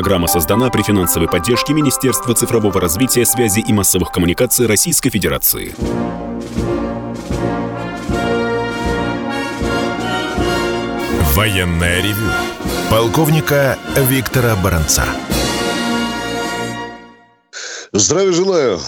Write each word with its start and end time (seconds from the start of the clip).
Программа 0.00 0.28
создана 0.28 0.70
при 0.70 0.80
финансовой 0.80 1.28
поддержке 1.28 1.74
Министерства 1.74 2.34
цифрового 2.34 2.80
развития, 2.80 3.26
связи 3.26 3.60
и 3.60 3.70
массовых 3.70 4.10
коммуникаций 4.10 4.64
Российской 4.64 5.10
Федерации. 5.10 5.74
Военное 11.34 12.00
ревю 12.00 12.30
полковника 12.88 13.78
Виктора 13.94 14.56
Баранца. 14.56 15.04
Здравия 17.92 18.32
желаю. 18.32 18.80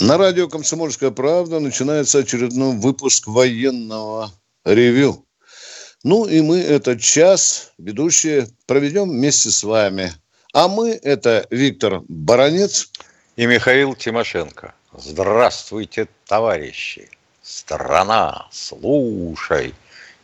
На 0.00 0.18
радио 0.18 0.48
«Комсомольская 0.48 1.12
правда» 1.12 1.60
начинается 1.60 2.18
очередной 2.18 2.74
выпуск 2.74 3.28
военного 3.28 4.32
ревю. 4.64 5.24
Ну 6.02 6.24
и 6.24 6.40
мы 6.40 6.58
этот 6.58 7.00
час, 7.00 7.70
ведущие, 7.78 8.48
проведем 8.66 9.08
вместе 9.08 9.52
с 9.52 9.62
вами. 9.62 10.12
А 10.54 10.66
мы– 10.66 10.98
это 11.02 11.46
Виктор 11.50 12.00
Баранец 12.08 12.90
и 13.36 13.44
Михаил 13.44 13.94
Тимошенко. 13.94 14.72
Здравствуйте, 14.96 16.08
товарищи! 16.26 17.10
Страна, 17.42 18.48
слушай! 18.50 19.74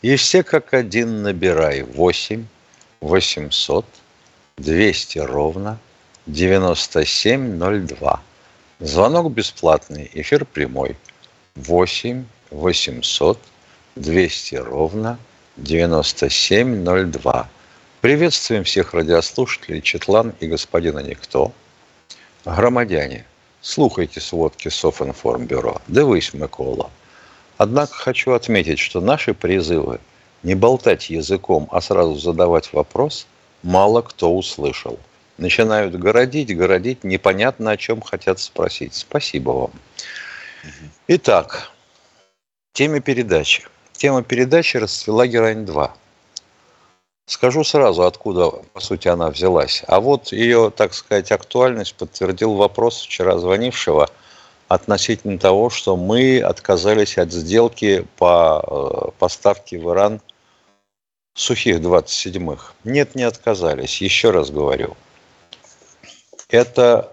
И 0.01 0.17
все 0.17 0.43
как 0.43 0.73
один 0.73 1.23
набирай. 1.23 1.83
8 1.83 2.47
800 3.03 3.85
200 4.57 5.19
ровно 5.19 5.79
9702. 6.27 8.23
Звонок 8.81 9.31
бесплатный, 9.31 10.11
эфир 10.15 10.47
прямой. 10.47 10.97
8 11.55 12.25
800 12.51 13.39
200 13.97 14.55
ровно 14.55 15.19
9702. 15.59 17.49
Приветствуем 18.05 18.65
всех 18.65 18.93
радиослушателей 18.93 19.81
Четлан 19.81 20.35
и 20.39 20.47
господина 20.47 20.99
Никто. 20.99 21.53
Громадяне, 22.45 23.25
слухайте 23.63 24.21
сводки 24.21 24.69
Софинформбюро. 24.69 25.81
Дивись, 25.89 26.35
Микола. 26.35 26.91
Однако 27.57 27.95
хочу 27.95 28.33
отметить, 28.33 28.79
что 28.79 29.01
наши 29.01 29.33
призывы 29.33 30.01
не 30.43 30.55
болтать 30.55 31.09
языком, 31.09 31.67
а 31.73 31.81
сразу 31.81 32.17
задавать 32.17 32.75
вопрос, 32.75 33.27
мало 33.63 34.03
кто 34.03 34.37
услышал. 34.37 34.99
Начинают 35.39 35.95
городить, 35.99 36.55
городить, 36.55 37.05
непонятно 37.05 37.71
о 37.71 37.79
чем 37.79 38.03
хотят 38.03 38.39
спросить. 38.39 38.93
Спасибо 38.93 39.51
вам. 39.53 39.71
Итак, 41.09 41.71
теме 42.75 43.01
передачи 43.01 43.65
тема 44.05 44.23
передачи 44.23 44.77
расцвела 44.77 45.27
герань-2. 45.27 45.91
Скажу 47.27 47.65
сразу, 47.65 48.03
откуда, 48.05 48.51
по 48.51 48.81
сути, 48.81 49.09
она 49.09 49.31
взялась. 49.31 49.83
А 49.87 50.01
вот 50.01 50.33
ее, 50.33 50.71
так 50.71 50.93
сказать, 50.93 51.33
актуальность 51.33 51.95
подтвердил 51.95 52.55
вопрос 52.55 53.01
вчера 53.01 53.39
звонившего 53.39 54.11
относительно 54.69 55.39
того, 55.39 55.71
что 55.71 55.97
мы 55.97 56.41
отказались 56.41 57.17
от 57.17 57.33
сделки 57.33 58.07
по 58.17 58.63
э, 58.63 59.11
поставке 59.19 59.79
в 59.79 59.91
Иран 59.91 60.21
сухих 61.35 61.81
27-х. 61.81 62.75
Нет, 62.85 63.15
не 63.15 63.23
отказались. 63.23 64.03
Еще 64.03 64.31
раз 64.31 64.51
говорю. 64.51 64.97
Это 66.49 67.11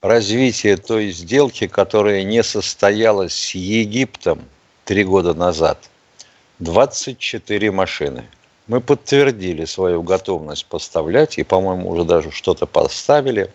развитие 0.00 0.76
той 0.76 1.10
сделки, 1.10 1.66
которая 1.66 2.22
не 2.22 2.42
состоялась 2.42 3.34
с 3.34 3.54
Египтом 3.54 4.44
три 4.84 5.04
года 5.04 5.34
назад– 5.34 5.78
24 6.62 7.70
машины. 7.72 8.24
Мы 8.72 8.80
подтвердили 8.80 9.66
свою 9.66 10.02
готовность 10.02 10.64
поставлять, 10.64 11.36
и, 11.36 11.42
по-моему, 11.42 11.90
уже 11.90 12.04
даже 12.04 12.30
что-то 12.30 12.64
поставили. 12.64 13.52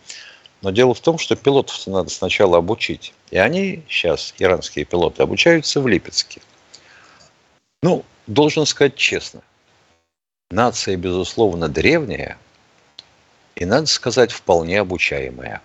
Но 0.62 0.70
дело 0.70 0.94
в 0.94 1.00
том, 1.00 1.18
что 1.18 1.36
пилотов 1.36 1.88
надо 1.88 2.12
сначала 2.12 2.60
обучить. 2.60 3.16
И 3.32 3.38
они 3.40 3.82
сейчас, 3.90 4.36
иранские 4.38 4.86
пилоты, 4.86 5.24
обучаются 5.24 5.82
в 5.82 5.88
Липецке. 5.88 6.40
Ну, 7.82 8.06
должен 8.28 8.68
сказать 8.68 8.96
честно, 8.96 9.42
нация, 10.52 10.96
безусловно, 10.98 11.68
древняя, 11.68 12.38
и, 13.56 13.66
надо 13.66 13.88
сказать, 13.88 14.32
вполне 14.32 14.80
обучаемая. 14.80 15.64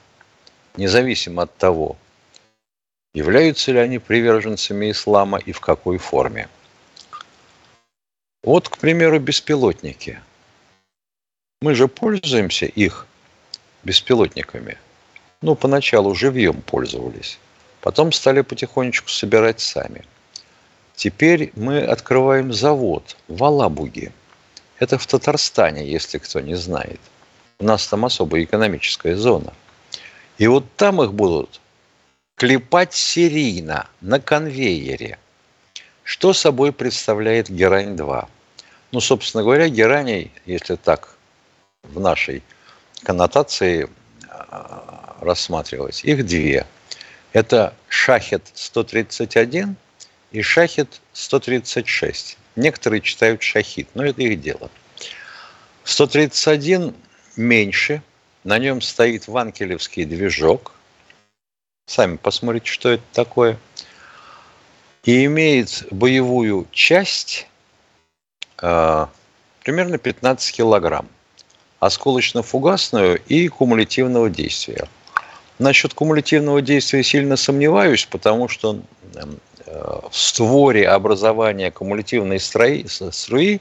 Независимо 0.79 1.43
от 1.43 1.55
того, 1.59 1.99
являются 3.13 3.73
ли 3.73 3.81
они 3.81 3.99
приверженцами 3.99 4.93
ислама 4.93 5.37
и 5.37 5.53
в 5.53 5.61
какой 5.61 5.99
форме– 5.99 6.49
вот, 8.43 8.69
к 8.69 8.79
примеру, 8.79 9.21
беспилотники. 9.21 10.21
Мы 11.61 11.75
же 11.75 11.87
пользуемся 11.89 12.67
их 12.67 13.07
беспилотниками. 13.85 14.79
Ну, 15.43 15.55
поначалу 15.55 16.15
живьем 16.15 16.61
пользовались. 16.63 17.39
Потом 17.81 18.13
стали 18.13 18.43
потихонечку 18.43 19.09
собирать 19.09 19.61
сами. 19.61 20.05
Теперь 20.95 21.53
мы 21.57 21.81
открываем 21.81 22.53
завод 22.53 23.17
в 23.29 23.43
Алабуге. 23.43 24.13
Это 24.79 24.99
в 24.99 25.07
Татарстане, 25.07 25.89
если 25.89 26.19
кто 26.19 26.41
не 26.41 26.55
знает. 26.55 27.01
У 27.59 27.65
нас 27.65 27.87
там 27.87 28.05
особая 28.05 28.45
экономическая 28.45 29.17
зона. 29.17 29.53
И 30.39 30.47
вот 30.47 30.65
там 30.77 31.03
их 31.03 31.13
будут 31.13 31.61
клепать 32.37 32.95
серийно 32.95 33.89
на 34.01 34.19
конвейере. 34.21 35.19
Что 36.05 36.33
собой 36.33 36.73
представляет 36.73 37.49
герань-2? 37.49 38.29
Ну, 38.93 39.01
собственно 39.01 39.43
говоря, 39.43 39.69
гераней, 39.69 40.33
если 40.45 40.77
так 40.77 41.17
в 41.83 42.01
нашей 42.01 42.43
коннотации 43.03 43.89
а, 44.29 45.17
рассматривать, 45.21 46.05
их 46.05 46.27
две. 46.27 46.67
Это 47.33 47.75
шахет 47.89 48.43
131 48.55 49.77
и 50.33 50.43
шахет 50.43 51.01
136. 51.13 52.37
Некоторые 52.57 53.01
читают 53.01 53.43
шахид, 53.43 53.89
но 53.95 54.05
это 54.05 54.23
их 54.23 54.41
дело. 54.41 54.71
131 55.85 56.95
меньше, 57.37 58.03
на 58.45 58.59
нем 58.59 58.81
стоит 58.83 59.27
ванкелевский 59.27 60.05
движок. 60.05 60.73
Сами 61.87 62.17
посмотрите, 62.17 62.67
что 62.67 62.91
это 62.91 63.03
такое. 63.13 63.59
И 65.05 65.25
имеет 65.25 65.87
боевую 65.91 66.67
часть 66.71 67.47
Э, 68.63 69.07
примерно 69.65 69.99
15 69.99 70.57
килограмм. 70.57 71.09
Осколочно-фугасную 71.81 73.21
и 73.27 73.49
кумулятивного 73.49 74.31
действия. 74.31 74.89
Насчет 75.59 75.95
кумулятивного 75.95 76.63
действия 76.63 77.03
сильно 77.03 77.37
сомневаюсь, 77.37 78.07
потому 78.07 78.49
что 78.49 78.81
э, 79.15 79.25
в 79.67 80.17
створе 80.17 80.89
образования 80.89 81.73
кумулятивной 81.73 82.39
струи, 82.39 82.87
струи 82.87 83.61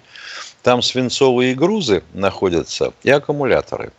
там 0.62 0.84
свинцовые 0.84 1.56
грузы 1.56 2.04
находятся 2.14 2.94
и 3.02 3.10
аккумуляторы. 3.10 3.92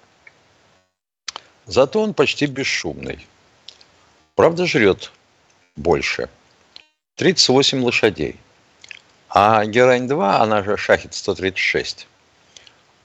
Зато 1.66 2.00
он 2.00 2.14
почти 2.14 2.46
бесшумный. 2.46 3.26
Правда, 4.36 4.66
жрет 4.66 5.10
больше. 5.74 6.28
38 7.22 7.84
лошадей. 7.84 8.34
А 9.28 9.64
Герань-2, 9.64 10.38
она 10.38 10.64
же 10.64 10.76
Шахет-136, 10.76 12.06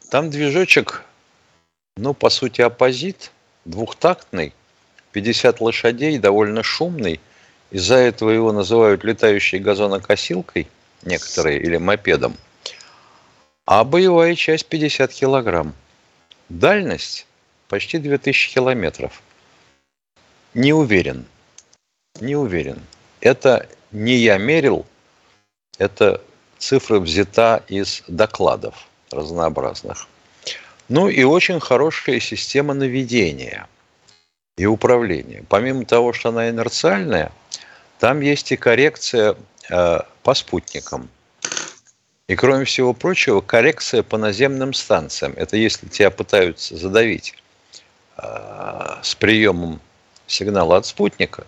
там 0.10 0.32
движочек, 0.32 1.04
ну, 1.98 2.16
по 2.16 2.32
сути, 2.32 2.62
оппозит, 2.62 3.32
двухтактный, 3.66 4.56
50 5.12 5.62
лошадей, 5.62 6.18
довольно 6.18 6.64
шумный. 6.64 7.20
Из-за 7.70 7.98
этого 7.98 8.32
его 8.32 8.52
называют 8.52 9.04
летающей 9.04 9.60
газонокосилкой 9.60 10.68
некоторые 11.04 11.60
или 11.60 11.78
мопедом. 11.78 12.38
А 13.68 13.84
боевая 13.84 14.34
часть 14.34 14.66
50 14.66 15.14
килограмм. 15.14 15.76
Дальность 16.50 17.28
почти 17.68 18.00
2000 18.00 18.52
километров. 18.52 19.22
Не 20.56 20.74
уверен. 20.74 21.28
Не 22.20 22.36
уверен. 22.36 22.82
Это 23.22 23.70
не 23.92 24.16
я 24.16 24.38
мерил– 24.38 24.86
эта 25.78 26.22
цифра 26.58 27.00
взята 27.00 27.64
из 27.68 28.04
докладов 28.08 28.88
разнообразных. 29.12 30.08
Ну 30.90 31.10
и 31.10 31.24
очень 31.24 31.60
хорошая 31.60 32.20
система 32.20 32.74
наведения 32.74 33.68
и 34.58 34.66
управления. 34.66 35.44
Помимо 35.50 35.86
того, 35.86 36.14
что 36.14 36.30
она 36.30 36.50
инерциальная, 36.50 37.32
там 38.00 38.22
есть 38.22 38.52
и 38.52 38.58
коррекция 38.58 39.36
э, 39.70 40.00
по 40.24 40.34
спутникам. 40.34 41.10
И 42.28 42.36
кроме 42.36 42.66
всего 42.66 42.94
прочего, 42.94 43.42
коррекция 43.42 44.04
по 44.04 44.18
наземным 44.18 44.74
станциям. 44.74 45.34
Это 45.38 45.58
если 45.58 45.88
тебя 45.88 46.10
пытаются 46.10 46.76
задавить 46.76 47.36
э, 48.18 48.98
с 49.04 49.14
приемом 49.16 49.80
сигнала 50.26 50.78
от 50.78 50.86
спутника, 50.86 51.46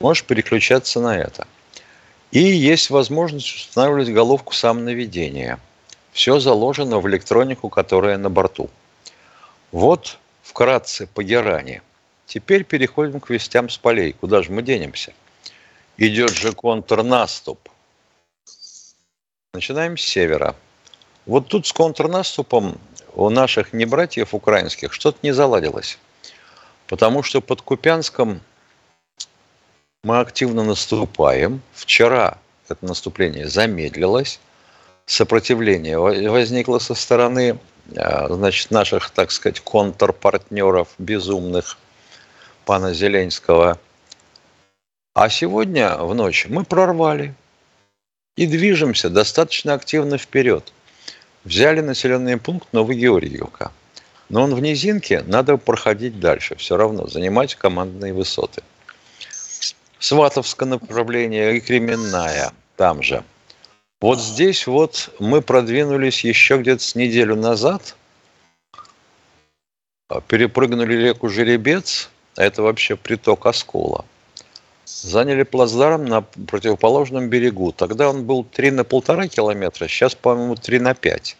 можешь 0.00 0.24
переключаться 0.24 1.00
на 1.00 1.16
это– 1.16 1.46
и 2.30 2.40
есть 2.40 2.90
возможность 2.90 3.54
устанавливать 3.54 4.12
головку 4.12 4.54
самонаведения. 4.54 5.58
Все 6.12 6.38
заложено 6.38 7.00
в 7.00 7.08
электронику, 7.08 7.68
которая 7.68 8.18
на 8.18 8.30
борту. 8.30 8.70
Вот 9.72 10.18
вкратце 10.42 11.06
по 11.06 11.22
Герани. 11.22 11.82
Теперь 12.26 12.64
переходим 12.64 13.20
к 13.20 13.30
вестям 13.30 13.68
с 13.68 13.78
полей. 13.78 14.12
Куда 14.12 14.42
же 14.42 14.52
мы 14.52 14.62
денемся? 14.62 15.12
Идет 15.96 16.30
же 16.30 16.52
контрнаступ. 16.52 17.68
Начинаем 19.52 19.96
с 19.96 20.02
севера. 20.02 20.54
Вот 21.26 21.48
тут 21.48 21.66
с 21.66 21.72
контрнаступом 21.72 22.78
у 23.14 23.28
наших 23.30 23.72
небратьев 23.72 24.34
украинских 24.34 24.92
что-то 24.92 25.18
не 25.22 25.32
заладилось. 25.32 25.98
Потому 26.86 27.22
что 27.22 27.40
под 27.40 27.62
Купянском 27.62 28.40
мы 30.02 30.20
активно 30.20 30.64
наступаем. 30.64 31.60
Вчера 31.72 32.38
это 32.68 32.84
наступление 32.84 33.48
замедлилось. 33.48 34.40
Сопротивление 35.06 35.98
возникло 35.98 36.78
со 36.78 36.94
стороны 36.94 37.58
а, 37.96 38.28
значит, 38.28 38.70
наших, 38.70 39.10
так 39.10 39.30
сказать, 39.30 39.60
контрпартнеров 39.60 40.88
безумных 40.98 41.76
пана 42.64 42.94
Зеленского. 42.94 43.78
А 45.14 45.28
сегодня 45.28 45.96
в 45.96 46.14
ночь 46.14 46.46
мы 46.48 46.64
прорвали 46.64 47.34
и 48.36 48.46
движемся 48.46 49.10
достаточно 49.10 49.74
активно 49.74 50.16
вперед. 50.16 50.72
Взяли 51.44 51.80
населенный 51.80 52.36
пункт 52.36 52.72
Новогеоргиевка. 52.72 53.72
Но 54.28 54.42
он 54.42 54.54
в 54.54 54.60
низинке, 54.60 55.24
надо 55.26 55.56
проходить 55.56 56.20
дальше. 56.20 56.54
Все 56.54 56.76
равно 56.76 57.08
занимать 57.08 57.56
командные 57.56 58.14
высоты. 58.14 58.62
Сватовское 60.00 60.66
направление 60.66 61.56
и 61.56 61.60
Кременная 61.60 62.52
там 62.76 63.02
же. 63.02 63.22
Вот 64.00 64.18
здесь 64.18 64.66
вот 64.66 65.14
мы 65.20 65.42
продвинулись 65.42 66.24
еще 66.24 66.56
где-то 66.56 66.82
с 66.82 66.94
неделю 66.94 67.36
назад, 67.36 67.94
перепрыгнули 70.26 70.94
реку 70.94 71.28
Жеребец, 71.28 72.08
а 72.36 72.44
это 72.44 72.62
вообще 72.62 72.96
приток 72.96 73.44
Оскола. 73.44 74.06
Заняли 74.86 75.42
плацдарм 75.42 76.06
на 76.06 76.22
противоположном 76.22 77.28
берегу. 77.28 77.70
Тогда 77.70 78.08
он 78.08 78.24
был 78.24 78.42
3 78.42 78.70
на 78.70 78.84
полтора 78.84 79.28
километра, 79.28 79.86
сейчас, 79.86 80.14
по-моему, 80.14 80.56
3 80.56 80.78
на 80.78 80.94
5. 80.94 81.36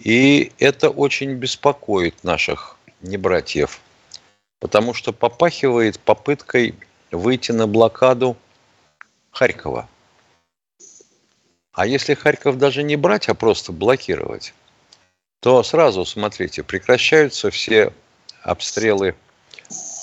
И 0.00 0.52
это 0.58 0.88
очень 0.88 1.34
беспокоит 1.34 2.24
наших 2.24 2.78
небратьев, 3.02 3.80
потому 4.58 4.94
что 4.94 5.12
попахивает 5.12 6.00
попыткой 6.00 6.74
выйти 7.10 7.52
на 7.52 7.66
блокаду 7.66 8.36
Харькова. 9.32 9.88
А 11.72 11.86
если 11.86 12.14
Харьков 12.14 12.58
даже 12.58 12.82
не 12.82 12.96
брать, 12.96 13.28
а 13.28 13.34
просто 13.34 13.72
блокировать, 13.72 14.54
то 15.40 15.62
сразу, 15.62 16.04
смотрите, 16.04 16.62
прекращаются 16.62 17.50
все 17.50 17.92
обстрелы 18.42 19.14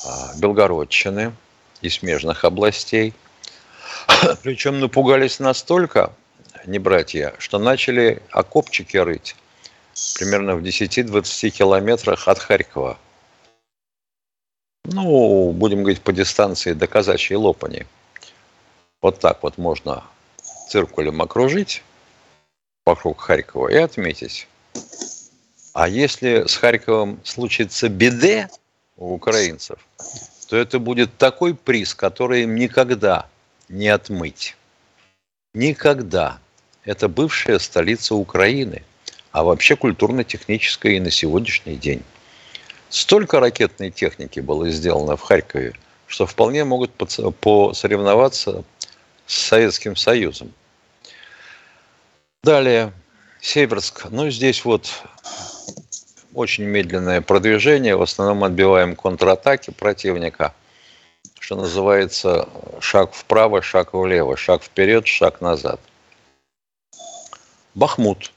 а, 0.06 0.33
Белгородчины 0.38 1.33
и 1.81 1.89
смежных 1.89 2.45
областей. 2.45 3.13
Причем 4.44 4.80
напугались 4.80 5.39
настолько, 5.39 6.13
не 6.65 6.80
братья, 6.80 7.36
что 7.38 7.59
начали 7.59 8.21
окопчики 8.31 8.98
рыть 8.98 9.36
примерно 10.15 10.56
в 10.56 10.63
10-20 10.63 11.50
километрах 11.50 12.27
от 12.27 12.39
Харькова– 12.39 12.98
ну, 14.88 15.51
будем 15.51 15.80
говорить, 15.80 16.01
по 16.01 16.13
дистанции 16.13 16.74
до 16.74 16.88
казачьей 16.88 17.38
лопани. 17.38 17.86
Вот 19.01 19.19
так 19.19 19.44
вот 19.44 19.57
можно 19.57 20.04
циркулем 20.69 21.22
окружить 21.22 21.84
вокруг 22.86 23.22
Харькова 23.22 23.68
и 23.68 23.75
отметить. 23.75 24.48
А 25.74 25.88
если 25.88 26.48
с 26.48 26.56
Харьковом 26.56 27.19
случится 27.24 27.89
беде 27.89 28.50
у 28.95 29.13
украинцев, 29.13 29.78
то 30.50 30.57
это 30.57 30.80
будет 30.80 31.16
такой 31.18 31.54
приз, 31.54 31.94
который 31.94 32.44
им 32.44 32.56
никогда 32.56 33.28
не 33.69 33.90
отмыть. 33.90 34.56
Никогда. 35.54 36.40
Это 36.83 37.10
бывшая 37.10 37.60
столица 37.60 38.16
Украины, 38.16 38.83
а 39.31 39.44
вообще 39.44 39.75
культурно-техническая 39.75 40.94
и 40.94 41.00
на 41.01 41.12
сегодняшний 41.12 41.75
день. 41.75 42.01
Столько 42.89 43.39
ракетной 43.39 43.92
техники 43.92 44.39
было 44.39 44.69
сделано 44.69 45.18
в 45.18 45.22
Харькове, 45.22 45.74
что 46.07 46.25
вполне 46.25 46.63
могут 46.63 46.92
посоревноваться 46.94 48.63
с 49.25 49.36
Советским 49.36 49.95
Союзом. 49.95 50.54
Далее, 52.44 52.94
Северск. 53.42 54.06
Ну, 54.10 54.30
здесь 54.30 54.63
вот 54.63 54.89
очень 56.34 56.63
медленное 56.63 57.19
продвижение. 57.22 57.98
В 57.98 58.01
основном 58.04 58.44
отбиваем 58.44 58.95
контратаки 58.95 59.72
противника. 59.72 60.54
Что 61.40 61.56
называется, 61.56 62.48
шаг 62.80 63.13
вправо, 63.13 63.62
шаг 63.62 63.94
влево, 63.94 64.38
шаг 64.38 64.63
вперед, 64.63 65.07
шаг 65.07 65.42
назад. 65.42 65.80
Бахмут. 67.75 68.31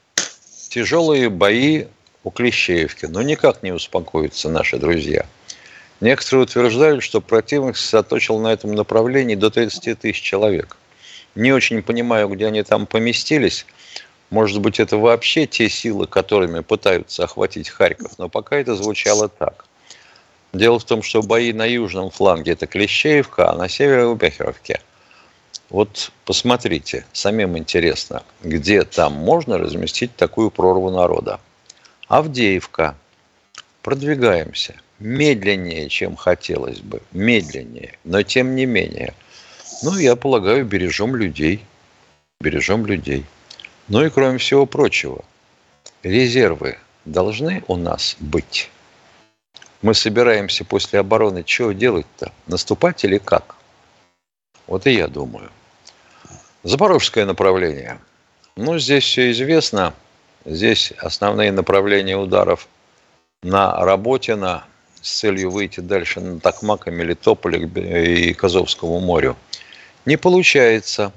Тяжелые 0.69 1.29
бои 1.29 1.85
у 2.23 2.29
Клещеевки, 2.29 3.05
но 3.05 3.21
никак 3.21 3.63
не 3.63 3.71
успокоятся 3.71 4.49
наши 4.49 4.77
друзья. 4.77 5.25
Некоторые 5.99 6.43
утверждают, 6.43 7.03
что 7.03 7.21
противник 7.21 7.77
сосредоточил 7.77 8.39
на 8.39 8.53
этом 8.53 8.73
направлении 8.73 9.35
до 9.35 9.49
30 9.49 9.99
тысяч 9.99 10.21
человек. 10.21 10.77
Не 11.35 11.51
очень 11.51 11.81
понимаю, 11.81 12.27
где 12.29 12.47
они 12.47 12.63
там 12.63 12.87
поместились. 12.87 13.65
Может 14.29 14.61
быть, 14.61 14.79
это 14.79 14.97
вообще 14.97 15.45
те 15.45 15.69
силы, 15.69 16.07
которыми 16.07 16.61
пытаются 16.61 17.23
охватить 17.23 17.69
Харьков, 17.69 18.17
но 18.17 18.29
пока 18.29 18.57
это 18.57 18.75
звучало 18.75 19.29
так. 19.29 19.65
Дело 20.53 20.79
в 20.79 20.83
том, 20.83 21.01
что 21.01 21.21
бои 21.21 21.53
на 21.53 21.65
южном 21.65 22.09
фланге– 22.09 22.51
это 22.53 22.67
Клещеевка, 22.67 23.51
а 23.51 23.55
на 23.55 23.69
севере– 23.69 24.05
у 24.07 24.15
Бехеровке. 24.15 24.81
Вот 25.69 26.11
посмотрите, 26.25 27.05
самим 27.13 27.57
интересно, 27.57 28.23
где 28.43 28.83
там 28.83 29.13
можно 29.13 29.57
разместить 29.57 30.13
такую 30.17 30.51
прорву 30.51 30.89
народа. 30.89 31.39
Авдеевка. 32.11 32.97
Продвигаемся. 33.83 34.75
Медленнее, 34.99 35.87
чем 35.87 36.17
хотелось 36.17 36.81
бы. 36.81 37.01
Медленнее. 37.13 37.97
Но 38.03 38.21
тем 38.21 38.53
не 38.53 38.65
менее. 38.65 39.13
Ну, 39.81 39.97
я 39.97 40.17
полагаю, 40.17 40.65
бережем 40.65 41.15
людей. 41.15 41.63
Бережем 42.41 42.85
людей. 42.85 43.23
Ну 43.87 44.03
и 44.03 44.09
кроме 44.09 44.39
всего 44.39 44.65
прочего, 44.65 45.23
резервы 46.03 46.79
должны 47.05 47.63
у 47.69 47.77
нас 47.77 48.17
быть. 48.19 48.69
Мы 49.81 49.93
собираемся 49.93 50.65
после 50.65 50.99
обороны 50.99 51.45
чего 51.45 51.71
делать-то? 51.71 52.33
Наступать 52.45 53.05
или 53.05 53.19
как? 53.19 53.55
Вот 54.67 54.85
и 54.85 54.91
я 54.91 55.07
думаю. 55.07 55.49
Запорожское 56.63 57.25
направление. 57.25 57.99
Ну, 58.57 58.77
здесь 58.79 59.05
все 59.05 59.31
известно. 59.31 59.93
Здесь 60.45 60.91
основные 60.97 61.51
направления 61.51 62.17
ударов 62.17 62.67
на 63.43 63.83
Работино 63.83 64.65
с 65.01 65.19
целью 65.19 65.51
выйти 65.51 65.79
дальше 65.79 66.19
на 66.19 66.39
Токмак, 66.39 66.87
Мелитополь 66.87 67.65
и 67.77 68.33
Казовскому 68.33 68.99
морю. 68.99 69.35
Не 70.05 70.17
получается. 70.17 71.11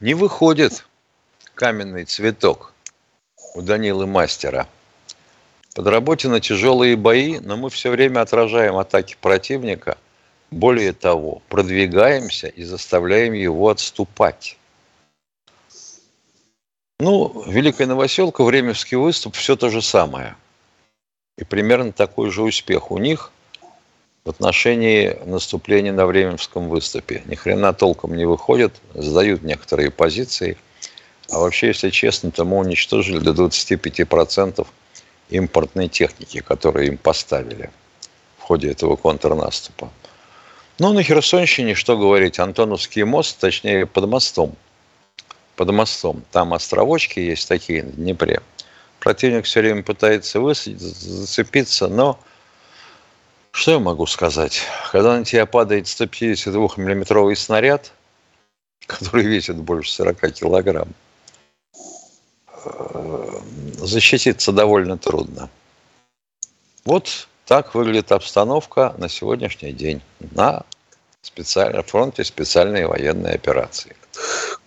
Не 0.00 0.14
выходит 0.14 0.86
каменный 1.54 2.04
цветок 2.04 2.72
у 3.54 3.62
Данилы 3.62 4.06
Мастера. 4.06 4.66
Под 5.74 5.86
Работино 5.86 6.40
тяжелые 6.40 6.96
бои, 6.96 7.38
но 7.38 7.56
мы 7.56 7.70
все 7.70 7.90
время 7.90 8.20
отражаем 8.20 8.76
атаки 8.76 9.16
противника. 9.20 9.98
Более 10.50 10.92
того, 10.92 11.42
продвигаемся 11.48 12.48
и 12.48 12.64
заставляем 12.64 13.32
его 13.32 13.68
отступать. 13.68 14.57
Ну, 17.00 17.44
Великая 17.46 17.86
Новоселка, 17.86 18.42
Времевский 18.42 18.96
выступ, 18.96 19.36
все 19.36 19.54
то 19.54 19.70
же 19.70 19.82
самое. 19.82 20.34
И 21.36 21.44
примерно 21.44 21.92
такой 21.92 22.32
же 22.32 22.42
успех 22.42 22.90
у 22.90 22.98
них 22.98 23.30
в 24.24 24.30
отношении 24.30 25.16
наступления 25.24 25.92
на 25.92 26.06
Временском 26.06 26.68
выступе. 26.68 27.22
Ни 27.26 27.36
хрена 27.36 27.72
толком 27.72 28.16
не 28.16 28.24
выходят, 28.24 28.74
сдают 28.94 29.44
некоторые 29.44 29.92
позиции. 29.92 30.56
А 31.30 31.38
вообще, 31.38 31.68
если 31.68 31.90
честно, 31.90 32.32
то 32.32 32.44
мы 32.44 32.58
уничтожили 32.58 33.20
до 33.20 33.30
25% 33.30 34.66
импортной 35.30 35.86
техники, 35.86 36.40
которую 36.40 36.88
им 36.88 36.98
поставили 36.98 37.70
в 38.38 38.42
ходе 38.42 38.72
этого 38.72 38.96
контрнаступа. 38.96 39.88
Ну, 40.80 40.92
на 40.92 41.04
Херсонщине, 41.04 41.76
что 41.76 41.96
говорить, 41.96 42.40
Антоновский 42.40 43.04
мост, 43.04 43.38
точнее, 43.38 43.86
под 43.86 44.08
мостом– 44.08 44.56
под 45.58 45.72
мостом. 45.72 46.22
Там 46.30 46.54
островочки 46.54 47.18
есть 47.18 47.48
такие 47.48 47.82
на 47.82 47.90
Днепре. 47.90 48.40
Противник 49.00 49.44
все 49.44 49.60
время 49.60 49.82
пытается 49.82 50.40
высадить, 50.40 50.80
зацепиться, 50.80 51.88
но 51.88 52.18
что 53.50 53.72
я 53.72 53.78
могу 53.80 54.06
сказать? 54.06 54.62
Когда 54.92 55.18
на 55.18 55.24
тебя 55.24 55.46
падает 55.46 55.86
152-миллиметровый 55.86 57.34
снаряд, 57.34 57.90
который 58.86 59.24
весит 59.24 59.56
больше 59.56 59.90
40 59.90 60.32
килограмм, 60.32 60.88
э, 62.64 63.40
защититься 63.78 64.52
довольно 64.52 64.96
трудно. 64.96 65.50
Вот 66.84 67.26
так 67.46 67.74
выглядит 67.74 68.12
обстановка 68.12 68.94
на 68.96 69.08
сегодняшний 69.08 69.72
день 69.72 70.02
на 70.20 70.64
специальном 71.22 71.82
фронте 71.82 72.22
специальной 72.22 72.86
военной 72.86 73.32
операции. 73.32 73.96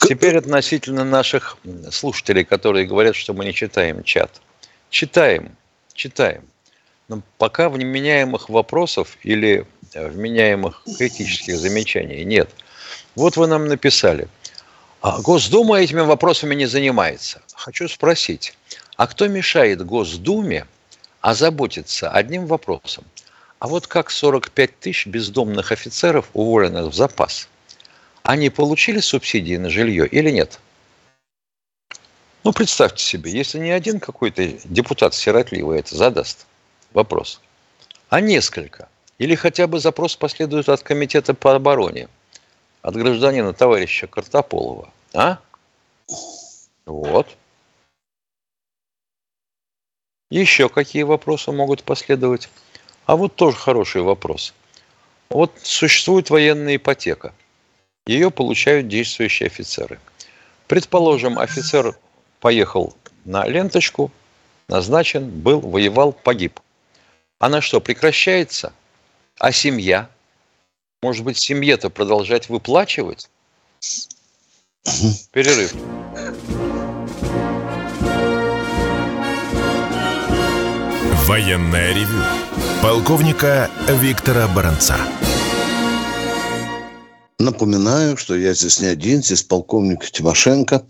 Теперь 0.02 0.38
относительно 0.38 1.04
наших 1.04 1.58
слушателей, 1.92 2.44
которые 2.44 2.88
говорят, 2.88 3.16
что 3.16 3.34
мы 3.34 3.46
не 3.46 3.54
читаем 3.54 4.04
чат. 4.04 4.42
Читаем, 4.90 5.56
читаем. 5.94 6.44
Но 7.08 7.22
пока 7.38 7.70
вменяемых 7.70 8.50
вопросов 8.50 9.18
или 9.24 9.66
вменяемых 9.94 10.84
критических 10.98 11.58
замечаний 11.58 12.24
нет. 12.26 12.50
Вот 13.16 13.38
вы 13.38 13.48
нам 13.48 13.68
написали. 13.68 14.28
А 15.02 15.22
Госдума 15.22 15.80
этими 15.80 16.02
вопросами 16.02 16.56
не 16.56 16.66
занимается. 16.66 17.42
Хочу 17.54 17.88
спросить, 17.88 18.56
а 18.98 19.08
кто 19.08 19.28
мешает 19.28 19.86
Госдуме 19.86 20.66
озаботиться 21.22 22.10
одним 22.10 22.48
вопросом? 22.48 23.04
А 23.60 23.68
вот 23.68 23.88
как 23.88 24.10
45 24.10 24.80
тысяч 24.80 25.06
бездомных 25.06 25.72
офицеров, 25.72 26.30
уволенных 26.34 26.88
в 26.88 26.96
запас, 26.96 27.48
они 28.32 28.50
получили 28.50 29.00
субсидии 29.02 29.58
на 29.58 29.70
жилье 29.70 30.08
или 30.08 30.32
нет? 30.32 30.62
Ну, 32.46 32.54
представьте 32.54 33.04
себе, 33.04 33.30
если 33.30 33.60
не 33.60 33.72
один 33.72 34.00
какой-то 34.00 34.48
депутат 34.64 35.14
сиротливый 35.14 35.80
это 35.80 35.96
задаст 35.96 36.48
вопрос, 36.94 37.42
а 38.10 38.22
несколько, 38.22 38.88
или 39.18 39.36
хотя 39.36 39.68
бы 39.68 39.80
запрос 39.80 40.16
последует 40.16 40.70
от 40.70 40.82
Комитета 40.82 41.34
по 41.34 41.54
обороне, 41.54 42.08
от 42.82 42.96
гражданина 42.96 43.52
товарища 43.52 44.08
Картополова, 44.08 44.90
а? 45.14 45.40
Вот. 46.86 47.28
Еще 50.30 50.70
какие 50.70 51.04
вопросы 51.04 51.52
могут 51.52 51.84
последовать? 51.84 52.50
А 53.06 53.18
вот 53.18 53.36
тоже 53.36 53.58
хороший 53.58 54.02
вопрос. 54.02 54.54
Вот 55.30 55.52
существует 55.62 56.30
военная 56.30 56.78
ипотека. 56.78 57.34
Ее 58.08 58.32
получают 58.32 58.88
действующие 58.88 59.48
офицеры. 59.48 60.00
Предположим, 60.68 61.38
офицер 61.38 61.98
поехал 62.40 62.96
на 63.26 63.46
ленточку, 63.46 64.12
назначен, 64.68 65.30
был, 65.30 65.60
воевал, 65.60 66.12
погиб. 66.12 66.60
Она 67.40 67.62
что, 67.62 67.80
прекращается? 67.80 68.74
А 69.38 69.52
семья? 69.52 70.10
Может 71.04 71.24
быть, 71.24 71.38
семье-то 71.38 71.90
продолжать 71.90 72.50
выплачивать? 72.50 73.30
Перерыв. 75.32 75.74
Военная 81.26 81.94
ревю. 81.94 82.24
Полковника 82.82 83.70
Виктора 83.88 84.48
Баранца. 84.48 84.98
Напоминаю, 87.42 88.18
что 88.18 88.36
я 88.36 88.54
здесь 88.54 88.80
не 88.82 88.86
один, 88.86 89.24
здесь 89.24 89.42
полковник 89.42 90.06
Тимошенко. 90.12 90.86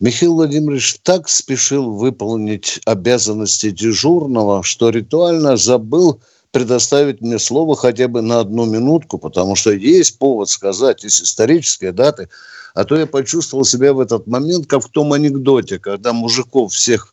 Михаил 0.00 0.32
Владимирович 0.32 0.96
так 1.02 1.28
спешил 1.28 1.92
выполнить 1.92 2.80
обязанности 2.86 3.70
дежурного, 3.70 4.62
что 4.62 4.88
ритуально 4.88 5.58
забыл 5.58 6.22
предоставить 6.52 7.20
мне 7.20 7.38
слово 7.38 7.76
хотя 7.76 8.08
бы 8.08 8.22
на 8.22 8.40
одну 8.40 8.64
минутку, 8.64 9.18
потому 9.18 9.56
что 9.56 9.72
есть 9.72 10.18
повод 10.18 10.48
сказать 10.48 11.04
из 11.04 11.20
исторической 11.20 11.92
даты, 11.92 12.30
а 12.72 12.84
то 12.84 12.96
я 12.96 13.06
почувствовал 13.06 13.66
себя 13.66 13.92
в 13.92 14.00
этот 14.00 14.26
момент, 14.26 14.68
как 14.68 14.82
в 14.82 14.88
том 14.88 15.12
анекдоте, 15.12 15.78
когда 15.78 16.14
мужиков 16.14 16.72
всех 16.72 17.12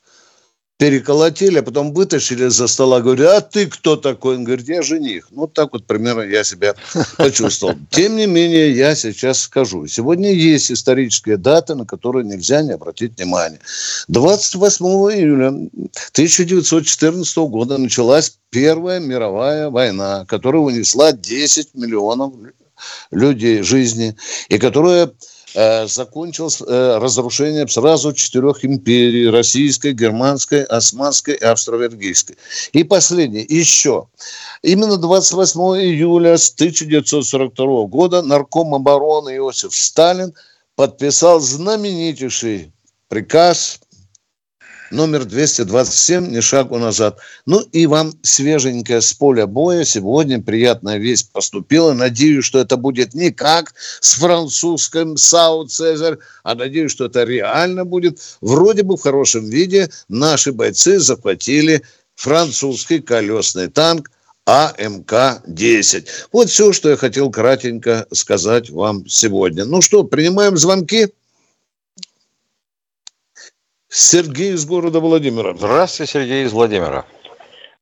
переколотили, 0.77 1.57
а 1.59 1.63
потом 1.63 1.91
вытащили 1.91 2.47
за 2.47 2.67
стола, 2.67 3.01
говорю, 3.01 3.29
а 3.29 3.41
ты 3.41 3.65
кто 3.65 3.95
такой? 3.95 4.35
Он 4.35 4.43
говорит, 4.43 4.67
я 4.67 4.83
жених. 4.83 5.27
Ну, 5.31 5.41
вот 5.41 5.53
так 5.53 5.73
вот 5.73 5.85
примерно 5.85 6.21
я 6.21 6.43
себя 6.43 6.75
почувствовал. 7.17 7.75
Тем 7.89 8.15
не 8.15 8.27
менее, 8.27 8.71
я 8.71 8.95
сейчас 8.95 9.41
скажу. 9.41 9.87
Сегодня 9.87 10.31
есть 10.31 10.71
исторические 10.71 11.37
даты, 11.37 11.73
на 11.73 11.85
которые 11.85 12.25
нельзя 12.25 12.61
не 12.61 12.73
обратить 12.73 13.17
внимания. 13.17 13.59
28 14.07 14.85
июля 14.85 15.47
1914 15.47 17.37
года 17.37 17.77
началась 17.77 18.37
Первая 18.49 18.99
мировая 18.99 19.69
война, 19.69 20.25
которая 20.25 20.61
унесла 20.61 21.11
10 21.11 21.73
миллионов 21.73 22.33
людей 23.11 23.63
жизни, 23.63 24.15
и 24.49 24.57
которая 24.57 25.11
закончилось 25.53 26.61
э, 26.61 26.97
разрушением 26.97 27.67
сразу 27.69 28.13
четырех 28.13 28.65
империй– 28.65 29.29
российской, 29.31 29.93
германской, 29.93 30.63
османской 30.63 31.35
и 31.35 31.43
австро-венгерской. 31.43 32.37
И 32.73 32.83
последнее, 32.83 33.45
еще. 33.47 34.07
Именно 34.61 34.97
28 34.97 35.59
июля 35.81 36.33
1942 36.33 37.85
года 37.85 38.21
нарком 38.21 38.75
обороны 38.75 39.37
Иосиф 39.37 39.73
Сталин 39.73 40.33
подписал 40.75 41.39
знаменитейший 41.39 42.73
приказ 43.07 43.79
номер 44.91 45.25
227, 45.25 46.27
ни 46.27 46.39
шагу 46.39 46.77
назад. 46.77 47.19
Ну 47.45 47.59
и 47.59 47.85
вам 47.87 48.13
свеженькое 48.21 49.01
с 49.01 49.13
поля 49.13 49.47
боя. 49.47 49.83
Сегодня 49.83 50.41
приятная 50.41 50.97
весть 50.97 51.31
поступила. 51.31 51.93
Надеюсь, 51.93 52.45
что 52.45 52.59
это 52.59 52.77
будет 52.77 53.13
не 53.13 53.31
как 53.31 53.73
с 54.01 54.13
французским 54.13 55.17
САУ 55.17 55.67
«Цезарь», 55.67 56.17
а 56.43 56.55
надеюсь, 56.55 56.91
что 56.91 57.05
это 57.05 57.23
реально 57.23 57.85
будет. 57.85 58.19
Вроде 58.41 58.83
бы 58.83 58.97
в 58.97 59.01
хорошем 59.01 59.49
виде 59.49 59.89
наши 60.07 60.51
бойцы 60.51 60.99
захватили 60.99 61.83
французский 62.15 62.99
колесный 62.99 63.67
танк 63.67 64.09
АМК-10. 64.47 66.07
Вот 66.31 66.49
все, 66.49 66.71
что 66.71 66.89
я 66.89 66.95
хотел 66.95 67.29
кратенько 67.29 68.07
сказать 68.13 68.69
вам 68.69 69.07
сегодня. 69.07 69.65
Ну 69.65 69.81
что, 69.81 70.03
принимаем 70.03 70.57
звонки? 70.57 71.07
Сергей 73.99 74.53
из 74.53 74.63
города 74.67 74.99
Владимира. 74.99 75.55
Здравствуйте, 75.55 76.11
Сергей 76.11 76.43
из 76.43 76.53
Владимира. 76.53 77.03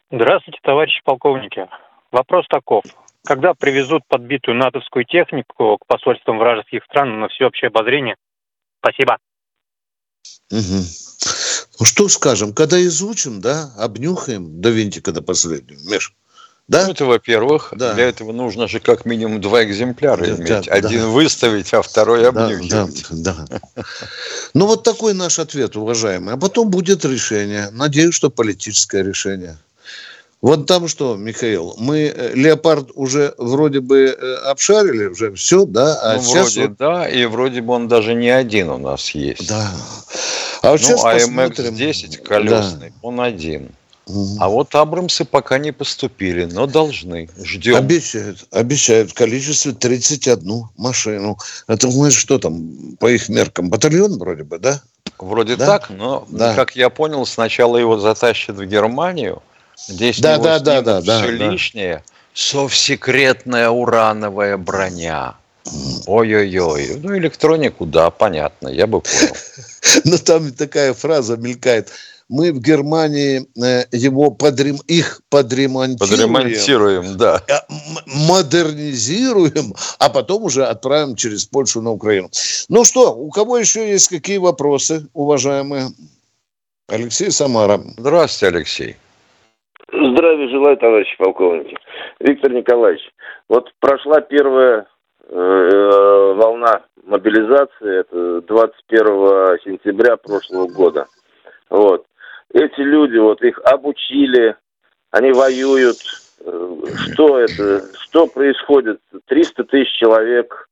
Здравствуйте, 0.09 0.59
товарищи 0.63 1.01
полковники. 1.03 1.67
Вопрос 2.09 2.45
таков. 2.47 2.85
Когда 3.25 3.53
привезут 3.53 4.03
подбитую 4.07 4.55
натовскую 4.55 5.03
технику 5.03 5.77
к 5.77 5.85
посольствам 5.87 6.39
вражеских 6.39 6.85
стран 6.85 7.19
на 7.19 7.27
всеобщее 7.27 7.67
обозрение? 7.67 8.15
Спасибо. 8.79 9.17
Угу. 10.51 10.79
Ну 11.79 11.85
что 11.85 12.07
скажем, 12.07 12.53
когда 12.53 12.81
изучим, 12.81 13.41
да, 13.41 13.73
обнюхаем 13.77 14.61
до 14.61 14.69
винтика 14.69 15.11
до 15.11 15.21
последнего, 15.21 15.79
Миш? 15.91 16.13
Да? 16.67 16.85
Ну, 16.85 16.93
это 16.93 17.05
во-первых. 17.05 17.73
Да. 17.75 17.93
Для 17.93 18.05
этого 18.09 18.31
нужно 18.31 18.67
же 18.67 18.79
как 18.79 19.05
минимум 19.05 19.39
два 19.39 19.63
экземпляра 19.63 20.25
да, 20.25 20.35
иметь. 20.35 20.47
Да, 20.47 20.61
Один 20.71 21.01
да. 21.01 21.07
выставить, 21.07 21.73
а 21.73 21.81
второй 21.81 22.27
обнюхивать. 22.27 23.05
Да, 23.11 23.35
да, 23.49 23.59
да. 23.75 23.83
Ну, 24.55 24.65
вот 24.65 24.83
такой 24.83 25.13
наш 25.13 25.37
ответ, 25.37 25.75
уважаемый. 25.75 26.33
А 26.33 26.37
потом 26.37 26.69
будет 26.69 27.05
решение. 27.05 27.69
Надеюсь, 27.71 28.15
что 28.15 28.31
политическое 28.31 29.03
решение. 29.03 29.57
Вот 30.41 30.67
там 30.67 30.87
что, 30.87 31.15
Михаил, 31.15 31.75
мы 31.77 32.13
э, 32.15 32.33
леопард 32.35 32.91
уже 32.93 33.33
вроде 33.37 33.79
бы 33.79 34.15
э, 34.15 34.35
обшарили, 34.45 35.05
уже 35.05 35.33
все, 35.33 35.65
да? 35.65 35.99
А 36.03 36.15
ну, 36.17 36.21
сейчас 36.21 36.55
вроде 36.55 36.67
вот... 36.67 36.77
да, 36.77 37.09
и 37.09 37.25
вроде 37.25 37.61
бы 37.61 37.73
он 37.73 37.87
даже 37.87 38.13
не 38.13 38.29
один 38.29 38.69
у 38.69 38.77
нас 38.77 39.09
есть. 39.11 39.47
Да. 39.49 39.71
А 40.61 40.71
вот 40.71 40.81
ну, 40.81 40.87
сейчас 40.87 41.01
посмотрим. 41.01 41.75
10 41.75 42.23
колесный, 42.23 42.89
да. 42.89 42.95
он 43.01 43.21
один. 43.21 43.71
А 44.39 44.49
вот 44.49 44.75
Абрамсы 44.75 45.25
пока 45.25 45.57
не 45.57 45.71
поступили, 45.71 46.45
но 46.45 46.67
должны. 46.67 47.27
Ждем. 47.41 47.75
Обещают, 47.75 48.45
обещают 48.51 49.11
в 49.11 49.13
количестве 49.15 49.71
31 49.71 50.67
машину. 50.77 51.37
Это, 51.67 51.89
знаешь, 51.89 52.15
что 52.15 52.37
там, 52.37 52.97
по 52.99 53.07
их 53.09 53.29
меркам, 53.29 53.69
батальон 53.69 54.19
вроде 54.19 54.43
бы, 54.43 54.59
да? 54.59 54.81
Вроде 55.17 55.55
да? 55.55 55.65
так, 55.65 55.89
но, 55.89 56.27
да. 56.29 56.53
как 56.53 56.75
я 56.75 56.89
понял, 56.89 57.25
сначала 57.25 57.77
его 57.77 57.97
затащат 57.97 58.57
в 58.57 58.65
Германию. 58.65 59.41
Здесь 59.87 60.19
да, 60.19 60.37
да, 60.37 60.59
да, 60.59 60.81
да, 60.81 61.01
все 61.01 61.37
да, 61.37 61.49
лишнее. 61.49 61.95
Да. 61.95 62.11
Совсекретная 62.33 63.69
урановая 63.69 64.57
броня. 64.57 65.35
Ой-ой-ой. 66.05 66.99
Ну, 67.01 67.17
электронику, 67.17 67.87
да, 67.87 68.11
понятно, 68.11 68.67
я 68.67 68.85
бы 68.85 69.01
понял. 69.01 69.35
Но 70.03 70.17
там 70.19 70.51
такая 70.51 70.93
фраза 70.93 71.37
мелькает– 71.37 71.89
мы 72.29 72.51
в 72.51 72.59
Германии 72.59 73.41
э, 73.61 73.85
его 73.91 74.31
подрем, 74.31 74.77
их 74.87 75.21
подремонтируем. 75.29 76.33
Подремонтируем, 76.33 77.17
да. 77.17 77.41
Э, 77.47 77.59
модернизируем, 78.27 79.73
а 79.99 80.09
потом 80.09 80.43
уже 80.43 80.63
отправим 80.63 81.15
через 81.15 81.45
Польшу 81.45 81.81
на 81.81 81.91
Украину. 81.91 82.29
Ну 82.69 82.83
что, 82.83 83.13
у 83.13 83.29
кого 83.29 83.57
еще 83.57 83.87
есть 83.87 84.09
какие 84.09 84.37
вопросы, 84.37 85.07
уважаемые? 85.13 85.87
Алексей 86.87 87.31
Самара. 87.31 87.79
Здравствуйте, 87.97 88.55
Алексей. 88.55 88.95
Здравия 89.91 90.49
желаю, 90.49 90.77
товарищи 90.77 91.15
полковники. 91.17 91.75
Виктор 92.19 92.51
Николаевич, 92.51 93.01
вот 93.49 93.71
прошла 93.79 94.21
первая 94.21 94.87
э, 95.29 96.33
волна 96.35 96.81
мобилизации, 97.03 97.99
это 97.99 98.41
21 98.41 99.59
сентября 99.63 100.17
прошлого 100.17 100.67
года. 100.67 101.05
Вот 101.69 102.05
эти 102.55 102.79
люди, 102.79 103.17
вот 103.17 103.41
их 103.41 103.59
обучили, 103.65 104.55
они 105.11 105.33
воюют. 105.33 105.97
Э, 106.39 106.77
что 106.95 107.39
это? 107.39 107.83
Что 107.99 108.27
происходит? 108.27 109.01
300 109.25 109.63
тысяч 109.65 109.91
человек. 109.97 110.69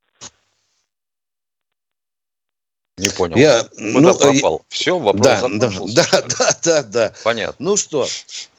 Не 2.97 3.09
понял. 3.09 3.37
Я, 3.37 3.63
Куда 3.63 4.11
ну, 4.11 4.17
пропал? 4.17 4.61
Все, 4.69 4.99
вопрос 4.99 5.25
Да, 5.25 5.41
да, 5.41 5.69
закончился, 5.69 5.95
да, 6.11 6.23
да, 6.37 6.57
да, 6.63 6.83
да. 6.83 7.13
Понятно. 7.23 7.55
Ну 7.57 7.75
что, 7.75 8.07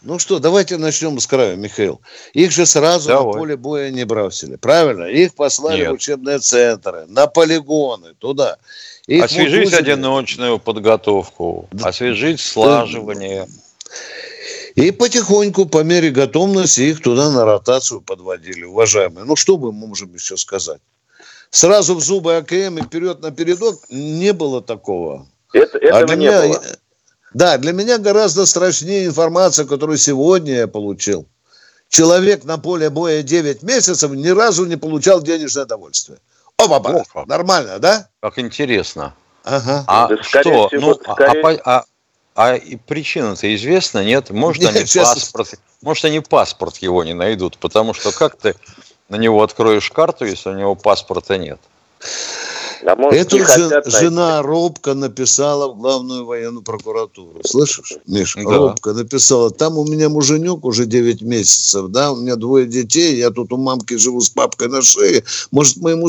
ну 0.03 0.19
что, 0.19 0.41
давайте 0.41 0.77
начнем 0.77 1.21
с 1.21 1.27
края, 1.29 1.55
Михаил. 1.55 2.01
Их 2.33 2.51
же 2.51 2.67
сразу 2.67 3.11
на 3.11 3.15
Давай. 3.17 3.35
поле 3.35 3.57
боя 3.57 3.91
не 3.91 4.05
бросили, 4.05 4.57
правильно? 4.57 5.05
Их 5.05 5.35
послали 5.37 5.83
Нет. 5.83 5.91
в 5.91 5.95
учебные 5.95 6.41
центры, 6.41 7.07
на 7.07 7.29
полигоны, 7.29 8.15
туда. 8.15 8.57
Их 9.07 9.23
Освежить 9.23 9.67
мутузили. 9.67 9.81
одиночную 9.81 10.59
подготовку, 10.59 11.69
освежить 11.81 12.41
слаживание. 12.41 13.47
И 14.75 14.91
потихоньку, 14.91 15.67
по 15.67 15.85
мере 15.85 16.11
готовности, 16.11 16.81
их 16.81 17.01
туда 17.01 17.31
на 17.31 17.45
ротацию 17.45 18.01
подводили, 18.01 18.65
уважаемые. 18.65 19.25
Ну, 19.25 19.37
что 19.37 19.57
мы 19.57 19.71
можем 19.71 20.13
еще 20.13 20.37
сказать? 20.37 20.81
Сразу 21.59 21.95
в 21.95 22.01
зубы 22.01 22.35
АКМ 22.35 22.79
и 22.79 22.83
вперед 22.83 23.23
на 23.23 23.31
передок 23.31 23.79
не 23.89 24.33
было 24.33 24.61
такого. 24.61 25.29
Это, 25.53 25.79
этого 25.79 26.01
А 26.01 26.05
для 26.05 26.17
не 26.17 26.27
меня, 26.27 26.43
было. 26.43 26.63
Да, 27.33 27.59
для 27.59 27.73
меня 27.73 27.99
гораздо 27.99 28.45
страшнее 28.45 29.07
информация, 29.07 29.65
которую 29.65 29.97
сегодня 29.99 30.55
я 30.55 30.67
получил. 30.67 31.29
Человек 31.89 32.43
на 32.43 32.59
поле 32.59 32.91
боя 32.91 33.23
9 33.23 33.63
месяцев 33.63 34.11
ни 34.11 34.27
разу 34.31 34.65
не 34.65 34.75
получал 34.75 35.23
денежное 35.23 35.65
довольствие. 35.65 36.19
Оба, 36.59 36.81
Плохо. 36.81 37.23
нормально, 37.29 37.79
да? 37.79 38.09
Как 38.21 38.41
интересно. 38.41 39.15
Ага. 39.45 39.85
А 39.87 40.09
Да, 40.09 40.23
что? 40.25 40.41
всего, 40.41 40.69
ну, 40.73 40.99
а- 41.07 41.13
скорее- 41.13 41.61
а, 41.65 41.79
а- 41.79 41.85
а 42.35 42.57
и 42.57 42.75
причина-то 42.75 43.55
известна, 43.55 44.03
нет? 44.05 44.31
Может, 44.31 44.61
Нет, 44.61 44.75
они 44.75 44.85
паспорт, 44.93 45.55
может, 45.83 46.05
они 46.05 46.19
паспорт 46.19 46.79
его 46.79 47.05
не 47.05 47.15
найдут, 47.15 47.59
потому 47.59 47.95
что 47.95 48.11
как 48.11 48.35
ты 48.35 48.57
на 49.15 49.19
него 49.19 49.43
откроешь 49.43 49.91
карту, 49.91 50.25
если 50.25 50.51
у 50.51 50.55
него 50.59 50.75
паспорта 50.75 51.39
нет? 51.39 51.61
А 52.87 52.97
может, 52.97 53.19
Эту 53.19 53.39
не 53.39 53.45
же- 53.45 53.69
найти. 53.69 53.91
жена 53.91 54.43
Робко 54.43 54.93
написала 54.95 55.73
в 55.73 55.79
главную 55.79 56.27
военную 56.27 56.63
прокуратуру. 56.63 57.41
Слышишь, 57.47 57.95
Миш? 58.07 58.35
Да. 58.37 58.43
Робко 58.43 58.93
написала, 58.93 59.51
там 59.51 59.79
у 59.79 59.85
меня 59.87 60.09
муженек 60.11 60.65
уже 60.67 60.85
9 60.85 61.23
месяцев, 61.23 61.87
да, 61.89 62.13
у 62.13 62.17
меня 62.17 62.37
двое 62.37 62.67
детей, 62.67 63.17
я 63.17 63.31
тут 63.31 63.53
у 63.53 63.57
мамки 63.57 63.97
живу 63.97 64.21
с 64.21 64.29
папкой 64.29 64.69
на 64.69 64.83
шее. 64.83 65.25
Может, 65.51 65.79
моему 65.79 66.09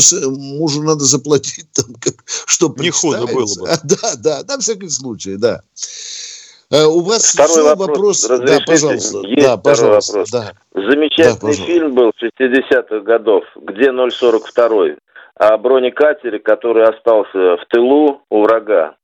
мужу 0.58 0.82
надо 0.84 1.06
заплатить 1.06 1.68
там, 1.74 1.94
как, 2.00 2.16
что 2.46 2.74
Не 2.78 2.90
худо 2.90 3.26
было 3.28 3.46
бы. 3.60 3.70
А, 3.70 3.80
Да, 3.84 4.16
да, 4.18 4.44
на 4.48 4.60
всякий 4.60 4.90
случай, 4.90 5.38
да. 5.38 5.62
Э, 6.72 6.86
У 6.86 7.02
вас 7.02 7.34
Второй 7.34 7.64
еще 7.66 7.76
вопрос. 7.76 8.28
Да, 8.28 8.36
Разрешите? 8.36 8.66
пожалуйста. 8.66 9.18
Есть 9.28 9.48
да, 9.48 9.58
пожалуйста. 9.58 10.12
вопрос. 10.14 10.32
Да. 10.32 10.52
Замечательный 10.74 11.34
Да, 11.34 11.40
пожалуйста. 11.40 11.66
фильм 11.66 11.94
был 11.94 12.12
60-х 12.22 13.00
годов, 13.02 13.44
где 13.56 13.92
042 13.92 14.96
о 15.36 15.58
бронекатере, 15.58 16.40
который 16.40 16.86
остался 16.86 17.58
в 17.58 17.66
тылу 17.70 18.22
у 18.30 18.44
врага. 18.44 18.96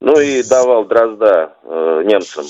Ну 0.00 0.20
и 0.20 0.42
давал 0.42 0.84
дрозда 0.84 1.54
э, 1.64 2.02
немцам. 2.04 2.44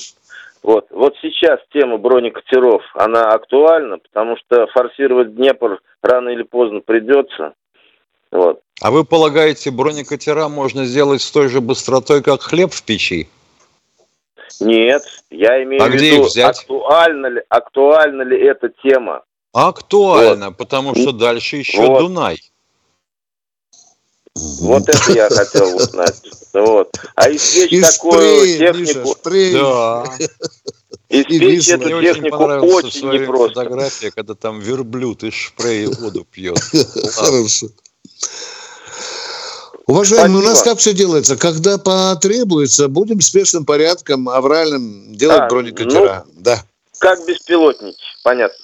Вот. 0.63 0.87
вот 0.91 1.15
сейчас 1.23 1.61
тема 1.73 1.99
бронекатеров, 1.99 2.83
она 2.95 3.31
актуальна, 3.31 3.99
потому 3.99 4.37
что 4.37 4.67
форсировать 4.67 5.35
Днепр 5.37 5.81
рано 6.03 6.29
или 6.31 6.43
поздно 6.43 6.81
придется. 6.81 7.55
Вот. 8.31 8.61
А 8.83 8.91
вы 8.91 9.05
полагаете, 9.05 9.71
бронекатера 9.71 10.49
можно 10.49 10.85
сделать 10.85 11.23
с 11.23 11.31
той 11.31 11.49
же 11.49 11.61
быстротой, 11.61 12.23
как 12.23 12.43
хлеб 12.43 12.73
в 12.73 12.83
печи? 12.83 13.29
Нет, 14.61 15.03
я 15.31 15.63
имею 15.63 15.83
А 15.83 15.89
в 15.89 15.93
виду, 15.93 16.27
актуальна 16.43 17.27
ли, 17.27 17.43
актуальна 17.49 18.23
ли 18.23 18.39
эта 18.41 18.71
тема. 18.83 19.23
Актуально, 19.53 20.53
потому 20.53 20.95
что 20.95 21.13
дальше 21.13 21.57
еще 21.57 21.87
Вот. 21.87 22.01
Дунай. 22.01 22.41
Вот 24.61 24.89
это 24.89 25.13
я 25.13 25.29
хотел 25.29 25.77
узнать. 25.77 26.23
Вот. 26.53 26.95
А 27.15 27.31
испечь 27.31 27.73
И 27.73 27.81
такую 27.81 28.13
шпрей, 28.13 28.59
Миша, 28.59 28.59
технику, 28.59 29.15
шпрей. 29.15 29.53
Да. 29.53 30.05
И 31.09 31.23
испечь 31.23 31.41
вишня. 31.41 31.75
эту 31.75 31.85
Мне 31.85 31.95
очень 31.97 32.15
технику 32.15 32.45
очень 32.45 33.01
своей 33.01 33.21
непросто. 33.21 33.49
фотографии, 33.49 34.11
когда 34.15 34.35
там 34.35 34.61
верблюд 34.61 35.25
из 35.25 35.35
шпрея 35.35 35.89
воду 35.89 36.25
пьет. 36.25 36.59
Класс. 36.71 37.65
Хорошо. 39.89 40.15
Уважаемые, 40.15 40.43
у 40.43 40.43
нас 40.43 40.59
Спасибо. 40.59 40.71
как 40.71 40.79
все 40.81 40.93
делается? 40.95 41.37
Когда 41.37 41.79
потребуется, 41.79 42.89
будем 42.89 43.23
спешным 43.23 43.65
порядком, 43.65 44.29
авральным 44.29 45.15
делать 45.15 45.41
А, 45.41 45.49
бронекатера. 45.49 46.27
Да. 46.37 46.63
Как 46.99 47.27
беспилотники, 47.27 47.97
понятно. 48.23 48.57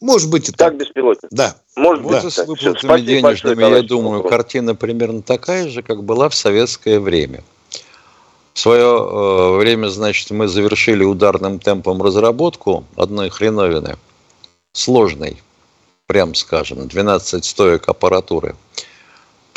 Может 0.00 0.28
быть 0.28 0.50
и 0.50 0.52
так. 0.52 0.68
Как 0.68 0.78
беспилотники. 0.78 1.34
Да. 1.34 1.56
Может 1.74 2.04
быть, 2.04 2.22
и 2.22 2.30
с 2.30 2.34
так. 2.34 2.48
Выплатами 2.48 2.78
спасибо 2.78 2.92
большое, 2.92 3.20
денежными, 3.22 3.60
я 3.62 3.68
товарищ 3.68 3.88
думаю, 3.88 4.20
Прокурор. 4.20 4.30
картина 4.30 4.74
примерно 4.74 5.22
такая 5.22 5.68
же, 5.68 5.82
как 5.82 6.04
была 6.04 6.28
в 6.28 6.34
советское 6.34 7.00
время. 7.00 7.42
В 8.52 8.60
свое 8.60 8.84
э, 8.84 9.56
время, 9.56 9.88
значит, 9.88 10.30
мы 10.30 10.48
завершили 10.48 11.02
ударным 11.02 11.60
темпом 11.60 12.02
разработку 12.02 12.84
одной 12.94 13.30
хреновины, 13.30 13.96
сложной, 14.72 15.40
прям 16.06 16.34
скажем, 16.34 16.86
12 16.86 17.44
стоек 17.44 17.88
аппаратуры. 17.88 18.54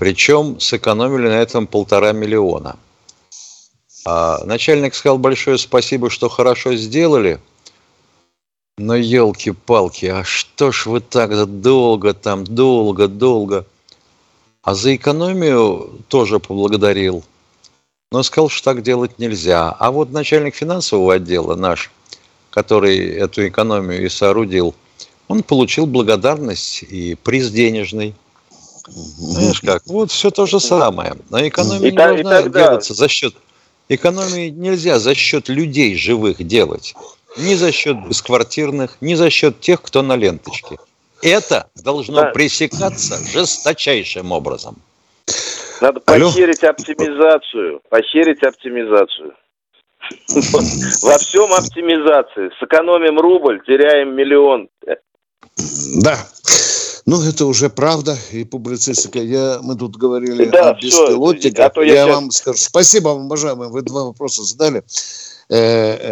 Причем 0.02 0.60
сэкономили 0.60 1.28
на 1.28 1.40
этом 1.44 1.68
полтора 1.68 2.12
миллиона. 2.12 2.76
А 4.04 4.44
начальник 4.46 4.96
сказал 4.96 5.20
большое 5.20 5.60
спасибо, 5.60 6.10
что 6.10 6.28
хорошо 6.28 6.74
сделали, 6.74 7.40
но 8.80 8.96
елки-палки, 8.96 10.08
а 10.08 10.24
что 10.24 10.72
ж 10.72 10.88
вы 10.88 11.02
так 11.02 11.62
долго 11.62 12.16
там, 12.16 12.46
долго, 12.46 13.08
долго? 13.08 13.68
А 14.64 14.74
за 14.74 14.96
экономию 14.96 15.92
тоже 16.08 16.40
поблагодарил. 16.40 17.24
Но 18.12 18.24
сказал, 18.24 18.50
что 18.50 18.74
так 18.74 18.82
делать 18.82 19.20
нельзя. 19.20 19.70
А 19.70 19.92
вот 19.92 20.12
начальник 20.12 20.56
финансового 20.56 21.14
отдела 21.14 21.54
наш, 21.56 21.92
который 22.50 22.98
эту 23.08 23.48
экономию 23.48 24.04
и 24.04 24.10
соорудил, 24.10 24.74
он 25.28 25.44
получил 25.44 25.86
благодарность 25.86 26.82
и 26.82 27.14
приз 27.14 27.52
денежный. 27.52 28.16
Знаешь 28.88 29.62
как? 29.62 29.84
Вот 29.88 30.12
все 30.12 30.32
то 30.32 30.46
же 30.46 30.60
самое. 30.60 31.16
Но 31.30 31.46
экономия 31.48 31.80
И 31.90 31.92
не 31.92 32.22
и 32.22 32.24
тогда- 32.24 32.42
делаться 32.44 32.94
за 32.94 33.08
счет... 33.08 33.34
Экономии 33.90 34.50
нельзя 34.50 35.00
за 35.00 35.14
счет 35.16 35.50
людей 35.50 35.96
живых 35.98 36.42
делать. 36.48 36.94
Ни 37.38 37.56
за 37.56 37.72
счет 37.74 37.98
бесквартирных, 38.08 38.96
ни 39.02 39.16
за 39.16 39.30
счет 39.30 39.60
тех, 39.60 39.82
кто 39.82 40.02
на 40.02 40.16
ленточке. 40.16 40.78
Это 41.22 41.68
должно 41.76 42.22
Да. 42.22 42.32
пресекаться 42.32 43.18
жесточайшим 43.32 44.32
образом. 44.32 44.78
Надо 45.82 46.02
Алло. 46.06 46.30
похерить 46.30 46.64
оптимизацию. 46.64 47.82
Похерить 47.90 48.44
оптимизацию. 48.44 49.34
Во 51.04 51.18
всем 51.18 51.52
оптимизации. 51.54 52.50
Сэкономим 52.60 53.20
рубль, 53.20 53.62
теряем 53.66 54.16
миллион. 54.16 54.70
Да. 56.02 56.18
Ну, 57.12 57.22
это 57.24 57.46
уже 57.46 57.70
правда 57.70 58.18
и 58.32 58.46
публицистика. 58.46 59.20
Я, 59.20 59.60
мы 59.62 59.76
тут 59.76 59.98
говорили 59.98 60.46
Да, 60.46 60.70
о 60.70 60.74
беспилотниках. 60.82 61.66
а 61.66 61.70
то 61.70 61.82
я 61.82 61.94
я 61.94 62.06
щас- 62.06 62.16
вам 62.16 62.32
скажу. 62.32 62.58
Спасибо 62.58 63.10
вам, 63.10 63.26
уважаемые. 63.26 63.70
Вы 63.70 63.82
два 63.82 64.06
вопроса 64.06 64.44
задали. 64.46 64.82
Э, 65.50 65.58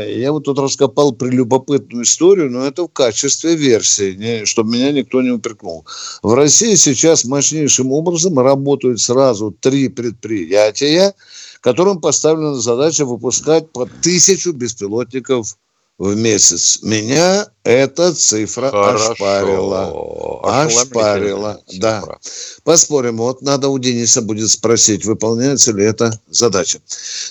э, 0.08 0.20
Я 0.20 0.34
вот 0.34 0.44
тут 0.44 0.60
раскопал 0.60 1.14
прелюбопытную 1.14 2.04
историю, 2.04 2.52
но 2.52 2.66
это 2.66 2.84
в 2.84 2.90
качестве 2.90 3.56
версии, 3.56 4.14
не- 4.16 4.46
чтобы 4.46 4.74
меня 4.74 4.92
никто 4.92 5.22
не 5.22 5.30
упрекнул. 5.32 5.86
В 6.22 6.34
России 6.34 6.76
сейчас 6.76 7.24
мощнейшим 7.24 7.94
образом 7.94 8.38
работают 8.38 9.00
сразу 9.00 9.52
три 9.58 9.88
предприятия, 9.88 11.14
которым 11.62 12.02
поставлена 12.02 12.56
задача 12.56 13.06
выпускать 13.06 13.72
по 13.72 13.86
тысячу 13.86 14.52
беспилотников 14.52 15.56
в 16.00 16.16
месяц. 16.16 16.82
Меня 16.82 17.48
эта 17.64 18.14
цифра 18.16 18.68
ошпарила. 18.70 20.42
Ошпарила, 20.44 21.52
Ошеломительная 21.52 21.80
да. 21.80 22.00
цифра. 22.00 22.20
Поспорим, 22.64 23.18
вот 23.18 23.42
надо 23.42 23.68
у 23.68 23.78
Дениса 23.78 24.22
будет 24.22 24.50
спросить, 24.50 25.06
выполняется 25.06 25.74
ли 25.74 25.84
эта 25.84 26.12
задача. 26.30 26.80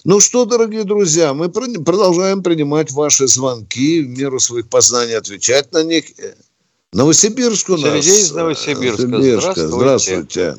Ну 0.04 0.20
что, 0.20 0.44
дорогие 0.44 0.84
друзья, 0.84 1.32
мы 1.32 1.48
продолжаем 1.48 2.42
принимать 2.42 2.92
ваши 2.92 3.26
звонки, 3.26 4.02
в 4.02 4.08
меру 4.10 4.38
своих 4.38 4.68
познаний 4.68 5.16
отвечать 5.16 5.72
на 5.72 5.82
них. 5.82 6.04
Э, 6.18 6.34
Новосибирск 6.92 7.70
у 7.70 7.72
нас. 7.72 7.82
Сергей 7.82 8.20
из 8.20 8.32
э, 8.32 8.36
Новосибирска. 8.36 9.06
Новосибирска. 9.06 9.66
Здравствуйте. 9.66 10.20
Здравствуйте. 10.20 10.56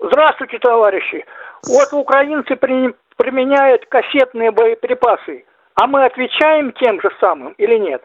Здравствуйте, 0.00 0.58
товарищи. 0.58 1.24
Вот 1.66 1.88
украинцы 1.92 2.54
при- 2.56 2.94
применяют 3.16 3.86
кассетные 3.86 4.50
боеприпасы, 4.50 5.44
а 5.80 5.86
мы 5.86 6.04
отвечаем 6.04 6.72
тем 6.72 7.00
же 7.00 7.08
самым 7.20 7.52
или 7.52 7.78
нет? 7.78 8.02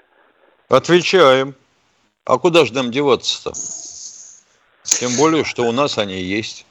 Отвечаем. 0.69 1.55
А 2.23 2.37
куда 2.37 2.65
же 2.65 2.73
нам 2.73 2.91
деваться-то? 2.91 3.51
Тем 4.83 5.15
более, 5.17 5.43
что 5.43 5.63
у 5.63 5.71
нас 5.71 5.97
они 5.97 6.21
есть. 6.21 6.65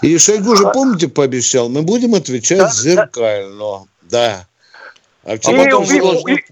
И 0.00 0.16
Шойгу 0.18 0.56
же, 0.56 0.70
помните, 0.72 1.08
пообещал, 1.08 1.68
мы 1.68 1.82
будем 1.82 2.14
отвечать 2.14 2.72
зеркально. 2.72 3.86
Да. 4.02 4.46
А 5.22 5.36
к 5.36 5.38
А 5.38 5.38
чему 5.38 5.62
И- 5.62 5.64
потом 5.66 5.84
вы 5.84 6.00
должны... 6.00 6.44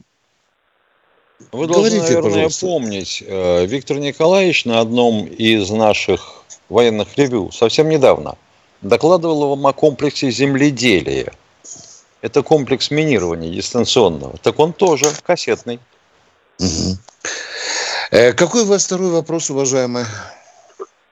Вы 1.53 1.67
должны, 1.67 1.89
Говорите, 1.91 2.01
наверное, 2.03 2.31
пожалуйста. 2.33 2.67
помнить, 2.67 3.25
э, 3.27 3.65
Виктор 3.67 3.97
Николаевич 3.97 4.67
на 4.67 4.81
одном 4.81 5.25
из 5.25 5.71
наших 5.71 6.43
военных 6.69 7.17
ревю 7.17 7.51
совсем 7.51 7.89
недавно 7.89 8.37
докладывал 8.83 9.49
вам 9.49 9.67
о 9.67 9.73
комплексе 9.73 10.31
земледелия. 10.31 11.33
Это 12.22 12.42
комплекс 12.42 12.90
минирования 12.90 13.50
дистанционного. 13.50 14.37
Так 14.38 14.59
он 14.59 14.72
тоже 14.72 15.06
кассетный. 15.24 15.80
Мгм. 16.59 16.98
Э, 18.11 18.33
Какой 18.33 18.62
у 18.62 18.66
вас 18.66 18.85
второй 18.85 19.11
вопрос, 19.11 19.50
уважаемый? 19.50 20.04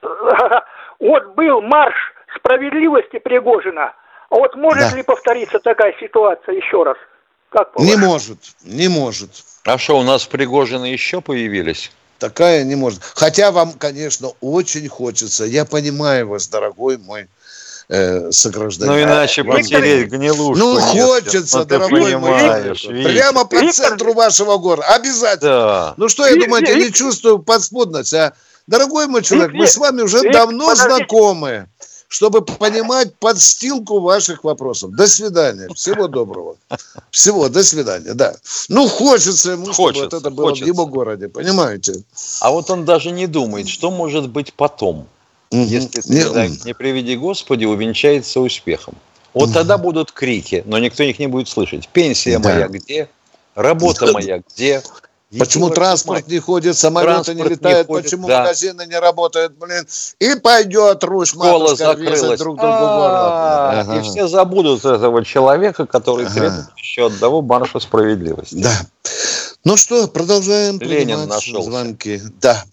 Вот 0.99 1.33
был 1.35 1.61
марш 1.61 1.95
справедливости 2.35 3.19
Пригожина. 3.19 3.93
А 4.29 4.35
вот 4.35 4.55
может 4.55 4.91
Да. 4.91 4.97
ли 4.97 5.01
повториться 5.03 5.59
такая 5.59 5.95
ситуация 5.99 6.55
еще 6.55 6.83
раз? 6.83 6.97
Как 7.49 7.71
Не 7.79 7.95
может, 7.95 8.37
не 8.63 8.89
может. 8.89 9.31
А 9.65 9.77
что, 9.77 9.97
у 9.97 10.03
нас 10.03 10.25
Пригожины 10.27 10.85
еще 10.85 11.21
появились? 11.21 11.91
Такая 12.19 12.63
не 12.65 12.75
может. 12.75 13.01
Хотя 13.15 13.51
вам, 13.51 13.71
конечно, 13.73 14.31
очень 14.41 14.87
хочется. 14.89 15.45
Я 15.45 15.63
понимаю 15.65 16.27
вас, 16.27 16.47
дорогой 16.49 16.97
мой 16.97 17.27
э, 17.89 18.31
согражданин. 18.31 18.93
Ну, 18.93 19.01
иначе 19.01 19.43
Вам- 19.43 19.57
потереть 19.57 20.09
гнилушку. 20.09 20.57
Ну, 20.57 20.79
нет. 20.93 21.05
хочется, 21.05 21.59
Ну, 21.59 21.65
дорогой 21.65 22.15
мой. 22.17 22.39
Прямо 23.03 23.45
по 23.45 23.55
Виктор- 23.55 23.73
центру 23.73 24.13
вашего 24.13 24.57
города. 24.57 24.87
Обязательно. 24.89 25.51
Да. 25.51 25.93
Ну 25.97 26.07
что, 26.09 26.25
я 26.27 26.33
Ви- 26.35 26.41
думаю, 26.45 26.63
я 26.67 26.75
не 26.75 26.91
чувствую 26.91 27.39
подспудность, 27.39 28.13
а? 28.13 28.33
Дорогой 28.67 29.07
мой 29.07 29.23
человек, 29.23 29.51
мы 29.53 29.61
Ви- 29.65 29.67
с 29.67 29.77
вами 29.77 30.03
уже 30.03 30.19
Ви- 30.19 30.31
давно 30.31 30.67
подождите. 30.69 30.95
знакомы, 30.95 31.65
чтобы 32.07 32.41
понимать 32.41 33.15
подстилку 33.15 33.99
ваших 33.99 34.43
вопросов. 34.43 34.91
До 34.91 35.07
свидания. 35.07 35.67
Всего 35.73 36.07
доброго. 36.07 36.55
Всего, 37.09 37.49
до 37.49 37.63
свидания, 37.63 38.13
да. 38.13 38.35
Ну, 38.69 38.87
хочется 38.87 39.51
ему, 39.51 39.63
чтобы 39.63 39.75
Хочется, 39.75 40.03
вот 40.05 40.13
это 40.13 40.29
было 40.29 40.49
хочется. 40.49 40.65
в 40.65 40.67
его 40.67 40.85
городе, 40.85 41.27
понимаете? 41.27 42.03
А 42.41 42.51
вот 42.51 42.69
он 42.69 42.85
даже 42.85 43.09
не 43.11 43.25
думает, 43.27 43.67
что 43.67 43.89
может 43.89 44.29
быть 44.29 44.53
потом, 44.53 45.07
Если 45.51 46.01
Не- 46.11 46.21
свидание, 46.21 46.59
не 46.65 46.73
приведи 46.73 47.15
Господи, 47.17 47.65
увенчается 47.65 48.39
успехом. 48.39 48.93
Вот 49.33 49.53
тогда 49.53 49.77
будут 49.77 50.11
крики, 50.11 50.63
но 50.65 50.77
никто 50.79 51.03
их 51.03 51.19
не 51.19 51.27
будет 51.27 51.47
слышать. 51.47 51.87
Пенсия 51.89 52.39
Да. 52.39 52.49
моя 52.49 52.67
где? 52.67 53.09
Работа 53.55 54.07
Да. 54.07 54.11
моя 54.13 54.41
где? 54.47 54.81
Почему 55.37 55.65
Идиот, 55.65 55.75
транспорт 55.75 56.27
не 56.27 56.39
ходит, 56.39 56.75
самолеты 56.75 57.11
не 57.11 57.41
Транспорт 57.43 57.49
не 57.49 57.55
летают, 57.55 57.87
ходит, 57.87 58.05
почему 58.05 58.27
да. 58.27 58.39
магазины 58.39 58.85
не 58.87 58.97
работают, 58.99 59.53
блин. 59.59 59.85
И 60.19 60.33
пойдет 60.39 61.03
Русь, 61.03 61.29
Школа 61.29 61.75
закрылась. 61.75 62.39
друг 62.39 62.57
другу 62.57 62.61
А, 62.63 63.83
горло. 63.85 63.99
И 63.99 64.01
все 64.01 64.27
забудут 64.27 64.83
этого 64.85 65.23
человека, 65.23 65.85
который 65.85 66.25
Ага. 66.25 66.33
требует 66.33 66.65
еще 66.77 67.05
одного 67.07 67.43
марша 67.43 67.79
справедливости. 67.79 68.55
Да. 68.55 68.71
Ну 69.65 69.77
что, 69.77 70.07
продолжаем 70.07 70.79
Ленин 70.79 70.97
принимать 71.19 71.27
нашелся. 71.29 71.69
звонки. 71.69 72.21
Да. 72.41 72.63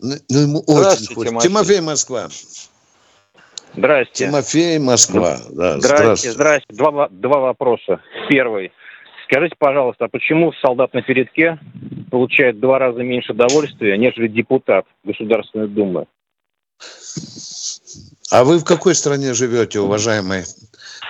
Ну, 0.00 0.14
ну, 0.28 0.38
ему 0.40 0.60
очень 0.60 1.14
хочется. 1.14 1.14
Тимофей. 1.14 1.48
Тимофей, 1.48 1.80
Москва. 1.80 2.28
Здрасте. 3.76 4.26
Тимофей, 4.26 4.78
Москва. 4.78 5.38
Да, 5.50 5.80
Здрасте, 5.80 6.32
здрасте. 6.32 6.66
Два, 6.70 7.08
два 7.10 7.38
вопроса. 7.40 8.00
Первый. 8.28 8.72
Скажите, 9.24 9.56
пожалуйста, 9.58 10.04
а 10.04 10.08
почему 10.08 10.52
солдат 10.60 10.92
на 10.92 11.02
передке 11.02 11.58
получает 12.10 12.56
в 12.56 12.60
два 12.60 12.78
раза 12.78 13.00
меньше 13.00 13.32
удовольствия, 13.32 13.96
нежели 13.96 14.28
депутат 14.28 14.84
Государственной 15.02 15.68
Думы? 15.68 16.06
А 18.30 18.44
вы 18.44 18.58
в 18.58 18.64
какой 18.64 18.94
стране 18.94 19.32
живете, 19.34 19.80
уважаемые? 19.80 20.44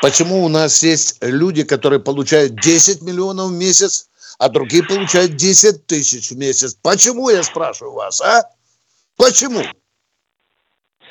Почему 0.01 0.44
у 0.44 0.49
нас 0.49 0.83
есть 0.83 1.18
люди, 1.23 1.64
которые 1.64 2.01
получают 2.01 2.61
10 2.61 3.03
миллионов 3.03 3.51
в 3.51 3.53
месяц, 3.53 4.09
а 4.38 4.49
другие 4.49 4.85
получают 4.85 5.37
10 5.37 5.87
тысяч 5.87 6.31
в 6.31 6.37
месяц? 6.37 6.77
Почему, 6.83 7.31
я 7.31 7.42
спрашиваю 7.42 7.94
вас, 7.94 8.20
а? 8.20 8.42
Почему? 9.26 9.62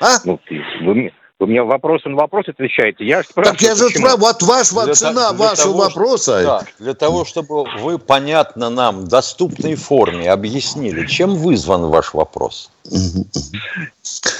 А? 0.00 0.18
Ну, 0.24 0.38
ты- 0.48 0.62
вы, 0.84 0.94
мне- 0.94 1.12
вы 1.38 1.46
мне 1.46 1.62
вопрос 1.62 2.04
на 2.04 2.14
вопрос 2.14 2.48
отвечаете. 2.48 3.04
Я 3.04 3.22
спрашиваю, 3.22 3.58
Так 3.58 3.62
я 3.62 3.74
же 3.74 3.84
почему? 3.84 4.06
спрашиваю, 4.06 4.20
вот 4.32 4.42
ваш, 4.42 4.70
Для 4.70 4.94
цена 4.94 5.32
для 5.32 5.38
вашего 5.48 5.72
того, 5.72 5.78
вопроса. 5.84 6.42
Да, 6.44 6.62
для 6.78 6.94
того, 6.94 7.24
чтобы 7.24 7.64
вы 7.78 7.98
понятно 7.98 8.70
нам, 8.70 9.00
в 9.02 9.08
доступной 9.08 9.74
форме 9.76 10.30
объяснили, 10.30 11.06
чем 11.06 11.34
вызван 11.36 11.86
ваш 11.86 12.14
вопрос. 12.14 12.70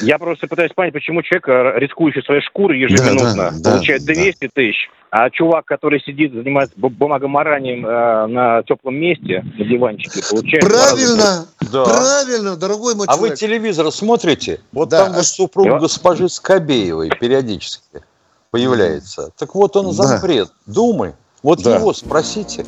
Я 0.02 0.18
просто 0.18 0.46
пытаюсь 0.46 0.72
понять, 0.72 0.92
почему 0.92 1.22
человек, 1.22 1.48
э, 1.48 1.78
рискующий 1.78 2.22
своей 2.22 2.42
шкурой 2.42 2.78
ежеминутно, 2.78 3.34
Да, 3.34 3.50
да, 3.50 3.58
да, 3.58 3.70
получает 3.72 4.04
да. 4.04 4.12
200 4.14 4.50
тысяч, 4.52 4.76
а 5.10 5.30
чувак, 5.30 5.64
который 5.64 6.00
сидит, 6.00 6.32
занимается 6.34 6.74
бу- 6.76 6.90
бумагоморанием 6.90 7.86
э, 7.86 8.26
на 8.26 8.62
теплом 8.64 8.96
месте, 8.96 9.44
на 9.58 9.64
диванчике, 9.64 10.20
получает... 10.30 10.62
Правильно, 10.64 11.46
Да. 11.72 11.84
правильно, 11.84 12.56
дорогой 12.56 12.94
мой 12.94 13.06
А 13.08 13.12
вы 13.16 13.28
человек. 13.28 13.38
телевизор 13.38 13.90
смотрите? 13.92 14.60
Вот 14.72 14.88
Да, 14.90 15.04
там 15.04 15.12
а 15.14 15.16
вот 15.16 15.26
супруг 15.26 15.66
Я- 15.66 15.78
госпожи 15.78 16.28
Скобеевой 16.28 17.10
периодически 17.18 18.02
появляется. 18.50 19.30
Так 19.38 19.54
вот 19.54 19.74
он 19.76 19.86
Да. 19.86 19.92
зампред 19.92 20.48
Думы. 20.66 21.14
Вот 21.42 21.62
Да. 21.62 21.76
его 21.76 21.92
спросите. 21.92 22.64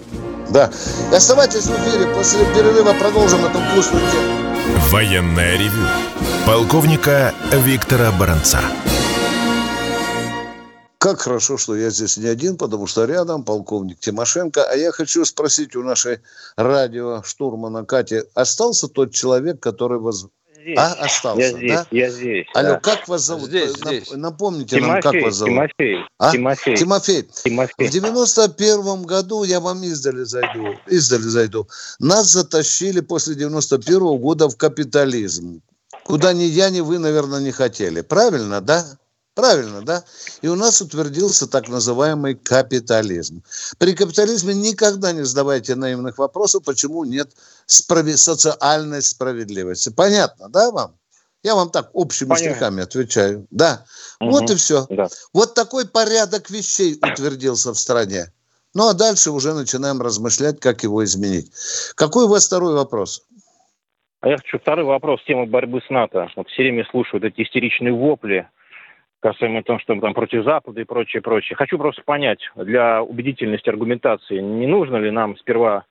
Да. 0.50 0.70
Оставайтесь 1.12 1.64
в 1.66 1.70
эфире, 1.70 2.12
после 2.14 2.44
перерыва 2.54 2.92
продолжим 2.98 3.44
эту 3.44 3.58
вкусную 3.58 4.04
тему. 4.10 4.45
Военное 4.90 5.58
ревю 5.58 5.84
полковника 6.46 7.34
Виктора 7.50 8.12
Баранца. 8.12 8.60
Как 10.98 11.20
хорошо, 11.20 11.56
что 11.58 11.74
я 11.74 11.90
здесь 11.90 12.16
не 12.16 12.28
один, 12.28 12.56
потому 12.56 12.86
что 12.86 13.04
рядом 13.04 13.44
полковник 13.44 13.98
Тимошенко. 13.98 14.62
А 14.62 14.76
я 14.76 14.92
хочу 14.92 15.24
спросить 15.24 15.74
у 15.74 15.82
нашей 15.82 16.20
радиоштурмана 16.56 17.84
Кати, 17.84 18.22
остался 18.34 18.86
тот 18.86 19.12
человек, 19.12 19.60
который 19.60 19.98
вас... 19.98 20.26
Здесь. 20.66 20.78
А, 20.78 20.94
остался, 20.94 21.40
я 21.40 21.50
здесь, 21.52 21.70
да? 21.70 21.86
я 21.92 22.10
здесь. 22.10 22.46
Алло, 22.52 22.68
да. 22.70 22.80
как 22.80 23.06
вас 23.06 23.22
зовут? 23.22 23.50
Здесь, 23.50 23.70
Нап- 23.74 23.86
здесь. 23.86 24.10
Напомните 24.10 24.80
нам, 24.80 25.00
Тимофей, 25.00 25.02
как 25.02 25.22
вас 25.22 25.34
зовут. 25.36 25.54
Тимофей, 25.54 25.98
А? 26.18 26.32
Тимофей, 26.32 26.76
Тимофей, 26.76 27.22
в 27.22 27.42
Тимофей. 27.44 27.88
91 27.88 29.02
году, 29.04 29.44
я 29.44 29.60
вам 29.60 29.84
издали 29.84 30.24
зайду, 30.24 30.74
издали 30.88 31.22
зайду, 31.22 31.68
нас 32.00 32.32
затащили 32.32 32.98
после 32.98 33.36
91 33.36 34.18
года 34.18 34.48
в 34.48 34.56
капитализм, 34.56 35.62
куда 36.02 36.32
ни 36.32 36.42
я, 36.42 36.68
ни 36.70 36.80
вы, 36.80 36.98
наверное, 36.98 37.38
не 37.38 37.52
хотели. 37.52 38.00
Правильно, 38.00 38.60
да? 38.60 38.84
Правильно, 39.36 39.82
да? 39.82 40.02
И 40.40 40.48
у 40.48 40.54
нас 40.54 40.80
утвердился 40.80 41.46
так 41.46 41.68
называемый 41.68 42.36
капитализм. 42.36 43.42
При 43.76 43.92
капитализме 43.92 44.54
никогда 44.54 45.12
не 45.12 45.26
задавайте 45.26 45.74
наивных 45.74 46.16
вопросов, 46.16 46.64
почему 46.64 47.04
нет 47.04 47.28
справи- 47.66 48.16
социальной 48.16 49.02
справедливости. 49.02 49.90
Понятно, 49.90 50.48
да, 50.48 50.70
вам? 50.70 50.96
Я 51.42 51.54
вам 51.54 51.68
так 51.68 51.90
общими 51.92 52.30
Понятно. 52.30 52.48
штрихами 52.48 52.82
отвечаю. 52.82 53.46
Да. 53.50 53.84
Мгм. 54.20 54.30
Вот 54.30 54.50
и 54.50 54.54
все. 54.54 54.86
Да. 54.88 55.08
Вот 55.34 55.52
такой 55.52 55.86
порядок 55.86 56.48
вещей 56.48 56.94
утвердился 56.94 57.74
в 57.74 57.78
стране. 57.78 58.32
Ну 58.72 58.88
а 58.88 58.94
дальше 58.94 59.30
уже 59.32 59.52
начинаем 59.52 60.00
размышлять, 60.00 60.60
как 60.60 60.82
его 60.82 61.04
изменить. 61.04 61.52
Какой 61.94 62.24
у 62.24 62.28
вас 62.28 62.46
второй 62.46 62.72
вопрос? 62.72 63.22
А 64.22 64.28
я 64.28 64.38
хочу 64.38 64.58
второй 64.58 64.86
вопрос 64.86 65.20
темы 65.26 65.44
борьбы 65.44 65.82
с 65.86 65.90
НАТО. 65.90 66.26
Вот 66.36 66.48
все 66.48 66.62
время 66.62 66.86
слушают 66.90 67.22
эти 67.22 67.42
истеричные 67.42 67.92
вопли 67.92 68.48
касаемо 69.20 69.62
того, 69.62 69.78
что 69.78 69.94
мы 69.94 70.00
там 70.00 70.14
против 70.14 70.44
Запада 70.44 70.80
и 70.80 70.84
прочее, 70.84 71.22
прочее. 71.22 71.56
Хочу 71.56 71.78
просто 71.78 72.02
понять, 72.04 72.40
для 72.54 73.02
убедительности 73.02 73.68
аргументации, 73.68 74.38
не 74.38 74.66
нужно 74.66 74.96
ли 74.96 75.10
нам 75.10 75.36
сперва, 75.38 75.84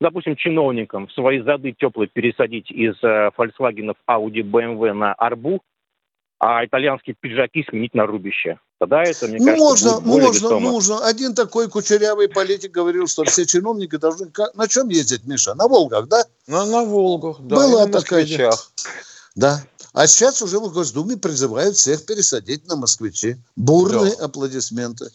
допустим, 0.00 0.36
чиновникам 0.36 1.08
свои 1.10 1.40
зады 1.40 1.72
теплые 1.72 2.08
пересадить 2.08 2.70
из 2.70 2.94
э, 3.02 3.30
Volkswagen, 3.36 3.94
Audi, 4.08 4.42
BMW 4.42 4.92
на 4.92 5.12
Арбу, 5.14 5.62
а 6.40 6.64
итальянские 6.64 7.16
пиджаки 7.18 7.64
сменить 7.68 7.94
на 7.94 8.06
рубище? 8.06 8.58
Тогда 8.78 9.02
это, 9.02 9.28
мне 9.28 9.38
ну, 9.38 9.46
кажется, 9.46 9.62
можно, 9.62 10.00
будет 10.00 10.04
более 10.04 10.26
можно, 10.26 10.46
весомо. 10.46 10.70
нужно. 10.70 11.06
Один 11.06 11.34
такой 11.34 11.70
кучерявый 11.70 12.28
политик 12.28 12.72
говорил, 12.72 13.06
что 13.06 13.24
все 13.24 13.46
чиновники 13.46 13.96
должны... 13.96 14.30
На 14.54 14.68
чем 14.68 14.88
ездить, 14.88 15.26
Миша? 15.26 15.54
На 15.54 15.68
Волгах, 15.68 16.08
да? 16.08 16.24
На, 16.48 16.66
на 16.66 16.84
Волгах, 16.84 17.40
да, 17.40 17.56
Была 17.56 17.86
такая. 17.86 18.26
Да. 19.36 19.58
А 19.94 20.08
сейчас 20.08 20.42
уже 20.42 20.58
в 20.58 20.72
Госдуме 20.72 21.16
призывают 21.16 21.76
всех 21.76 22.04
пересадить 22.04 22.66
на 22.66 22.74
москвичи. 22.74 23.36
Бурные 23.54 24.12
аплодисменты. 24.12 25.08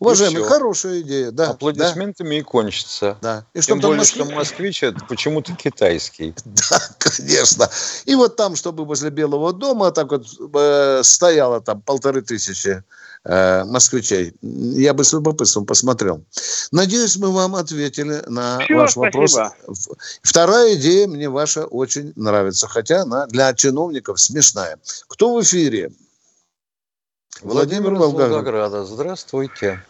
Уважаемый, 0.00 0.42
хорошая 0.42 1.00
идея, 1.00 1.30
да. 1.30 1.50
Аплодисментами 1.50 2.34
и 2.34 2.42
кончится. 2.42 3.16
Да. 3.22 3.46
да. 3.54 3.60
И 3.60 3.62
Тем 3.62 3.80
более, 3.80 3.98
москви- 4.00 4.24
что 4.24 4.34
москвич 4.34 4.82
это 4.82 5.02
почему-то 5.08 5.54
китайский. 5.54 6.34
Да, 6.44 6.80
конечно. 6.98 7.70
И 8.04 8.16
вот 8.16 8.36
там, 8.36 8.56
чтобы 8.56 8.84
возле 8.84 9.10
Белого 9.10 9.52
дома 9.52 9.92
так 9.92 10.10
вот 10.10 10.26
э, 10.54 11.00
стояло 11.04 11.60
там 11.60 11.80
полторы 11.80 12.20
тысячи 12.20 12.82
э, 13.28 13.64
москвичей. 13.64 14.32
Я 14.42 14.94
бы 14.94 15.02
с 15.04 15.12
любопытством 15.12 15.66
посмотрел. 15.66 16.24
Надеюсь, 16.70 17.16
мы 17.16 17.32
вам 17.32 17.56
ответили 17.56 18.22
на 18.28 18.58
Всё, 18.60 18.76
ваш 18.76 18.96
вопрос. 18.96 19.32
спасибо. 19.32 19.54
В- 19.66 19.96
Вторая 20.22 20.74
идея 20.76 21.06
мне 21.08 21.28
ваша 21.28 21.64
очень 21.66 22.12
нравится, 22.16 22.68
хотя 22.68 23.02
она 23.02 23.26
для 23.26 23.52
чиновников 23.54 24.20
смешная. 24.20 24.78
Кто 25.08 25.34
в 25.34 25.42
эфире? 25.42 25.90
Владимир 27.42 27.92
из 27.92 27.98
Волгоград. 27.98 28.30
Волгограда. 28.30 28.84
Здравствуйте. 28.84 29.82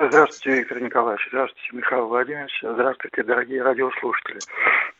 Здравствуйте, 0.00 0.60
Виктор 0.60 0.80
Николаевич. 0.80 1.26
Здравствуйте, 1.28 1.68
Михаил 1.72 2.06
Владимирович. 2.06 2.52
Здравствуйте, 2.62 3.24
дорогие 3.24 3.62
радиослушатели. 3.62 4.38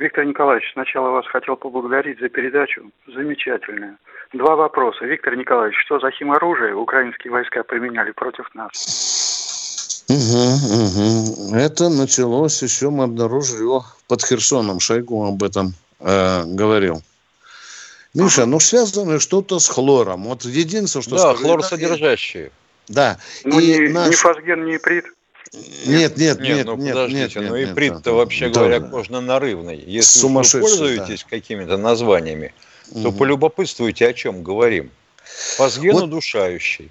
Виктор 0.00 0.24
Николаевич, 0.24 0.72
сначала 0.72 1.10
вас 1.10 1.26
хотел 1.28 1.54
поблагодарить 1.54 2.18
за 2.18 2.28
передачу. 2.28 2.90
Замечательная. 3.06 3.96
Два 4.32 4.56
вопроса. 4.56 5.04
Виктор 5.04 5.36
Николаевич, 5.36 5.78
что 5.84 6.00
за 6.00 6.10
химоружие 6.10 6.74
украинские 6.74 7.32
войска 7.32 7.62
применяли 7.62 8.10
против 8.10 8.52
нас? 8.54 10.04
Угу, 10.08 10.16
угу. 10.82 11.54
Это 11.54 11.90
началось 11.90 12.60
еще, 12.60 12.90
мы 12.90 13.04
обнаружили 13.04 13.60
его 13.60 13.84
под 14.08 14.24
Херсоном. 14.24 14.80
Шойгу 14.80 15.28
об 15.28 15.44
этом 15.44 15.74
э, 16.00 16.42
говорил. 16.44 17.02
Миша, 18.14 18.46
ну 18.46 18.58
связано 18.58 19.20
что-то 19.20 19.60
с 19.60 19.68
хлором. 19.68 20.24
Вот 20.24 20.44
единственное, 20.44 21.02
что... 21.04 21.16
Да, 21.16 21.34
хлорсодержащие. 21.34 22.50
Да. 22.88 23.18
Ну, 23.44 23.58
и 23.60 23.66
не, 23.66 23.88
наш... 23.88 24.08
не 24.08 24.16
фосген, 24.16 24.64
не 24.64 24.76
иприт. 24.76 25.04
Нет, 25.86 26.16
нет, 26.18 26.40
нет, 26.40 26.66
ну 26.66 26.76
нет, 26.76 26.94
подождите, 26.94 27.40
нет, 27.40 27.50
ну 27.50 27.56
нет, 27.56 27.70
иприт-то 27.70 28.12
вообще 28.12 28.50
да, 28.50 28.60
говоря 28.60 28.80
да. 28.80 28.88
кожно-нарывный. 28.88 29.76
Если 29.78 30.26
вы 30.26 30.42
пользуетесь 30.42 31.22
да. 31.22 31.30
какими-то 31.30 31.76
названиями, 31.78 32.52
то 32.92 33.08
угу. 33.08 33.18
полюбопытствуйте, 33.18 34.08
о 34.08 34.12
чем 34.12 34.42
говорим. 34.42 34.90
Фосген 35.56 35.94
вот. 35.94 36.04
удушающий. 36.04 36.90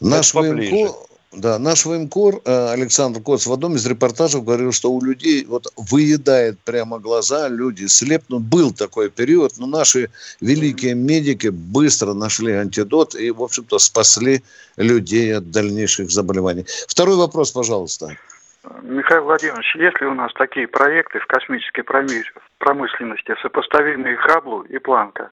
Наш 0.00 0.34
военкор, 0.34 0.96
да, 1.32 1.58
наш 1.58 1.84
военкор 1.84 2.40
Александр 2.44 3.20
Коц 3.20 3.46
в 3.46 3.52
одном 3.52 3.76
из 3.76 3.86
репортажей 3.86 4.40
говорил, 4.40 4.72
что 4.72 4.90
у 4.90 5.02
людей 5.02 5.44
вот 5.44 5.66
выедает 5.76 6.58
прямо 6.60 6.98
глаза, 6.98 7.48
люди 7.48 7.86
слепнут. 7.86 8.42
Был 8.42 8.72
такой 8.72 9.10
период, 9.10 9.52
но 9.58 9.66
наши 9.66 10.10
великие 10.40 10.94
медики 10.94 11.48
быстро 11.48 12.14
нашли 12.14 12.52
антидот 12.52 13.14
и, 13.14 13.30
в 13.30 13.42
общем-то, 13.42 13.78
спасли 13.78 14.42
людей 14.76 15.36
от 15.36 15.50
дальнейших 15.50 16.10
заболеваний. 16.10 16.64
Второй 16.88 17.16
вопрос, 17.16 17.52
пожалуйста. 17.52 18.16
Михаил 18.82 19.24
Владимирович, 19.24 19.76
есть 19.76 20.00
ли 20.00 20.06
у 20.06 20.14
нас 20.14 20.32
такие 20.34 20.66
проекты 20.66 21.20
в 21.20 21.26
космической 21.26 21.82
промышленности, 22.58 23.34
сопоставимые 23.42 24.16
Хаблу 24.16 24.62
и 24.62 24.78
Планка? 24.78 25.30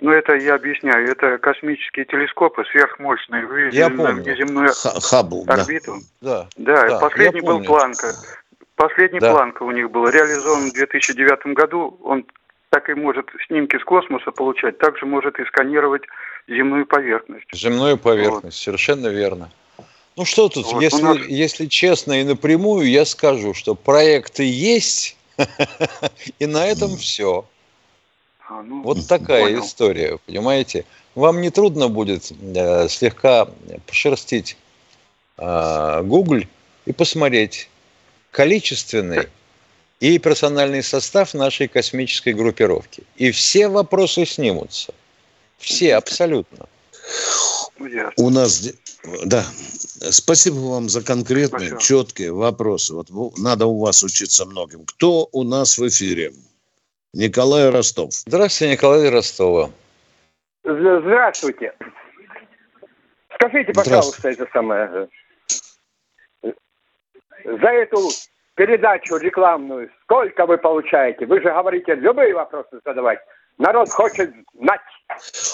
Ну, 0.00 0.10
это 0.10 0.34
я 0.34 0.54
объясняю. 0.54 1.08
Это 1.10 1.38
космические 1.38 2.04
телескопы 2.04 2.64
сверхмощные, 2.70 3.46
выведены 3.46 4.02
на 4.02 4.12
внеземную 4.12 4.70
Хаббл, 4.74 5.44
орбиту. 5.48 5.96
Да. 6.20 6.48
Да, 6.56 6.88
да 6.88 6.98
последний 6.98 7.40
был 7.40 7.62
Планка. 7.62 8.12
Последний 8.76 9.20
да. 9.20 9.32
Планка 9.32 9.62
у 9.62 9.70
них 9.70 9.90
был 9.90 10.08
реализован 10.08 10.70
в 10.70 10.72
2009 10.74 11.54
году. 11.54 11.98
Он 12.02 12.26
так 12.70 12.88
и 12.90 12.94
может 12.94 13.30
снимки 13.46 13.78
с 13.78 13.84
космоса 13.84 14.32
получать, 14.32 14.78
также 14.78 15.06
может 15.06 15.38
и 15.38 15.44
сканировать 15.44 16.02
земную 16.48 16.86
поверхность. 16.86 17.46
Земную 17.52 17.96
поверхность, 17.96 18.42
вот. 18.42 18.54
совершенно 18.54 19.06
верно. 19.06 19.50
Ну 20.16 20.24
что 20.24 20.48
тут, 20.48 20.66
вот, 20.66 20.82
если, 20.82 21.02
нас... 21.02 21.18
если 21.26 21.66
честно 21.66 22.20
и 22.20 22.24
напрямую, 22.24 22.88
я 22.88 23.04
скажу, 23.04 23.54
что 23.54 23.74
проекты 23.74 24.44
есть, 24.44 25.16
и 26.38 26.46
на 26.46 26.66
этом 26.66 26.96
все. 26.96 27.44
А, 28.54 28.62
ну, 28.62 28.82
вот 28.82 29.06
такая 29.08 29.46
понял. 29.46 29.64
история, 29.64 30.18
понимаете? 30.26 30.84
Вам 31.16 31.40
не 31.40 31.50
трудно 31.50 31.88
будет 31.88 32.30
э, 32.30 32.88
слегка 32.88 33.48
пошерстить 33.86 34.56
э, 35.38 36.02
Google 36.04 36.42
и 36.86 36.92
посмотреть 36.92 37.68
количественный 38.30 39.28
и 39.98 40.18
персональный 40.18 40.84
состав 40.84 41.34
нашей 41.34 41.66
космической 41.66 42.32
группировки. 42.32 43.02
И 43.16 43.32
все 43.32 43.66
вопросы 43.68 44.24
снимутся. 44.24 44.94
Все, 45.58 45.96
абсолютно. 45.96 46.66
У 48.16 48.30
нас, 48.30 48.70
да, 49.24 49.44
спасибо 50.10 50.58
вам 50.58 50.88
за 50.88 51.02
конкретные, 51.02 51.70
спасибо. 51.70 51.80
четкие 51.80 52.32
вопросы. 52.32 52.94
Вот 52.94 53.08
надо 53.36 53.66
у 53.66 53.80
вас 53.80 54.04
учиться 54.04 54.44
многим. 54.44 54.84
Кто 54.84 55.28
у 55.32 55.42
нас 55.42 55.76
в 55.76 55.88
эфире? 55.88 56.32
Николай 57.14 57.70
Ростов. 57.70 58.12
Здравствуйте, 58.12 58.72
Николай 58.72 59.08
Ростова. 59.08 59.70
Здравствуйте. 60.64 61.72
Скажите, 63.34 63.72
пожалуйста, 63.72 64.28
это 64.28 64.46
самое. 64.52 65.08
За 66.42 67.68
эту 67.68 68.10
передачу 68.54 69.16
рекламную 69.16 69.90
сколько 70.02 70.46
вы 70.46 70.58
получаете? 70.58 71.26
Вы 71.26 71.40
же 71.40 71.50
говорите 71.50 71.94
любые 71.94 72.34
вопросы 72.34 72.80
задавать. 72.84 73.20
Народ 73.58 73.88
хочет 73.90 74.32
знать. 74.54 74.80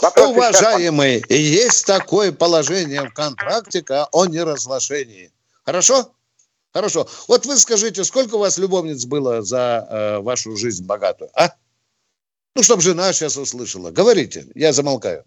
Вопросы 0.00 0.30
Уважаемые, 0.30 1.18
сейчас... 1.18 1.30
есть 1.30 1.86
такое 1.86 2.32
положение 2.32 3.02
в 3.02 3.12
контракте 3.12 3.84
о 4.12 4.26
неразглашении. 4.26 5.30
Хорошо? 5.66 6.12
Хорошо. 6.72 7.08
Вот 7.26 7.46
вы 7.46 7.56
скажите, 7.58 8.04
сколько 8.04 8.36
у 8.36 8.38
вас 8.38 8.58
любовниц 8.58 9.04
было 9.04 9.42
за 9.42 9.86
э, 9.90 10.18
вашу 10.20 10.56
жизнь 10.56 10.84
богатую, 10.84 11.30
а? 11.34 11.52
Ну, 12.54 12.62
чтобы 12.62 12.82
жена 12.82 13.12
сейчас 13.12 13.36
услышала. 13.36 13.90
Говорите, 13.90 14.46
я 14.54 14.72
замолкаю. 14.72 15.24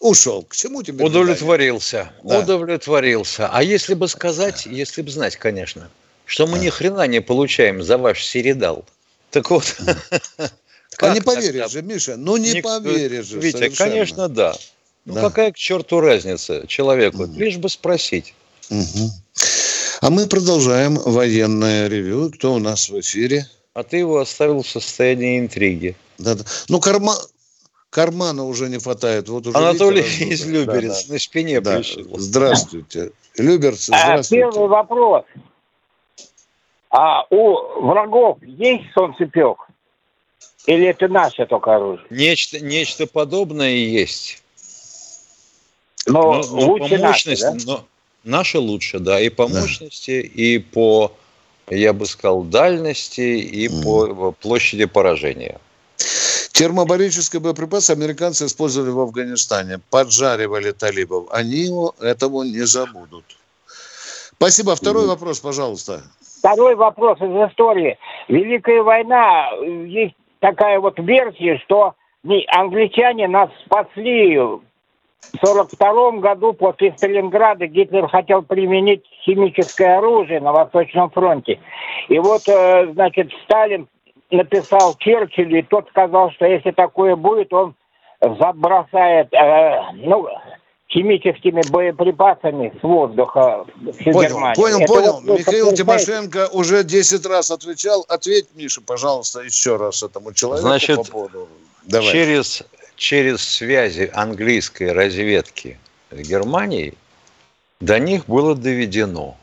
Ушел. 0.00 0.44
К 0.44 0.54
чему 0.54 0.82
тебе? 0.82 1.04
Удовлетворился. 1.04 2.12
Да. 2.22 2.40
Удовлетворился. 2.40 3.48
А 3.48 3.62
если 3.62 3.94
бы 3.94 4.06
сказать, 4.08 4.66
если 4.66 5.02
бы 5.02 5.10
знать, 5.10 5.36
конечно, 5.36 5.90
что 6.24 6.46
мы 6.46 6.58
ни 6.58 6.68
хрена 6.68 7.06
не 7.06 7.20
получаем 7.20 7.82
за 7.82 7.98
ваш 7.98 8.24
середал. 8.24 8.84
Так 9.30 9.50
вот. 9.50 9.76
А 11.00 11.14
не 11.14 11.20
поверишь 11.20 11.70
же, 11.70 11.82
Миша, 11.82 12.16
ну 12.16 12.36
не 12.38 12.60
поверишь 12.60 13.26
же. 13.26 13.38
Витя, 13.38 13.68
конечно, 13.68 14.28
да. 14.28 14.56
Ну 15.04 15.14
какая 15.14 15.52
к 15.52 15.56
черту 15.56 16.00
разница 16.00 16.66
человеку? 16.66 17.24
Лишь 17.24 17.56
бы 17.56 17.68
спросить. 17.68 18.34
Угу. 18.68 19.10
А 20.00 20.10
мы 20.10 20.28
продолжаем 20.28 20.96
военное 20.96 21.88
ревю. 21.88 22.30
Кто 22.30 22.54
у 22.54 22.58
нас 22.58 22.88
в 22.88 23.00
эфире? 23.00 23.46
А 23.74 23.82
ты 23.82 23.98
его 23.98 24.18
оставил 24.18 24.62
в 24.62 24.68
состоянии 24.68 25.40
интриги. 25.40 25.96
Да, 26.18 26.34
да. 26.34 26.44
Ну, 26.68 26.80
карма... 26.80 27.14
кармана 27.90 28.44
уже 28.44 28.68
не 28.68 28.78
хватает. 28.78 29.28
Вот 29.28 29.46
уже 29.46 29.56
Анатолий 29.56 30.02
из 30.02 30.46
Люберец 30.46 31.02
да, 31.02 31.08
да. 31.08 31.12
на 31.14 31.18
спине 31.18 31.60
да. 31.60 31.76
пришел. 31.76 32.04
Здравствуйте. 32.16 33.10
Люберцы, 33.36 33.90
а, 33.90 33.98
здравствуйте. 33.98 34.44
А, 34.44 34.50
первый 34.50 34.68
вопрос. 34.68 35.24
А 36.90 37.24
у 37.30 37.86
врагов 37.86 38.38
есть 38.42 38.84
солнцепек? 38.94 39.58
Или 40.66 40.86
это 40.86 41.08
наше 41.08 41.46
только 41.46 41.76
оружие? 41.76 42.06
Нечто, 42.10 42.60
нечто 42.60 43.06
подобное 43.06 43.70
есть. 43.74 44.42
Но, 46.06 46.34
но, 46.34 46.42
но 46.42 46.66
лучше 46.66 46.96
по 46.96 47.02
мощности, 47.02 47.44
наше, 47.44 47.66
да? 47.66 47.72
но, 47.72 47.84
Наши 48.24 48.58
лучше, 48.58 48.98
да, 48.98 49.20
и 49.20 49.28
по 49.28 49.46
да. 49.48 49.60
мощности, 49.60 50.20
и 50.20 50.58
по, 50.58 51.12
я 51.68 51.92
бы 51.92 52.06
сказал, 52.06 52.42
дальности, 52.42 53.20
и 53.20 53.68
mm. 53.68 53.82
по 53.82 54.32
площади 54.32 54.86
поражения. 54.86 55.58
Термобарические 56.52 57.40
боеприпасы 57.40 57.92
американцы 57.92 58.46
использовали 58.46 58.90
в 58.90 59.00
Афганистане, 59.00 59.80
поджаривали 59.90 60.72
талибов. 60.72 61.28
Они 61.30 61.70
этого 62.00 62.42
не 62.42 62.66
забудут. 62.66 63.24
Спасибо. 64.36 64.74
Второй 64.74 65.04
mm. 65.04 65.08
вопрос, 65.08 65.40
пожалуйста. 65.40 66.02
Второй 66.38 66.74
вопрос 66.76 67.18
из 67.20 67.50
истории. 67.50 67.98
Великая 68.28 68.82
война, 68.82 69.50
есть 69.86 70.14
такая 70.40 70.78
вот 70.80 70.98
версия, 70.98 71.58
что 71.64 71.94
англичане 72.48 73.28
нас 73.28 73.50
спасли 73.64 74.38
в 75.20 75.36
1942 75.38 76.20
году 76.20 76.52
после 76.52 76.94
Сталинграда 76.96 77.66
Гитлер 77.66 78.08
хотел 78.08 78.42
применить 78.42 79.04
химическое 79.24 79.98
оружие 79.98 80.40
на 80.40 80.52
Восточном 80.52 81.10
фронте. 81.10 81.60
И 82.08 82.18
вот, 82.18 82.48
э, 82.48 82.92
значит, 82.92 83.30
Сталин 83.44 83.88
написал 84.30 84.94
Черчиллю, 84.98 85.58
и 85.58 85.62
тот 85.62 85.88
сказал, 85.90 86.30
что 86.32 86.46
если 86.46 86.70
такое 86.70 87.16
будет, 87.16 87.52
он 87.52 87.74
забросает, 88.20 89.32
э, 89.32 89.82
ну, 89.94 90.28
химическими 90.90 91.62
боеприпасами 91.70 92.72
с 92.80 92.82
воздуха 92.82 93.66
в 93.76 94.04
понял, 94.04 94.22
Германию. 94.22 94.56
Понял, 94.56 94.78
Это 94.78 94.92
понял. 94.92 95.20
Вот 95.24 95.38
Михаил 95.38 95.72
Тимошенко 95.72 96.48
уже 96.52 96.82
10 96.82 97.26
раз 97.26 97.50
отвечал. 97.50 98.06
Ответь, 98.08 98.46
Миша, 98.54 98.80
пожалуйста, 98.80 99.40
еще 99.40 99.76
раз 99.76 100.02
этому 100.02 100.32
человеку 100.32 100.66
Значит, 100.66 100.96
по 100.96 101.04
поводу... 101.04 101.48
Давай. 101.84 102.12
через 102.12 102.64
через 102.98 103.42
связи 103.42 104.10
английской 104.12 104.92
разведки 104.92 105.78
с 106.10 106.18
Германией 106.18 106.94
до 107.80 107.98
них 107.98 108.26
было 108.26 108.54
доведено, 108.54 109.38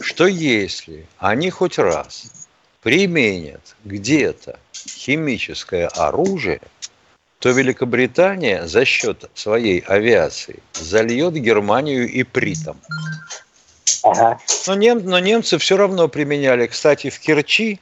что 0.00 0.26
если 0.26 1.06
они 1.18 1.50
хоть 1.50 1.78
раз 1.78 2.26
применят 2.82 3.74
где-то 3.84 4.60
химическое 4.72 5.88
оружие, 5.88 6.60
то 7.38 7.50
Великобритания 7.50 8.66
за 8.66 8.84
счет 8.84 9.30
своей 9.34 9.80
авиации 9.80 10.62
зальет 10.74 11.34
Германию 11.34 12.08
и 12.08 12.22
притом. 12.22 12.78
Ага. 14.02 14.38
Но, 14.66 14.74
нем, 14.74 15.04
но 15.04 15.18
немцы 15.18 15.56
все 15.56 15.78
равно 15.78 16.08
применяли. 16.08 16.66
Кстати, 16.66 17.08
в 17.08 17.18
Керчи, 17.18 17.80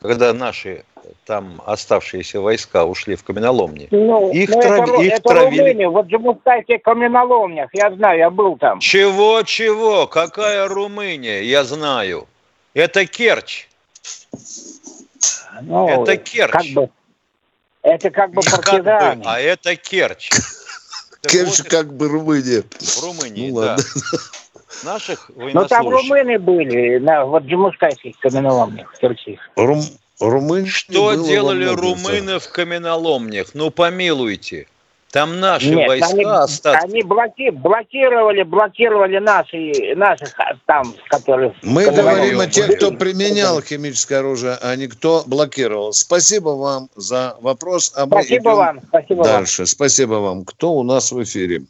когда 0.00 0.32
наши 0.32 0.84
там 1.26 1.60
оставшиеся 1.66 2.40
войска 2.40 2.84
ушли 2.84 3.14
в 3.16 3.24
каменоломни. 3.24 3.88
Ну, 3.90 4.30
Их, 4.32 4.50
ну, 4.50 4.60
трав... 4.60 4.88
это, 4.88 5.02
их 5.02 5.12
это 5.14 5.22
травили. 5.28 5.60
Румыния, 5.60 5.88
вот 5.88 6.06
в 6.06 6.08
Джамускайте 6.08 6.78
каменоломнях, 6.78 7.70
я 7.72 7.90
знаю, 7.92 8.18
я 8.18 8.30
был 8.30 8.56
там. 8.56 8.80
Чего, 8.80 9.42
чего? 9.42 10.06
Какая 10.06 10.66
Румыния? 10.68 11.42
Я 11.42 11.64
знаю. 11.64 12.26
Это 12.74 13.06
Керчь. 13.06 13.66
Ну, 15.62 15.88
это 15.88 16.16
Керчь. 16.16 16.50
Как 16.52 16.66
бы, 16.74 16.88
это 17.82 18.10
как 18.10 18.30
бы 18.32 18.42
Как 18.42 18.52
бы, 18.52 18.62
партизаны. 18.62 19.22
а 19.26 19.40
это 19.40 19.76
Керчь. 19.76 20.30
Так 21.22 21.32
Керчь 21.32 21.58
вот 21.58 21.68
как 21.68 21.92
бы 21.94 22.08
Румыния. 22.08 22.62
В 22.62 23.02
Румынии, 23.02 23.50
Ну 23.50 23.60
да. 23.60 23.66
ладно. 23.72 23.84
Наших 24.84 25.30
Ну 25.36 25.66
там 25.66 25.84
военнослужащих. 25.84 26.10
румыны 26.10 26.38
были, 26.38 26.98
на 26.98 27.24
вот 27.26 27.42
Джамускайтских 27.42 28.18
каменоломнях, 28.20 28.94
в 28.94 28.98
Керчи. 28.98 29.38
Рум... 29.56 29.82
Румыния 30.20 30.68
Что 30.68 31.12
было 31.12 31.26
делали 31.26 31.64
румыны 31.66 32.38
в 32.38 32.48
каменоломнях? 32.50 33.54
Ну, 33.54 33.70
помилуйте. 33.70 34.66
Там 35.12 35.40
наши 35.40 35.74
Нет, 35.74 35.88
войска 35.88 36.08
они, 36.10 36.24
остатки. 36.24 36.84
они 36.84 37.02
блоки- 37.02 37.50
блокировали, 37.50 38.44
блокировали 38.44 39.18
наши, 39.18 39.94
наших 39.96 40.38
а, 40.38 40.52
там, 40.66 40.94
которые... 41.08 41.52
Мы 41.62 41.90
говорим 41.90 42.38
о 42.38 42.46
тех, 42.46 42.76
кто 42.76 42.92
применял 42.92 43.60
химическое 43.60 44.18
оружие, 44.18 44.56
а 44.62 44.76
не 44.76 44.86
кто 44.86 45.24
блокировал. 45.26 45.92
Спасибо 45.92 46.50
вам 46.50 46.90
за 46.94 47.36
вопрос. 47.40 47.92
А 47.96 48.06
Спасибо 48.06 48.50
вам, 48.50 48.80
спасибо 48.86 49.18
вам. 49.18 49.26
дальше. 49.26 49.66
Спасибо 49.66 50.14
вам. 50.14 50.44
Кто 50.44 50.74
у 50.74 50.84
нас 50.84 51.10
в 51.10 51.20
эфире? 51.24 51.64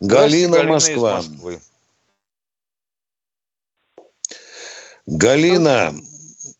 Галина, 0.00 0.56
Галина 0.56 0.56
из 0.56 0.66
Москва. 0.70 1.16
Москвы. 1.16 1.60
Галина, 5.06 5.92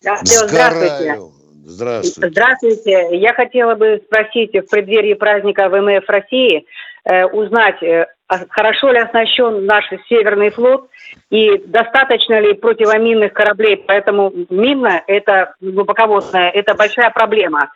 Здравствуйте. 0.04 1.20
Здравствуйте. 1.64 2.28
Здравствуйте. 2.28 3.08
Я 3.16 3.32
хотела 3.32 3.74
бы 3.74 4.02
спросить 4.04 4.52
в 4.52 4.68
преддверии 4.68 5.14
праздника 5.14 5.68
ВМФ 5.70 6.06
России 6.08 6.66
э, 7.04 7.24
узнать, 7.24 7.82
э, 7.82 8.06
а 8.28 8.46
хорошо 8.48 8.92
ли 8.92 8.98
оснащен 8.98 9.64
наш 9.64 9.86
Северный 10.08 10.50
флот 10.50 10.90
и 11.30 11.56
достаточно 11.66 12.38
ли 12.38 12.52
противоминных 12.52 13.32
кораблей. 13.32 13.78
Поэтому 13.78 14.30
мина, 14.50 15.02
это 15.06 15.54
глубоководная, 15.60 16.50
это 16.50 16.74
большая 16.74 17.10
проблема. 17.10 17.72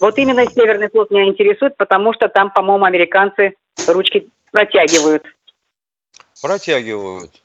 Вот 0.00 0.18
именно 0.18 0.44
Северный 0.46 0.88
флот 0.90 1.12
меня 1.12 1.26
интересует, 1.26 1.76
потому 1.76 2.12
что 2.14 2.28
там, 2.28 2.50
по-моему, 2.50 2.84
американцы 2.84 3.54
ручки 3.86 4.28
протягивают. 4.50 5.24
Протягивают. 6.42 7.43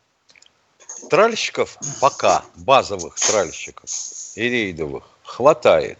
Тральщиков 1.10 1.78
пока, 2.02 2.44
базовых 2.56 3.16
тральщиков 3.16 3.90
и 4.36 4.50
рейдовых, 4.50 5.04
хватает. 5.24 5.98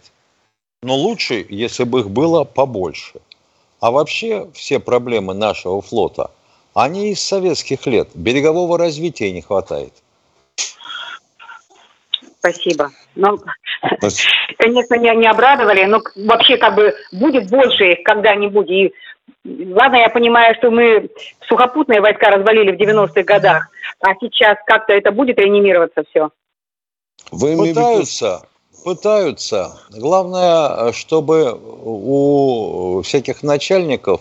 Но 0.82 0.94
лучше, 0.94 1.46
если 1.48 1.84
бы 1.84 2.00
их 2.00 2.10
было 2.10 2.44
побольше. 2.44 3.20
А 3.80 3.90
вообще 3.90 4.48
все 4.54 4.78
проблемы 4.78 5.34
нашего 5.34 5.80
флота, 5.80 6.30
они 6.74 7.12
из 7.12 7.22
советских 7.22 7.86
лет. 7.86 8.08
Берегового 8.14 8.78
развития 8.78 9.32
не 9.32 9.42
хватает. 9.42 9.92
Спасибо. 12.38 12.90
Ну, 13.16 13.38
конечно, 14.56 14.98
меня 14.98 15.14
не 15.14 15.26
обрадовали, 15.26 15.84
но 15.84 16.00
вообще 16.16 16.56
как 16.56 16.74
бы 16.74 16.94
будет 17.12 17.50
больше 17.50 17.92
их 17.92 18.02
когда-нибудь. 18.04 18.70
И 18.70 18.94
ладно, 19.44 19.96
я 19.96 20.08
понимаю, 20.08 20.54
что 20.56 20.70
мы 20.70 21.10
сухопутные 21.48 22.00
войска 22.00 22.30
развалили 22.30 22.72
в 22.72 22.80
90-х 22.80 23.22
годах, 23.22 23.68
а 24.00 24.14
сейчас 24.20 24.58
как-то 24.66 24.92
это 24.92 25.12
будет 25.12 25.38
реанимироваться 25.38 26.04
все. 26.10 26.30
Вы 27.30 27.56
Пытаются, 27.56 28.42
пытаются. 28.84 29.78
Главное, 29.90 30.92
чтобы 30.92 31.58
у 31.82 33.02
всяких 33.02 33.42
начальников 33.42 34.20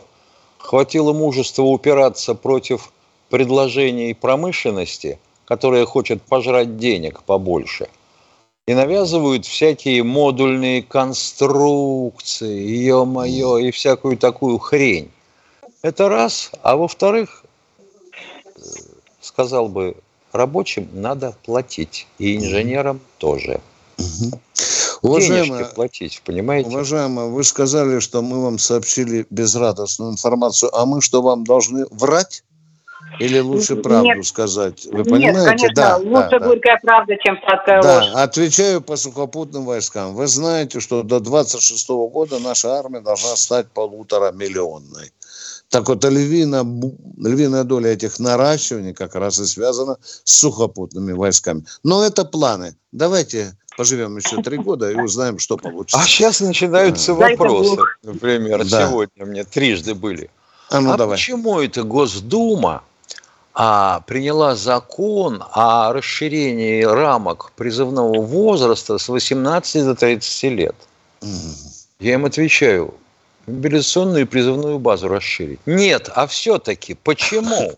хватило 0.57 1.13
мужества 1.13 1.63
упираться 1.63 2.35
против 2.35 2.91
предложений 3.29 4.15
промышленности, 4.15 5.19
которая 5.45 5.85
хочет 5.85 6.21
пожрать 6.21 6.77
денег 6.77 7.23
побольше. 7.23 7.87
И 8.69 8.73
навязывают 8.75 9.47
всякие 9.47 10.03
модульные 10.03 10.83
конструкции, 10.83 12.67
ё-моё, 12.85 13.57
и 13.57 13.71
всякую 13.71 14.15
такую 14.15 14.59
хрень. 14.59 15.09
Это 15.81 16.07
раз. 16.07 16.51
А 16.61 16.77
во-вторых, 16.77 17.45
э, 17.79 18.59
сказал 19.21 19.69
бы, 19.69 19.95
рабочим 20.33 20.87
надо 20.93 21.35
платить. 21.43 22.05
И 22.19 22.37
инженерам 22.37 22.99
тоже. 23.17 23.59
Уважаемая, 25.01 25.45
Денежки 25.45 25.73
платить, 25.73 26.21
понимаете? 26.23 26.69
Уважаемая, 26.69 27.25
вы 27.25 27.43
сказали, 27.43 27.99
что 27.99 28.21
мы 28.21 28.43
вам 28.43 28.59
сообщили 28.59 29.25
безрадостную 29.31 30.11
информацию, 30.11 30.69
а 30.77 30.85
мы 30.85 31.01
что, 31.01 31.23
вам 31.23 31.43
должны 31.43 31.87
врать? 31.89 32.43
Или 33.19 33.39
лучше 33.39 33.73
Нет. 33.73 33.83
правду 33.83 34.23
сказать? 34.23 34.85
Вы 34.85 34.99
Нет, 34.99 35.09
понимаете? 35.09 35.45
конечно, 35.45 35.69
да, 35.75 35.97
лучше 35.97 36.29
да, 36.31 36.39
да. 36.39 36.45
горькая 36.47 36.79
правда, 36.81 37.13
чем 37.23 37.37
сладкая 37.43 37.81
Да, 37.81 37.95
ложь. 37.97 38.11
отвечаю 38.15 38.81
по 38.81 38.95
сухопутным 38.95 39.65
войскам. 39.65 40.13
Вы 40.15 40.27
знаете, 40.27 40.79
что 40.79 41.03
до 41.03 41.19
26 41.19 41.89
года 41.89 42.39
наша 42.39 42.73
армия 42.77 43.01
должна 43.01 43.35
стать 43.35 43.67
полутора 43.71 44.31
миллионной. 44.31 45.11
Так 45.69 45.87
вот, 45.87 46.03
львиная, 46.03 46.63
бу- 46.63 46.95
львиная 47.17 47.63
доля 47.63 47.91
этих 47.91 48.19
наращиваний 48.19 48.93
как 48.93 49.15
раз 49.15 49.39
и 49.39 49.45
связана 49.45 49.97
с 50.23 50.39
сухопутными 50.39 51.11
войсками. 51.11 51.63
Но 51.83 52.03
это 52.03 52.25
планы. 52.25 52.75
Давайте 52.91 53.55
поживем 53.77 54.17
еще 54.17 54.41
три 54.41 54.57
года 54.63 54.89
и 54.89 54.95
узнаем, 54.95 55.37
что 55.39 55.57
получится. 55.57 55.99
А 55.99 56.05
сейчас 56.05 56.39
начинаются 56.41 57.13
вопросы. 57.13 57.77
Например, 58.01 58.65
Да. 58.67 58.87
сегодня 58.87 59.25
мне 59.25 59.43
трижды 59.43 59.93
были. 59.93 60.31
А 60.71 60.81
ну 60.81 60.91
а 60.93 60.97
давай. 60.97 61.17
почему 61.17 61.59
это 61.59 61.83
Госдума 61.83 62.83
а, 63.61 63.99
приняла 64.07 64.55
закон 64.55 65.43
о 65.51 65.91
расширении 65.91 66.81
рамок 66.81 67.51
призывного 67.57 68.21
возраста 68.21 68.97
с 68.97 69.09
18 69.09 69.83
до 69.83 69.95
30 69.95 70.43
лет? 70.43 70.75
Я 71.99 72.13
им 72.13 72.23
отвечаю, 72.23 72.93
мобилизационную 73.47 74.21
и 74.21 74.25
призывную 74.25 74.79
базу 74.79 75.09
расширить. 75.09 75.59
Нет, 75.65 76.09
а 76.15 76.25
все-таки 76.27 76.93
почему? 76.93 77.73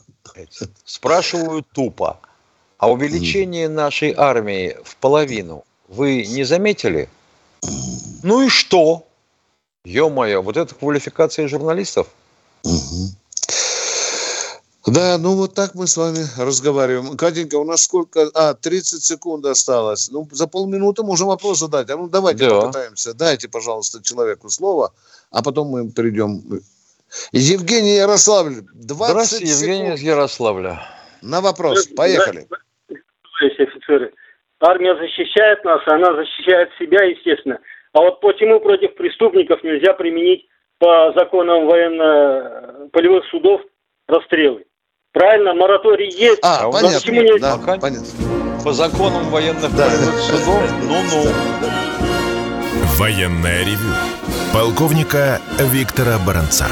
Спрашиваю 0.84 1.64
тупо. 1.72 2.20
А 2.78 2.88
увеличение 2.88 3.68
нашей 3.68 4.14
армии 4.16 4.76
в 4.84 4.94
половину 4.94 5.64
вы 5.88 6.24
не 6.24 6.44
заметили? 6.44 7.08
Ну 8.22 8.42
и 8.42 8.48
что? 8.48 9.08
Ё-моё, 9.84 10.40
вот 10.40 10.56
это 10.56 10.72
квалификация 10.72 11.48
журналистов? 11.48 12.06
Да, 14.92 15.18
ну 15.18 15.36
вот 15.36 15.54
так 15.54 15.74
мы 15.74 15.86
с 15.86 15.96
вами 15.96 16.24
разговариваем. 16.38 17.16
Катенька, 17.16 17.56
у 17.56 17.64
нас 17.64 17.82
сколько? 17.82 18.28
А, 18.34 18.54
30 18.54 19.02
секунд 19.02 19.44
осталось. 19.46 20.10
Ну, 20.10 20.26
за 20.32 20.48
полминуты 20.48 21.02
можем 21.04 21.28
вопрос 21.28 21.60
задать. 21.60 21.88
А 21.90 21.96
ну, 21.96 22.08
давайте 22.08 22.48
Да. 22.48 22.60
попытаемся. 22.60 23.14
Дайте, 23.14 23.48
пожалуйста, 23.48 24.02
человеку 24.02 24.48
слово, 24.48 24.92
а 25.30 25.42
потом 25.42 25.68
мы 25.68 25.90
перейдем. 25.92 26.42
Евгений 27.32 27.96
Ярославль, 27.96 28.62
20 28.74 29.10
Здравствуйте, 29.10 29.46
Евгений 29.46 29.84
секунд 29.84 29.98
из 29.98 30.02
Ярославля. 30.02 30.82
на 31.22 31.40
вопрос. 31.40 31.86
Поехали. 31.88 32.48
товарищи 32.88 33.62
офицеры. 33.62 34.12
Армия 34.60 34.96
защищает 34.96 35.64
нас, 35.64 35.80
она 35.86 36.14
защищает 36.14 36.68
себя, 36.78 37.04
естественно. 37.04 37.58
А 37.92 38.00
вот 38.00 38.20
почему 38.20 38.60
против 38.60 38.94
преступников 38.96 39.62
нельзя 39.62 39.92
применить 39.94 40.46
по 40.78 41.12
законам 41.16 41.66
военно-полевых 41.66 43.24
судов 43.30 43.60
расстрелы? 44.06 44.64
Правильно, 45.12 45.54
мораторий 45.54 46.08
есть. 46.10 46.38
А, 46.42 46.68
у 46.68 46.72
понятно. 46.72 46.98
Почему 47.00 47.20
не- 47.22 47.38
Да, 47.40 47.56
Пока- 47.56 47.78
понятно. 47.78 48.06
По 48.62 48.72
законам 48.72 49.28
военных 49.30 49.74
Да. 49.76 49.90
судов, 49.90 50.62
ну-ну. 50.84 51.32
Военное 52.96 53.64
ревю 53.64 53.92
полковника 54.52 55.40
Виктора 55.58 56.18
Баранца. 56.24 56.66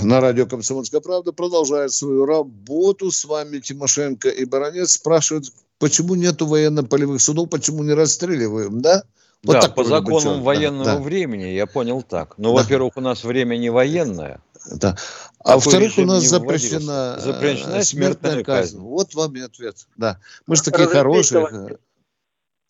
На 0.00 0.20
радио 0.20 0.46
«Комсомольская 0.46 1.00
правда» 1.00 1.32
продолжает 1.32 1.90
свою 1.92 2.24
работу. 2.26 3.10
С 3.10 3.24
вами 3.24 3.58
Тимошенко 3.58 4.28
и 4.28 4.44
Баранец 4.44 4.92
спрашивают, 4.92 5.46
почему 5.80 6.14
нету 6.14 6.46
военно-полевых 6.46 7.20
судов, 7.20 7.50
почему 7.50 7.82
не 7.82 7.94
расстреливаем, 7.94 8.80
да? 8.80 9.02
Вот 9.42 9.54
да, 9.54 9.60
так 9.62 9.74
по 9.74 9.84
законам 9.84 10.38
да, 10.38 10.42
военного 10.44 10.84
да. 10.84 10.98
времени, 10.98 11.44
я 11.46 11.66
понял 11.66 12.02
так. 12.02 12.34
Ну, 12.38 12.54
Да. 12.54 12.62
во-первых, 12.62 12.92
у 12.96 13.00
нас 13.00 13.24
время 13.24 13.56
не 13.56 13.70
военное. 13.70 14.40
Да. 14.70 14.96
А 15.44 15.54
во-вторых, 15.54 15.98
у 15.98 16.04
нас 16.04 16.24
запрещена. 16.24 17.18
Запрещена 17.18 17.76
э, 17.76 17.82
смертная 17.82 18.42
казнь. 18.42 18.78
Вот 18.78 19.14
вам 19.14 19.34
и 19.36 19.40
ответ. 19.40 19.76
Да. 19.96 20.18
Мы 20.46 20.56
же 20.56 20.62
такие 20.62 20.86
Разрешите, 20.86 21.02
хорошие. 21.02 21.46
товарищи. 21.46 21.78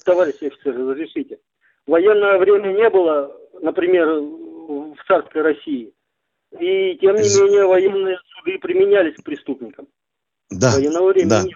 Товарищи 0.05 0.45
офицеры, 0.45 0.91
разрешите. 0.91 1.39
В 1.87 1.91
военное 1.91 2.39
время 2.39 2.73
не 2.73 2.89
было, 2.91 3.33
например, 3.61 4.07
в 4.07 4.97
царской 5.07 5.43
России. 5.43 5.93
И, 6.53 6.97
тем 6.99 7.15
не 7.17 7.29
менее, 7.29 7.67
военные 7.67 8.19
суды 8.35 8.59
применялись 8.59 9.17
к 9.17 9.23
преступникам. 9.23 9.87
Да, 10.51 10.73
Военного 10.73 11.13
времени 11.13 11.29
да. 11.29 11.43
нет. 11.43 11.55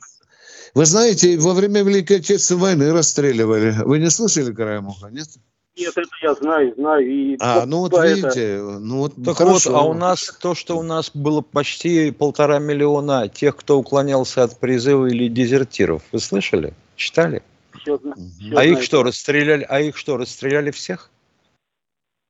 Вы 0.74 0.86
знаете, 0.86 1.38
во 1.38 1.55
время 1.55 1.82
Великой 1.82 2.18
Отечественной 2.18 2.61
войны 2.61 2.93
расстреливали. 2.93 3.74
Вы 3.84 3.99
не 3.99 4.11
слышали 4.11 4.53
краем 4.53 4.88
уха, 4.88 5.09
нет? 5.09 5.28
Нет, 5.77 5.93
это 5.97 6.09
я 6.23 6.35
знаю, 6.35 6.75
знаю. 6.77 7.09
И 7.11 7.37
А, 7.41 7.64
ну 7.64 7.79
вот 7.79 7.93
по- 7.93 7.97
это- 8.05 8.14
видите, 8.14 8.59
ну 8.61 8.99
вот 8.99 9.14
Так 9.25 9.39
хорошо. 9.39 9.70
вот, 9.70 9.79
а 9.79 9.83
у 9.85 9.95
нас 9.95 10.37
то, 10.41 10.55
что 10.55 10.77
у 10.77 10.83
нас 10.83 11.11
было 11.14 11.41
почти 11.41 12.11
полтора 12.11 12.59
миллиона 12.59 13.29
тех, 13.29 13.57
кто 13.57 13.79
уклонялся 13.79 14.43
от 14.43 14.59
призыва 14.61 15.07
или 15.07 15.29
дезертиров. 15.29 16.03
Вы 16.12 16.20
слышали? 16.20 16.75
Читали? 16.97 17.43
Всё 17.81 17.97
зна- 17.99 18.14
всё 18.14 18.59
А 18.59 18.64
их 18.64 18.83
что, 18.83 19.03
расстреляли? 19.03 19.64
А 19.68 19.81
их 19.81 19.97
что, 19.97 20.18
расстреляли 20.18 20.70
всех? 20.73 21.11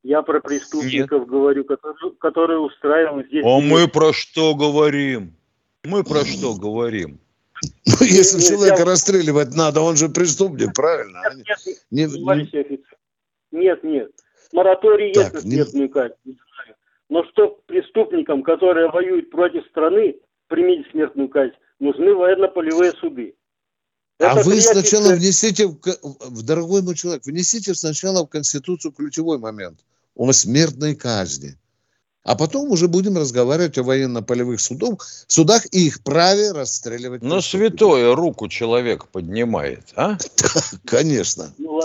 Я 0.04 0.22
про 0.22 0.40
преступников 0.40 1.26
говорю, 1.26 1.64
которые, 1.64 2.12
которые 2.18 2.58
устраивают 2.60 3.26
здесь... 3.28 3.44
А 3.44 3.60
мы 3.60 3.86
про 3.88 4.12
что 4.12 4.54
говорим? 4.54 5.34
Мы 5.84 6.02
про 6.04 6.24
что 6.24 6.54
говорим? 6.54 7.18
Ну, 7.86 7.94
если 8.00 8.40
человека 8.40 8.84
расстреливать 8.84 9.54
надо, 9.54 9.80
он 9.80 9.96
же 9.96 10.08
преступник, 10.08 10.74
правильно? 10.74 11.20
Нет, 11.90 12.10
Не- 12.10 12.18
товарищ 12.18 12.48
офицер. 12.48 12.91
Нет, 13.52 13.84
нет. 13.84 14.10
Мораторий 14.52 15.08
есть 15.08 15.32
Так, 15.32 15.34
на 15.44 15.46
не- 15.46 15.54
смертную 15.56 15.88
казнь, 15.90 16.14
не 16.24 16.32
знаю. 16.32 16.76
Но 17.08 17.24
что 17.30 17.58
преступникам, 17.66 18.42
которые 18.42 18.90
воюют 18.90 19.30
против 19.30 19.64
страны, 19.68 20.16
применить 20.48 20.86
смертную 20.90 21.28
казнь, 21.28 21.52
нужны 21.78 22.14
военно-полевые 22.14 22.92
суды. 22.92 23.34
А 24.18 24.32
Это 24.38 24.44
вы 24.44 24.52
приятель- 24.52 24.72
сначала 24.86 25.14
внесите, 25.14 25.66
в, 25.66 26.42
дорогой 26.42 26.82
мой 26.82 26.94
человек, 26.94 27.24
внесите 27.24 27.74
сначала 27.74 28.24
в 28.24 28.28
Конституцию 28.28 28.92
ключевой 28.92 29.38
момент 29.38 29.80
о 30.14 30.30
смертной 30.32 30.94
казни. 30.94 31.56
А 32.24 32.36
потом 32.36 32.70
уже 32.70 32.86
будем 32.86 33.16
разговаривать 33.18 33.78
о 33.78 33.82
военно-полевых 33.82 34.60
судах, 34.60 34.98
судах 35.26 35.66
и 35.72 35.88
их 35.88 36.04
праве 36.04 36.52
расстреливать. 36.52 37.20
Ну, 37.22 37.40
святое 37.40 38.14
руку 38.14 38.46
человек 38.48 39.08
поднимает, 39.08 39.82
а? 39.96 40.16
Конечно, 40.84 41.52
Ну, 41.58 41.80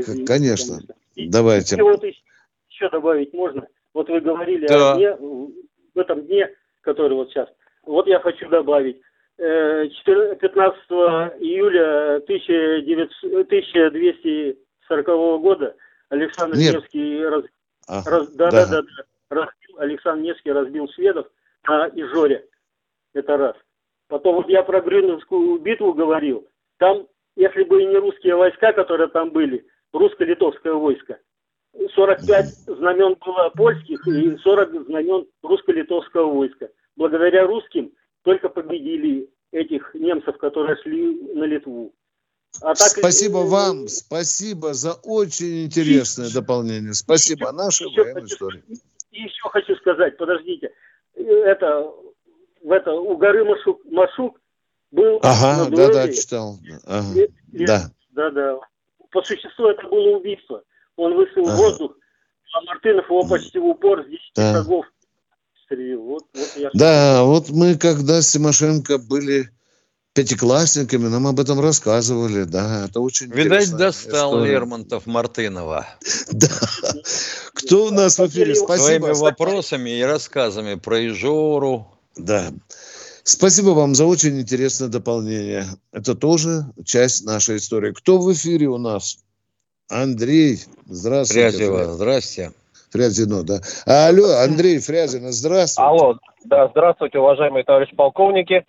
извините, 0.00 0.26
конечно. 0.32 0.78
Давайте. 1.16 1.76
И 1.76 1.80
вот 1.82 2.02
еще, 2.04 2.88
добавить 2.90 3.32
можно. 3.34 3.66
Вот 3.94 4.08
вы 4.08 4.20
говорили 4.20 4.66
Да. 4.66 4.92
о 4.92 4.96
дне, 4.96 5.16
в 5.16 5.98
этом 5.98 6.22
дне, 6.26 6.48
который 6.82 7.14
вот 7.14 7.30
сейчас. 7.30 7.48
Вот 7.84 8.06
я 8.06 8.20
хочу 8.20 8.48
добавить. 8.48 9.00
Э, 9.38 9.88
14 9.88 10.38
15 10.38 10.80
июля 11.40 12.20
1900 12.20 13.48
1240 13.48 15.38
года 15.40 15.74
Александр 16.10 16.56
Нет. 16.58 16.74
Невский 16.74 17.24
раз, 17.24 17.44
А, 17.88 18.02
раз- 18.08 18.28
да, 18.34 18.50
да. 18.50 18.66
да, 18.66 18.82
да, 18.82 18.82
да, 18.82 19.36
разбил, 19.36 19.78
Александр 19.78 20.22
Невский 20.24 20.52
разбил 20.52 20.88
шведов 20.94 21.26
на 21.66 21.88
Ижоре. 21.88 22.46
Это 23.14 23.36
раз. 23.36 23.56
Потом 24.08 24.36
вот 24.36 24.48
я 24.48 24.62
про 24.62 24.80
Грюновскую 24.80 25.58
битву 25.58 25.94
говорил. 25.94 26.46
Там, 26.78 27.06
если 27.36 27.62
бы 27.64 27.82
и 27.82 27.86
не 27.86 27.96
русские 27.96 28.36
войска, 28.36 28.72
которые 28.72 29.08
там 29.08 29.30
были, 29.30 29.64
русско-литовское 29.92 30.72
войско, 30.72 31.18
45 31.94 32.46
знамен 32.66 33.16
было 33.24 33.50
польских 33.50 34.06
и 34.06 34.36
40 34.38 34.84
знамен 34.86 35.26
русско-литовского 35.42 36.32
войска. 36.32 36.68
Благодаря 36.96 37.46
русским 37.46 37.92
только 38.22 38.48
победили 38.48 39.28
этих 39.52 39.94
немцев, 39.94 40.36
которые 40.38 40.76
шли 40.82 41.34
на 41.34 41.44
Литву. 41.44 41.92
А 42.62 42.74
так, 42.74 42.88
Спасибо 42.88 43.38
вам, 43.38 43.86
спасибо 43.88 44.74
за 44.74 44.94
очень 45.04 45.66
интересное 45.66 46.28
дополнение. 46.32 46.94
Спасибо. 46.94 47.50
О 47.50 47.52
нашей 47.52 47.88
еще 47.88 48.02
военной 48.02 48.22
хочу- 48.22 48.34
истории. 48.34 48.62
И 49.12 49.22
еще 49.22 49.48
хочу 49.48 49.76
сказать, 49.76 50.16
подождите, 50.16 50.72
это, 51.14 51.92
в 52.62 52.72
это 52.72 52.92
у 52.92 53.16
горы 53.16 53.44
Машук, 53.44 53.80
Машук 53.84 54.40
был 54.90 55.20
Ага, 55.22 55.70
на 55.70 55.76
да, 55.76 55.92
да, 55.92 56.12
читал. 56.12 56.58
Ага, 56.86 57.20
И- 57.20 57.30
и- 57.52 57.66
да. 57.66 57.90
Да, 58.10 58.30
да. 58.30 58.58
По 59.12 59.22
существу 59.22 59.66
это 59.66 59.86
было 59.88 60.16
убийство. 60.16 60.62
Он 60.96 61.14
вышел 61.14 61.46
Ага. 61.46 61.54
в 61.54 61.56
воздух, 61.58 61.92
а 62.54 62.62
Мартынов 62.64 63.06
его 63.06 63.24
почти 63.26 63.58
в 63.58 63.64
упор 63.66 64.02
с 64.04 64.06
10 64.06 64.20
Да. 64.36 64.52
шагов 64.54 64.86
стрелил. 65.64 66.02
Вот, 66.02 66.24
вот 66.34 66.48
я 66.56 66.70
Да, 66.74 67.24
вот 67.24 67.50
мы 67.50 67.76
когда 67.76 68.20
с 68.22 68.30
Тимошенко 68.32 68.98
были 68.98 69.50
пятиклассниками, 70.12 71.06
нам 71.06 71.26
об 71.28 71.38
этом 71.38 71.60
рассказывали, 71.60 72.42
да, 72.42 72.86
это 72.86 73.00
очень 73.00 73.32
Видать, 73.32 73.70
достал 73.76 74.34
история. 74.34 74.52
Лермонтов 74.52 75.06
Мартынова. 75.06 75.86
Кто 77.54 77.86
у 77.86 77.90
нас 77.90 78.18
в 78.18 78.26
эфире? 78.26 78.54
Спасибо. 78.54 79.06
Своими 79.06 79.12
вопросами 79.20 79.90
и 79.90 80.02
рассказами 80.02 80.74
про 80.74 81.06
Ижору. 81.06 81.86
Да. 82.16 82.50
Спасибо 83.22 83.70
вам 83.70 83.94
за 83.94 84.06
очень 84.06 84.40
интересное 84.40 84.88
дополнение. 84.88 85.64
Это 85.92 86.14
тоже 86.14 86.64
часть 86.84 87.26
нашей 87.26 87.56
истории. 87.56 87.92
Кто 87.92 88.18
в 88.18 88.32
эфире 88.32 88.68
у 88.68 88.78
нас? 88.78 89.18
Андрей, 89.90 90.58
здравствуйте. 90.86 91.50
Фрязева, 91.50 91.84
здрасте. 91.84 92.52
Фрязино, 92.90 93.44
да. 93.44 93.60
Алло, 93.86 94.42
Андрей 94.42 94.78
Фрязино, 94.78 95.32
здравствуйте. 95.32 95.88
Алло, 95.88 96.18
да, 96.44 96.68
здравствуйте, 96.68 97.18
уважаемые 97.18 97.64
товарищи 97.64 97.94
полковники, 97.94 98.64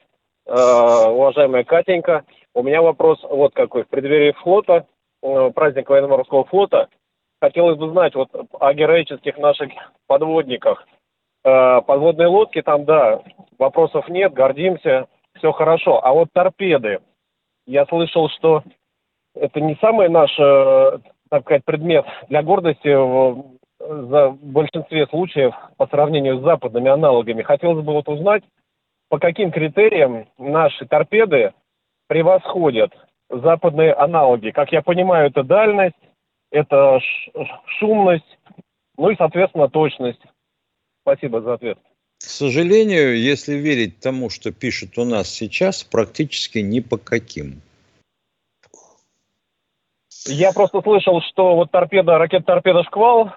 э, 0.45 0.52
уважаемая 0.52 1.64
Катенька. 1.64 2.24
У 2.54 2.64
меня 2.64 2.82
вопрос 2.82 3.20
вот 3.24 3.54
какой. 3.54 3.84
В 3.84 3.88
преддверии 3.88 4.34
флота, 4.43 4.86
э, 5.24 5.52
праздник 5.56 5.89
военно-морского 5.89 6.43
флота, 6.45 6.89
хотелось 7.41 7.78
бы 7.78 7.89
знать 7.89 8.14
вот 8.14 8.30
о 8.60 8.74
героических 8.74 9.38
наших 9.38 9.70
подводниках. 10.08 10.86
Э, 11.44 11.82
подводные 11.82 12.28
лодки 12.28 12.62
там, 12.62 12.86
да, 12.86 13.22
вопросов 13.58 14.08
нет, 14.10 14.34
гордимся, 14.34 15.08
все 15.38 15.52
хорошо. 15.52 16.04
А 16.04 16.14
вот 16.14 16.30
торпеды, 16.34 17.00
я 17.66 17.86
слышал, 17.88 18.30
что 18.30 18.64
это 19.36 19.60
не 19.60 19.76
самый 19.82 20.10
наш, 20.10 20.32
э, 20.39 21.00
так 21.30 21.44
сказать, 21.44 21.66
предмет 21.66 22.06
для 22.30 22.44
гордости 22.44 22.94
в, 22.94 23.58
в 23.80 24.38
большинстве 24.42 25.08
случаев 25.08 25.56
по 25.78 25.88
сравнению 25.88 26.39
с 26.39 26.44
западными 26.44 26.89
аналогами. 26.89 27.42
Хотелось 27.42 27.84
бы 27.84 27.94
вот 27.94 28.08
узнать, 28.08 28.44
по 29.10 29.18
каким 29.18 29.52
критериям 29.52 30.28
наши 30.38 30.86
торпеды 30.86 31.54
превосходят 32.08 32.94
западные 33.30 33.94
аналоги. 33.94 34.52
Как 34.52 34.72
я 34.72 34.84
понимаю, 34.84 35.28
это 35.28 35.44
дальность, 35.44 35.96
это 36.52 37.00
шумность, 37.80 38.38
ну 38.98 39.10
и, 39.10 39.16
соответственно, 39.16 39.70
точность. 39.70 40.22
Спасибо 41.02 41.41
за 41.41 41.54
ответ. 41.54 41.78
К 42.20 42.24
сожалению, 42.24 43.20
если 43.20 43.56
верить 43.56 43.99
тому, 43.99 44.30
что 44.30 44.52
пишут 44.52 44.97
у 44.97 45.06
нас 45.06 45.28
сейчас, 45.28 45.84
практически 45.84 46.60
ни 46.60 46.80
по 46.80 46.97
каким. 46.97 47.62
Я 50.28 50.52
просто 50.52 50.82
слышал, 50.82 51.20
что 51.22 51.56
вот 51.56 51.72
торпеда, 51.72 52.20
ракета-торпеда 52.20 52.84
«Шквал», 52.84 53.32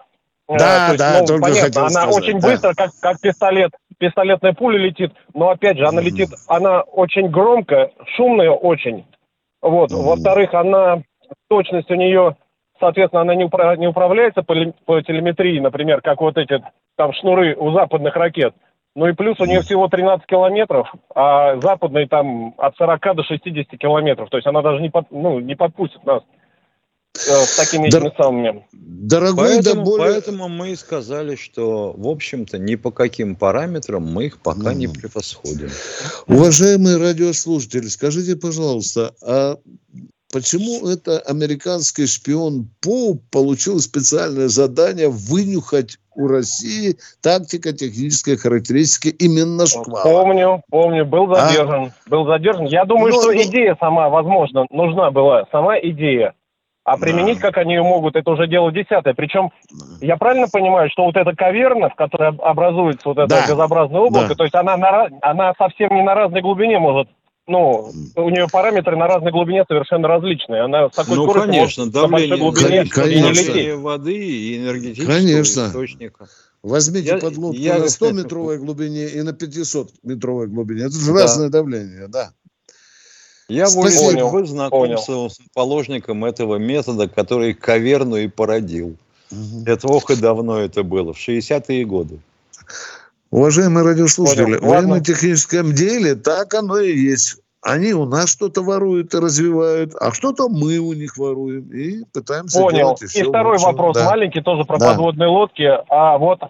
э, 0.48 0.58
Да, 0.58 0.88
есть, 0.88 0.98
да, 0.98 1.20
ну, 1.20 1.26
только 1.26 1.42
понятно, 1.42 1.62
хотел 1.62 1.82
она 1.82 1.90
сказать, 1.90 2.14
очень 2.14 2.40
да. 2.40 2.48
быстро, 2.48 2.74
как, 2.74 2.90
как 3.00 3.20
пистолет, 3.22 3.72
пистолетная 3.96 4.52
пуля 4.52 4.78
летит, 4.78 5.12
но 5.32 5.48
опять 5.48 5.78
же, 5.78 5.86
она 5.86 6.02
летит, 6.02 6.28
она 6.46 6.82
очень 6.82 7.30
громко, 7.30 7.90
шумная 8.16 8.50
очень. 8.50 9.06
Вот. 9.62 9.92
Во-вторых, 9.92 10.52
она, 10.52 11.02
точность 11.48 11.90
у 11.90 11.94
нее, 11.94 12.36
соответственно, 12.80 13.22
она 13.22 13.34
не, 13.34 13.44
упра- 13.44 13.76
не 13.76 13.86
управляется 13.86 14.42
по, 14.42 14.54
по 14.84 15.00
телеметрии, 15.02 15.58
например, 15.60 16.00
как 16.00 16.20
вот 16.20 16.36
эти 16.36 16.62
там 16.96 17.12
шнуры 17.14 17.56
у 17.56 17.72
западных 17.72 18.14
ракет. 18.16 18.54
Ну 18.96 19.08
и 19.08 19.12
плюс 19.12 19.40
у 19.40 19.44
нее 19.44 19.60
всего 19.62 19.88
13 19.88 20.24
километров, 20.26 20.88
а 21.14 21.60
западные 21.60 22.06
там 22.06 22.54
от 22.58 22.76
40 22.76 23.16
до 23.16 23.24
60 23.24 23.78
километров. 23.78 24.30
То 24.30 24.36
есть 24.36 24.46
она 24.46 24.62
даже 24.62 24.80
не, 24.80 24.88
под, 24.88 25.10
ну, 25.10 25.40
не 25.40 25.56
подпустит 25.56 26.04
нас 26.04 26.22
э, 27.14 27.18
с 27.18 27.56
такими 27.56 27.90
Да- 27.90 27.98
этими 27.98 28.12
самыми. 28.16 28.66
Дорогой, 28.72 29.34
да 29.34 29.42
Поэтому, 29.64 29.84
более... 29.84 30.12
поэтому 30.12 30.48
мы 30.48 30.70
и 30.70 30.76
сказали, 30.76 31.34
что, 31.34 31.92
в 31.96 32.06
общем-то, 32.08 32.56
ни 32.58 32.76
по 32.76 32.92
каким 32.92 33.34
параметрам 33.34 34.02
мы 34.02 34.26
их 34.26 34.40
пока 34.40 34.72
не 34.74 34.86
превосходим. 34.86 35.70
Уважаемые 36.28 36.96
радиослушатели, 36.96 37.88
скажите, 37.88 38.36
пожалуйста, 38.36 39.12
а 39.20 39.56
почему 40.34 40.88
это 40.88 41.20
американский 41.20 42.06
шпион 42.06 42.68
Поуп 42.82 43.22
получил 43.30 43.78
специальное 43.78 44.48
задание 44.48 45.08
вынюхать 45.08 45.98
у 46.16 46.26
России 46.26 46.96
тактико-технические 47.22 48.36
характеристики 48.36 49.08
именно 49.08 49.64
шквала? 49.66 50.02
Помню, 50.02 50.62
помню, 50.70 51.04
был 51.06 51.32
А? 51.32 51.36
задержан. 51.46 51.92
Был 52.08 52.26
задержан. 52.26 52.66
Я 52.66 52.84
думаю, 52.84 53.12
Ну, 53.14 53.20
что 53.22 53.32
ну- 53.32 53.42
идея 53.42 53.76
сама, 53.78 54.08
возможно, 54.08 54.66
нужна 54.70 55.10
была. 55.12 55.44
Сама 55.52 55.78
идея. 55.78 56.34
А 56.86 56.98
применить, 56.98 57.38
как 57.38 57.56
они 57.56 57.74
ее 57.74 57.82
могут, 57.82 58.14
это 58.14 58.30
уже 58.30 58.46
дело 58.46 58.70
десятое. 58.70 59.14
Причем, 59.14 59.50
я 60.02 60.16
правильно 60.18 60.48
понимаю, 60.52 60.90
что 60.90 61.04
вот 61.06 61.16
эта 61.16 61.34
каверна, 61.34 61.88
в 61.88 61.94
которой 61.94 62.28
об- 62.28 62.42
образуется 62.42 63.08
вот 63.08 63.16
это 63.18 63.26
Да. 63.28 63.46
газообразное 63.48 64.00
облако, 64.02 64.28
Да. 64.28 64.34
то 64.34 64.42
есть 64.44 64.54
она, 64.54 64.76
на 64.76 65.08
она 65.22 65.54
совсем 65.56 65.94
не 65.94 66.02
на 66.02 66.14
разной 66.14 66.42
глубине 66.42 66.78
может, 66.78 67.08
ну, 67.46 67.92
у 68.16 68.30
нее 68.30 68.46
параметры 68.50 68.96
на 68.96 69.06
разной 69.06 69.32
глубине 69.32 69.64
совершенно 69.68 70.08
различные. 70.08 70.62
Она 70.62 70.88
с 70.88 70.94
такой 70.94 71.16
Ну, 71.16 71.24
скоростью 71.24 71.52
конечно, 71.52 71.82
может 71.84 71.94
давление, 71.94 72.36
глубине 72.38 72.84
Конечно. 72.86 73.02
и 73.02 73.20
не 73.22 73.30
лететь. 73.32 73.74
воды 73.76 74.14
и 74.14 74.58
энергетического 74.58 75.14
Конечно. 75.14 75.66
источника. 75.68 76.28
Возьмите 76.62 77.08
Я- 77.08 77.18
подлодку 77.18 77.60
я- 77.60 77.78
на 77.78 77.84
100-метровой 77.88 78.58
глубине 78.58 79.08
и 79.08 79.20
на 79.22 79.30
500-метровой 79.30 80.46
глубине. 80.46 80.84
Это 80.86 80.94
же 80.98 81.12
Да. 81.12 81.22
разное 81.22 81.48
давление, 81.50 82.08
да. 82.08 82.30
Я 83.48 83.66
Спасибо. 83.66 84.04
волен 84.22 84.32
быть 84.32 84.48
знаком 84.48 84.80
Понял. 84.80 85.28
с 85.28 85.38
положником 85.52 86.24
этого 86.24 86.56
метода, 86.56 87.08
который 87.08 87.52
каверну 87.52 88.16
и 88.16 88.28
породил. 88.28 88.96
Это 89.66 89.86
ох 89.88 90.10
и 90.10 90.16
давно 90.16 90.60
это 90.60 90.82
было, 90.82 91.12
в 91.12 91.18
60-е 91.18 91.84
годы. 91.84 92.20
Уважаемые 93.34 93.84
радиослушатели, 93.84 94.58
в 94.58 94.62
военно-техническом 94.62 95.72
деле 95.72 96.14
так 96.14 96.54
оно 96.54 96.78
и 96.78 96.96
есть. 96.96 97.42
Они 97.62 97.92
у 97.92 98.04
нас 98.04 98.30
что-то 98.30 98.62
воруют 98.62 99.12
и 99.12 99.18
развивают, 99.18 99.90
а 100.00 100.12
что-то 100.12 100.48
мы 100.48 100.78
у 100.78 100.92
них 100.92 101.16
воруем 101.16 101.68
и 101.72 102.04
пытаемся 102.12 102.60
Понял. 102.60 102.76
делать 102.76 103.02
И 103.02 103.06
еще 103.06 103.30
второй 103.30 103.54
лучше. 103.54 103.66
вопрос, 103.66 103.96
Да. 103.96 104.04
маленький, 104.10 104.40
тоже 104.40 104.62
про 104.64 104.78
Да. 104.78 104.90
подводные 104.90 105.28
лодки. 105.28 105.68
А 105.88 106.16
вот 106.16 106.42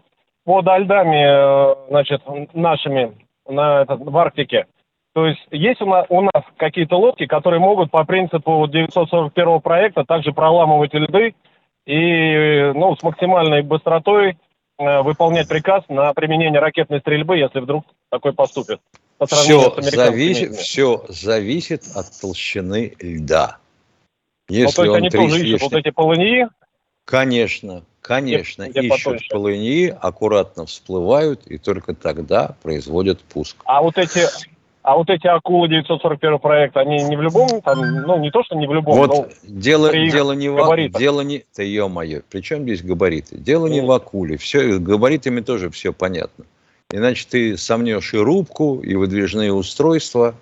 под 0.45 0.65
льдами, 0.67 1.25
э, 1.25 1.75
значит, 1.89 2.21
нашими 2.53 3.17
на 3.49 3.81
этот, 3.81 4.01
в 4.01 4.15
Арктике, 4.19 4.67
то 5.15 5.27
есть 5.27 5.41
есть 5.53 5.81
у 5.81 5.87
нас, 5.87 6.05
у 6.11 6.21
нас 6.21 6.45
какие-то 6.59 6.97
лодки, 6.99 7.25
которые 7.25 7.61
могут 7.61 7.93
по 7.93 8.05
принципу 8.05 8.57
вот 8.57 8.73
941 8.73 9.61
проекта 9.63 10.05
также 10.05 10.33
проламывать 10.33 10.93
льды 10.93 11.35
и 11.87 12.73
ну, 12.75 12.95
с 12.95 13.03
максимальной 13.03 13.63
быстротой 13.63 14.37
выполнять 14.79 15.49
приказ 15.49 15.85
на 15.89 16.13
применение 16.15 16.61
ракетной 16.61 17.01
стрельбы, 17.01 17.39
если 17.39 17.61
вдруг 17.61 17.85
такой 18.11 18.33
поступит. 18.33 18.81
По 19.19 19.27
Все 19.27 19.75
зависит, 19.81 20.57
все 20.57 21.05
зависит 21.09 21.85
от 21.95 22.07
толщины 22.21 22.95
льда. 22.99 23.59
Ну, 24.49 24.57
Если 24.57 24.77
то 24.77 24.83
есть 24.83 24.91
он 24.91 24.97
они 24.97 25.11
тоже 25.11 25.47
ищут 25.47 25.63
вот 25.63 25.73
эти 25.75 25.91
полыньи, 25.91 26.49
Конечно, 27.05 27.83
конечно, 28.01 28.69
где 28.69 28.81
ищут 28.81 29.05
потоньше. 29.05 29.29
полыньи, 29.29 29.97
аккуратно 30.01 30.65
всплывают 30.67 31.47
и 31.47 31.59
только 31.59 31.95
тогда 31.95 32.57
производят 32.63 33.21
пуск. 33.23 33.57
А 33.67 33.83
вот 33.83 33.99
эти, 33.99 34.27
а 34.85 34.97
вот 34.97 35.09
эти 35.09 35.27
акулы 35.27 35.69
941 35.69 36.39
проекта, 36.39 36.81
они 36.81 37.03
не 37.05 37.17
в 37.17 37.23
любом, 37.23 37.63
там, 37.63 37.81
ну 37.81 38.19
не 38.19 38.31
то, 38.31 38.45
что 38.45 38.55
не 38.55 38.67
в 38.67 38.75
любом, 38.75 38.99
Вот 38.99 39.09
но 39.09 39.29
дело, 39.43 39.89
при 39.89 40.11
дело 40.11 40.33
не 40.33 40.51
в 40.51 40.57
габаритах. 40.57 41.01
дело 41.01 41.23
не, 41.23 41.43
да 41.57 41.63
ё-моё, 41.63 42.21
при 42.31 42.43
чем 42.43 42.65
здесь 42.65 42.83
габариты? 42.83 43.39
Дело 43.39 43.67
не 43.67 43.81
в 43.81 43.91
акуле, 43.91 44.37
все, 44.37 44.79
габаритами 44.79 45.41
тоже 45.41 45.71
все 45.71 45.95
понятно. 45.95 46.45
Иначе 46.93 47.27
ты 47.29 47.57
сомнешь 47.57 48.13
и 48.13 48.19
рубку, 48.19 48.81
и 48.81 48.95
выдвижные 48.95 49.55
устройства, 49.55 50.35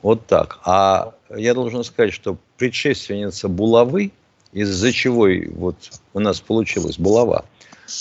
вот 0.00 0.24
так. 0.26 0.60
А 0.64 1.14
я 1.36 1.52
должен 1.52 1.82
сказать, 1.82 2.12
что 2.12 2.36
предшественница 2.58 3.48
булавы, 3.48 4.12
из-за 4.52 4.92
чего 4.92 5.26
вот 5.56 5.76
у 6.14 6.20
нас 6.20 6.40
получилась 6.40 7.00
булава, 7.00 7.44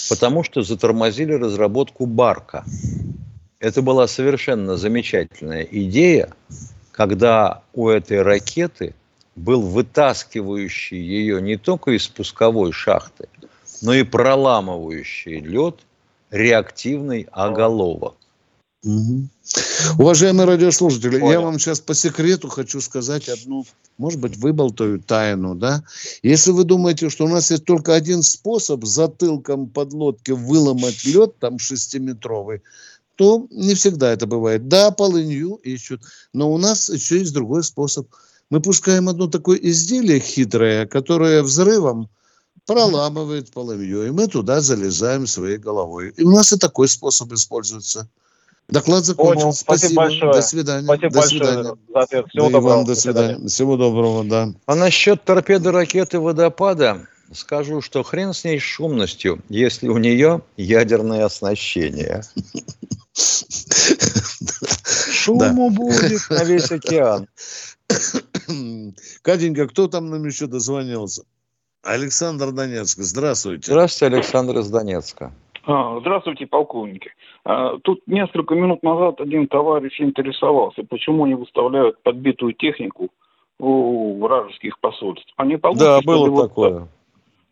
потому 0.09 0.43
что 0.43 0.61
затормозили 0.61 1.33
разработку 1.33 2.05
барка. 2.05 2.63
Это 3.65 3.81
была 3.81 4.07
совершенно 4.07 4.77
замечательная 4.77 5.63
идея, 5.63 6.31
когда 6.91 7.63
у 7.73 7.89
этой 7.89 8.21
ракеты 8.21 8.93
был 9.35 9.63
вытаскивающий 9.63 11.01
ее 11.01 11.41
не 11.41 11.57
только 11.57 11.89
из 11.97 12.07
пусковой 12.07 12.71
шахты, 12.73 13.27
но 13.81 13.95
и 13.95 14.03
проламывающий 14.03 15.39
лед 15.39 15.79
реактивный 16.29 17.27
оголовок. 17.31 18.13
Мгм. 18.83 19.31
Уважаемые 19.97 20.45
радиослушатели, 20.45 21.15
я 21.15 21.19
Понял. 21.21 21.41
вам 21.41 21.57
сейчас 21.57 21.79
по 21.79 21.95
секрету 21.95 22.49
хочу 22.49 22.79
сказать 22.81 23.29
одну, 23.29 23.65
может 23.97 24.19
быть, 24.19 24.37
выболтаю 24.37 24.99
тайну, 24.99 25.55
да? 25.55 25.83
Если 26.21 26.51
вы 26.51 26.65
думаете, 26.65 27.09
что 27.09 27.25
у 27.25 27.27
нас 27.27 27.49
есть 27.49 27.65
только 27.65 27.95
один 27.95 28.21
способ 28.21 28.85
затылком 28.85 29.65
подлодки 29.65 30.29
выломать 30.29 31.03
лед, 31.03 31.39
там 31.39 31.57
шестиметровый, 31.57 32.61
то 33.15 33.47
не 33.51 33.73
всегда 33.75 34.11
это 34.11 34.27
бывает. 34.27 34.67
Да, 34.67 34.91
полынью 34.91 35.55
ищут, 35.63 36.01
но 36.33 36.51
у 36.51 36.57
нас 36.57 36.89
еще 36.89 37.19
есть 37.19 37.33
другой 37.33 37.63
способ. 37.63 38.07
Мы 38.49 38.61
пускаем 38.61 39.09
одно 39.09 39.27
такое 39.27 39.57
изделие 39.57 40.19
хитрое, 40.19 40.85
которое 40.85 41.41
взрывом 41.41 42.09
проламывает 42.65 43.51
полынью, 43.51 44.07
и 44.07 44.11
мы 44.11 44.27
туда 44.27 44.61
залезаем 44.61 45.27
своей 45.27 45.57
головой. 45.57 46.13
И 46.17 46.23
у 46.23 46.31
нас 46.31 46.51
и 46.53 46.57
такой 46.57 46.87
способ 46.87 47.31
используется. 47.33 48.09
Доклад 48.67 49.05
закончен. 49.05 49.41
Понял. 49.41 49.53
Спасибо 49.53 49.95
большое. 49.95 50.33
До 50.33 50.41
свидания. 50.41 50.85
Спасибо 50.85 51.09
до 51.09 51.19
большое 51.19 51.39
свидания. 51.45 51.75
за 51.93 51.99
ответ. 51.99 52.25
Всего 52.27 52.43
Да 52.43 52.49
и 52.49 52.51
доброго. 52.51 52.75
вам 52.75 52.85
до 52.85 52.95
свидания. 52.95 53.47
Всего 53.47 53.77
доброго, 53.77 54.23
да. 54.23 54.53
А 54.65 54.75
насчет 54.75 55.23
торпеды 55.23 55.71
ракеты 55.71 56.19
водопада 56.19 57.07
скажу, 57.31 57.81
что 57.81 58.01
хрен 58.03 58.33
с 58.33 58.43
ней 58.43 58.59
шумностью, 58.59 59.43
если 59.49 59.87
у 59.87 59.97
нее 59.97 60.41
ядерное 60.57 61.25
оснащение. 61.25 62.23
Шуму 65.11 65.69
будет 65.71 66.29
на 66.29 66.43
весь 66.43 66.71
океан. 66.71 67.27
Катенька, 69.21 69.67
кто 69.67 69.87
там 69.87 70.09
нам 70.09 70.25
еще 70.25 70.47
дозвонился? 70.47 71.23
Александр 71.83 72.51
Донецк. 72.51 72.97
Здравствуйте. 72.99 73.71
Здравствуйте, 73.71 74.15
Александр 74.15 74.57
из 74.59 74.69
Донецка. 74.69 75.31
А, 75.65 75.99
Здравствуйте, 75.99 76.47
полковники. 76.47 77.11
А, 77.43 77.77
Тут 77.83 78.01
несколько 78.07 78.55
минут 78.55 78.83
назад 78.83 79.21
один 79.21 79.47
товарищ 79.47 79.99
интересовался, 80.01 80.83
почему 80.83 81.25
не 81.25 81.35
выставляют 81.35 82.01
подбитую 82.03 82.53
технику 82.53 83.09
у 83.59 84.19
вражеских 84.19 84.79
посольств. 84.79 85.31
А 85.37 85.45
не 85.45 85.57
получится, 85.57 85.97
Да, 85.97 86.01
было 86.05 86.25
ли, 86.25 86.31
вот 86.31 86.49
такое. 86.49 86.87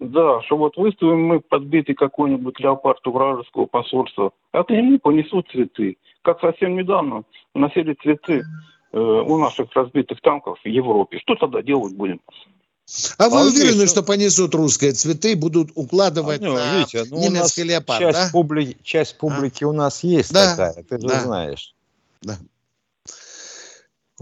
Да, 0.03 0.41
что 0.41 0.57
вот 0.57 0.75
выставим 0.75 1.23
мы 1.25 1.39
подбитый 1.39 1.95
какой-нибудь 1.95 2.59
леопард 2.59 3.07
у 3.07 3.11
вражеского 3.11 3.67
посольства, 3.67 4.31
а 4.51 4.63
к 4.63 4.69
нему 4.69 4.99
понесут 4.99 5.47
цветы. 5.49 5.97
Как 6.23 6.41
совсем 6.41 6.75
недавно 6.75 7.23
носили 7.55 7.93
цветы 8.01 8.43
э, 8.91 8.97
у 8.99 9.37
наших 9.37 9.71
разбитых 9.73 10.19
танков 10.19 10.59
в 10.61 10.67
Европе. 10.67 11.19
Что 11.19 11.35
тогда 11.35 11.61
делать 11.61 11.95
будем? 11.95 12.19
А 13.17 13.29
вы 13.29 13.39
А 13.39 13.43
уверены, 13.43 13.69
видите, 13.71 13.87
что 13.87 14.03
понесут 14.03 14.53
русские 14.55 14.91
цветы, 14.91 15.37
будут 15.37 15.69
укладывать 15.75 16.41
Ну, 16.41 16.53
на 16.53 16.79
Витя, 16.79 17.03
ну, 17.09 17.19
немецкий 17.21 17.63
леопард, 17.63 17.99
часть, 17.99 18.33
да? 18.33 18.37
публи- 18.37 18.75
часть 18.83 19.17
публики 19.17 19.63
у 19.63 19.71
нас 19.71 20.03
есть 20.03 20.33
Да, 20.33 20.51
такая, 20.51 20.83
ты 20.83 20.99
же 20.99 21.07
да. 21.07 21.19
знаешь. 21.21 21.73
Да. 22.21 22.37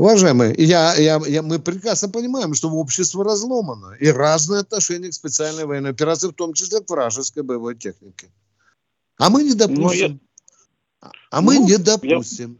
Уважаемые, 0.02 0.56
я, 0.58 0.96
я, 0.96 1.22
я, 1.28 1.44
мы 1.44 1.60
прекрасно 1.60 2.10
понимаем, 2.10 2.56
что 2.56 2.72
общество 2.72 3.24
разломано 3.24 3.94
и 4.00 4.08
разные 4.08 4.62
отношения 4.62 5.10
к 5.10 5.14
специальной 5.14 5.66
военной 5.66 5.92
операции, 5.92 6.30
в 6.30 6.34
том 6.34 6.54
числе 6.54 6.80
к 6.80 6.90
вражеской 6.90 7.44
боевой 7.44 7.76
технике. 7.76 8.26
А 9.20 9.30
мы 9.30 9.44
не 9.44 9.54
допустим. 9.54 10.20
А 11.30 11.42
мы 11.42 11.54
Ну, 11.54 11.66
не 11.66 11.74
я- 11.74 11.78
допустим. 11.78 12.58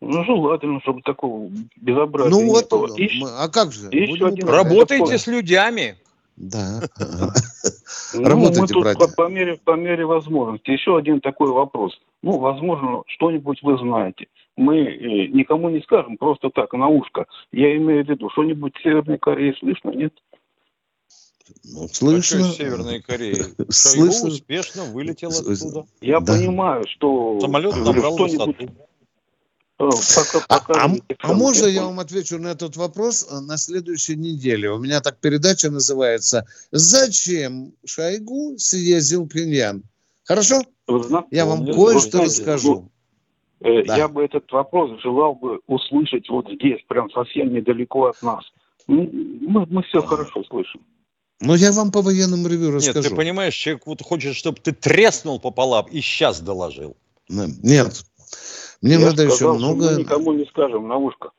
Ну, 0.00 0.24
желательно, 0.24 0.80
чтобы 0.82 1.02
такого 1.02 1.50
безобразия 1.74 2.30
Ну 2.30 2.42
не 2.42 2.50
вот, 2.50 2.70
было. 2.70 2.96
И 2.96 3.18
мы- 3.18 3.30
а 3.36 3.48
как 3.48 3.72
же? 3.72 3.88
один. 3.88 4.48
Работайте 4.48 5.18
с 5.18 5.26
людьми. 5.26 5.94
Да. 6.36 6.82
Ну, 8.14 8.24
Работайте, 8.24 8.60
мы 8.60 8.66
тут 8.68 8.82
братья. 8.82 9.06
по, 9.06 9.12
по 9.24 9.28
мере, 9.28 9.56
по 9.64 9.76
мере 9.76 10.04
возможности. 10.04 10.70
Еще 10.70 10.96
один 10.96 11.20
такой 11.20 11.50
вопрос. 11.50 11.92
Ну, 12.22 12.38
возможно, 12.38 13.02
что-нибудь 13.06 13.60
вы 13.62 13.78
знаете. 13.78 14.26
Мы 14.60 14.76
э, 14.76 15.26
никому 15.28 15.70
не 15.70 15.80
скажем 15.80 16.18
просто 16.18 16.50
так, 16.50 16.74
на 16.74 16.88
ушко. 16.88 17.24
Я 17.50 17.74
имею 17.78 18.04
в 18.04 18.08
виду, 18.10 18.28
что-нибудь 18.30 18.76
в 18.76 18.82
Северной 18.82 19.16
Корее 19.18 19.54
слышно, 19.58 19.88
нет? 19.90 20.12
Ну, 21.64 21.88
слышно. 21.88 22.40
из 22.40 22.56
Северной 22.56 23.00
Кореи? 23.00 23.36
Шойгу 23.56 23.72
Слышно. 23.72 24.28
успешно 24.28 24.84
вылетел 24.84 25.30
оттуда. 25.30 25.86
Я 26.02 26.20
Да. 26.20 26.34
понимаю, 26.34 26.84
что 26.88 27.40
Самолет 27.40 27.74
набрал 27.74 28.18
высоту. 28.18 28.54
э, 29.78 29.88
пока, 30.46 30.74
А, 30.74 30.84
а- 30.90 30.96
а 31.20 31.32
можно 31.32 31.64
я 31.66 31.84
вам 31.86 31.98
отвечу 31.98 32.38
на 32.38 32.48
этот 32.48 32.76
вопрос 32.76 33.26
э, 33.32 33.40
на 33.40 33.56
следующей 33.56 34.16
неделе? 34.16 34.70
У 34.70 34.78
меня 34.78 35.00
так 35.00 35.16
передача 35.20 35.70
называется 35.70 36.44
«Зачем 36.70 37.72
Шойгу 37.86 38.58
съездил 38.58 39.24
в 39.24 39.28
Пиньян?» 39.28 39.82
Хорошо? 40.24 40.60
Я 41.30 41.46
вам 41.46 41.64
кое-что 41.64 42.22
расскажу. 42.24 42.90
Ну, 43.60 43.68
э, 43.68 43.84
Да. 43.84 43.96
Я 43.96 44.08
бы 44.08 44.24
этот 44.24 44.50
вопрос 44.52 45.00
желал 45.02 45.34
бы 45.34 45.60
услышать 45.66 46.28
вот 46.28 46.46
здесь, 46.48 46.80
прям 46.88 47.10
совсем 47.10 47.52
недалеко 47.52 48.06
от 48.06 48.22
нас. 48.22 48.44
М, 48.88 49.38
Мы, 49.42 49.66
мы 49.70 49.82
все 49.82 50.02
хорошо 50.02 50.42
слышим. 50.44 50.80
Но 51.40 51.54
я 51.54 51.72
вам 51.72 51.90
по 51.90 52.02
военному 52.02 52.48
ревью 52.48 52.66
Нет, 52.66 52.76
расскажу. 52.76 53.10
ты 53.10 53.16
понимаешь, 53.16 53.54
человек 53.54 53.86
вот 53.86 54.02
хочет, 54.02 54.36
чтобы 54.36 54.58
ты 54.60 54.72
треснул 54.72 55.40
пополам 55.40 55.86
и 55.86 56.00
сейчас 56.00 56.40
доложил. 56.40 56.96
Нет. 57.28 58.04
Мне 58.82 58.94
я 58.94 59.00
надо 59.00 59.24
еще 59.24 59.36
сказал, 59.36 59.58
что 59.58 59.66
много... 59.66 59.90
мы 59.92 60.00
никому 60.00 60.32
не 60.32 60.44
скажем 60.46 60.88
на 60.88 60.96
ушко. 60.96 61.30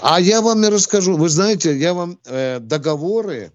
А 0.00 0.20
я 0.20 0.40
вам 0.40 0.64
и 0.64 0.68
расскажу. 0.68 1.16
Вы 1.16 1.28
знаете, 1.28 1.76
я 1.76 1.94
вам 1.94 2.18
э, 2.24 2.58
договоры, 2.58 3.52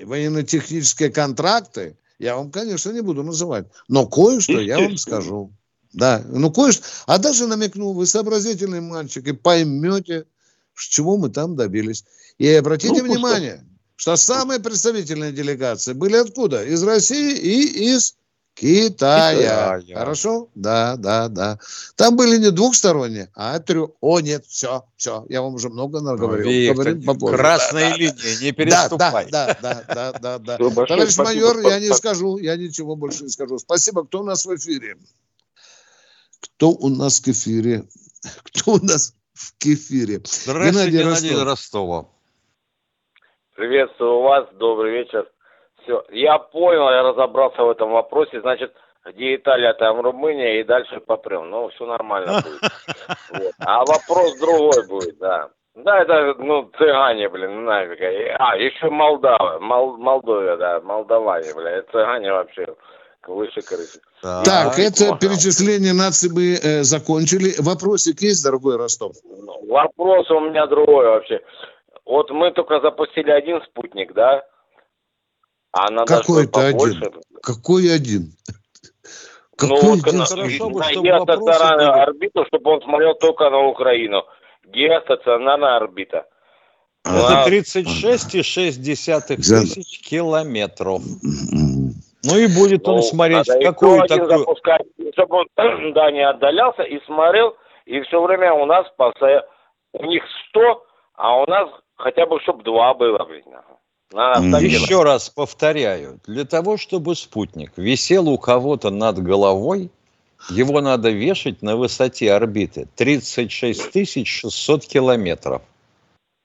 военно-технические 0.00 1.10
контракты, 1.10 1.96
я 2.18 2.36
вам, 2.36 2.50
конечно, 2.50 2.90
не 2.90 3.00
буду 3.00 3.22
называть. 3.22 3.66
Но 3.88 4.06
кое-что 4.06 4.60
я 4.60 4.78
вам 4.78 4.96
скажу. 4.96 5.52
Да, 5.92 6.22
ну 6.28 6.50
кое-что. 6.50 6.84
А 7.06 7.18
даже 7.18 7.46
намекну, 7.46 7.92
вы 7.92 8.06
сообразительный 8.06 8.80
мальчик 8.80 9.26
и 9.26 9.32
поймете, 9.32 10.26
с 10.74 10.84
чего 10.84 11.16
мы 11.16 11.30
там 11.30 11.56
добились. 11.56 12.04
И 12.38 12.48
обратите 12.52 13.02
Ну, 13.02 13.04
внимание, 13.04 13.64
что 13.96 14.16
самые 14.16 14.60
представительные 14.60 15.32
делегации 15.32 15.92
были 15.92 16.16
откуда? 16.16 16.64
Из 16.64 16.82
России 16.82 17.36
и 17.36 17.94
из 17.94 18.14
Китая. 18.54 19.80
Китая. 19.80 19.98
Хорошо? 19.98 20.48
Да, 20.54 20.96
да, 20.96 21.28
да. 21.28 21.58
Там 21.94 22.16
были 22.16 22.38
не 22.38 22.50
двухсторонние, 22.50 23.30
а 23.34 23.58
трех. 23.60 23.90
О, 24.00 24.18
нет, 24.20 24.44
все, 24.48 24.84
все. 24.96 25.24
Я 25.28 25.42
вам 25.42 25.54
уже 25.54 25.68
много 25.68 26.00
наговорил. 26.00 26.48
Виктор, 26.48 26.74
Говорим 26.76 27.02
попозже. 27.04 27.36
красная 27.36 27.84
Да, 27.84 27.90
да, 27.90 27.96
линия, 27.96 28.40
не 28.40 28.50
да, 28.50 28.56
переступай. 28.56 29.28
Да, 29.30 29.58
да, 29.62 29.84
да, 29.88 30.12
да, 30.12 30.38
да. 30.38 30.58
Большое 30.58 30.86
Товарищ 30.86 31.16
майор, 31.18 31.60
я 31.60 31.78
не 31.78 31.94
скажу, 31.94 32.38
я 32.38 32.56
ничего 32.56 32.96
больше 32.96 33.24
не 33.24 33.30
скажу. 33.30 33.58
Спасибо. 33.58 34.04
Кто 34.04 34.20
у 34.20 34.24
нас 34.24 34.44
в 34.44 34.54
эфире? 34.56 34.96
Кто 36.40 36.70
у 36.70 36.88
нас 36.88 37.20
в 37.20 37.28
эфире? 37.28 37.84
Кто 38.44 38.72
у 38.72 38.84
нас 38.84 39.14
в 39.34 39.58
кефире? 39.58 40.20
Здравствуйте, 40.24 40.90
Геннадий 40.90 41.30
Ростов. 41.30 41.46
Ростова. 41.46 42.04
Приветствую 43.56 44.20
вас, 44.20 44.48
добрый 44.54 44.92
вечер. 44.92 45.28
Все, 45.82 46.04
я 46.10 46.38
понял, 46.38 46.90
я 46.90 47.02
разобрался 47.02 47.62
в 47.62 47.70
этом 47.70 47.90
вопросе. 47.90 48.40
Значит, 48.40 48.72
где 49.04 49.36
Италия, 49.36 49.72
там 49.74 50.00
Румыния, 50.00 50.60
и 50.60 50.64
дальше 50.64 51.00
попрем. 51.00 51.50
Ну, 51.50 51.68
все 51.70 51.86
нормально 51.86 52.40
будет. 52.44 52.72
Вот. 53.30 53.52
А 53.58 53.84
вопрос 53.84 54.38
другой 54.38 54.86
будет, 54.86 55.18
да. 55.18 55.50
Да, 55.74 56.02
это, 56.02 56.34
ну, 56.38 56.70
цыгане, 56.76 57.28
блин, 57.28 57.54
ну 57.54 57.60
нафиг. 57.62 58.00
А, 58.38 58.56
еще 58.56 58.90
Молдава, 58.90 59.60
Мол, 59.60 59.96
Молдовия, 59.96 60.56
да, 60.56 60.80
молдаване, 60.80 61.54
блин, 61.54 61.68
это 61.68 61.92
цыгане 61.92 62.32
вообще 62.32 62.66
выше 63.28 63.62
крыши. 63.62 64.00
Так, 64.22 64.78
это 64.78 65.16
перечисление 65.16 65.92
наций 65.92 66.30
мы 66.30 66.54
э, 66.54 66.82
закончили. 66.82 67.54
Вопросик 67.58 68.20
есть, 68.22 68.42
дорогой 68.42 68.76
Ростов? 68.76 69.16
Вопрос 69.68 70.30
у 70.30 70.40
меня 70.40 70.66
другой 70.66 71.06
вообще. 71.06 71.40
Вот 72.04 72.30
мы 72.30 72.50
только 72.52 72.80
запустили 72.80 73.30
один 73.30 73.60
спутник, 73.62 74.14
да? 74.14 74.42
А 75.72 75.90
надо 75.90 76.16
Какой-то 76.18 76.66
один. 76.66 77.02
Какой 77.42 77.94
один? 77.94 78.32
Ну, 79.60 79.76
Какой 79.76 79.96
вот 79.96 80.06
один 80.06 80.18
на, 80.18 80.26
спутник? 80.26 80.60
на 80.60 81.02
геостационарную 81.02 82.02
орбиту, 82.02 82.44
чтобы 82.46 82.70
он 82.70 82.82
смотрел 82.82 83.14
только 83.14 83.50
на 83.50 83.66
Украину. 83.66 84.24
Геостационарная 84.64 85.76
орбита. 85.76 86.26
Это 87.04 87.44
36,6 87.48 89.36
тысяч 89.36 90.00
километров. 90.00 91.02
Ну 92.30 92.38
и 92.38 92.46
будет 92.46 92.86
он 92.88 92.96
Ну, 92.96 93.02
смотреть, 93.02 93.46
надо 93.48 93.64
какую 93.64 94.06
такую... 94.06 94.38
запускать, 94.38 94.82
чтобы 95.12 95.36
он, 95.38 95.46
да, 95.94 96.10
не 96.10 96.26
отдалялся 96.26 96.82
и 96.82 97.00
смотрел, 97.04 97.56
и 97.86 98.00
все 98.02 98.22
время 98.22 98.52
у 98.52 98.66
нас 98.66 98.86
постоянно... 98.96 99.44
У 99.94 100.04
них 100.04 100.22
100, 100.50 100.84
а 101.14 101.40
у 101.42 101.46
нас 101.46 101.68
хотя 101.96 102.26
бы, 102.26 102.40
чтобы 102.40 102.62
два 102.62 102.94
было, 102.94 103.24
блин. 103.24 103.44
Надо. 104.12 104.58
Еще 104.58 105.02
раз 105.02 105.28
повторяю, 105.28 106.20
для 106.26 106.44
того, 106.44 106.76
чтобы 106.76 107.14
спутник 107.14 107.72
висел 107.76 108.28
у 108.28 108.38
кого-то 108.38 108.90
над 108.90 109.18
головой, 109.22 109.90
его 110.50 110.80
надо 110.80 111.10
вешать 111.10 111.62
на 111.62 111.76
высоте 111.76 112.32
орбиты 112.32 112.88
36 112.96 114.26
600 114.26 114.86
километров. 114.86 115.62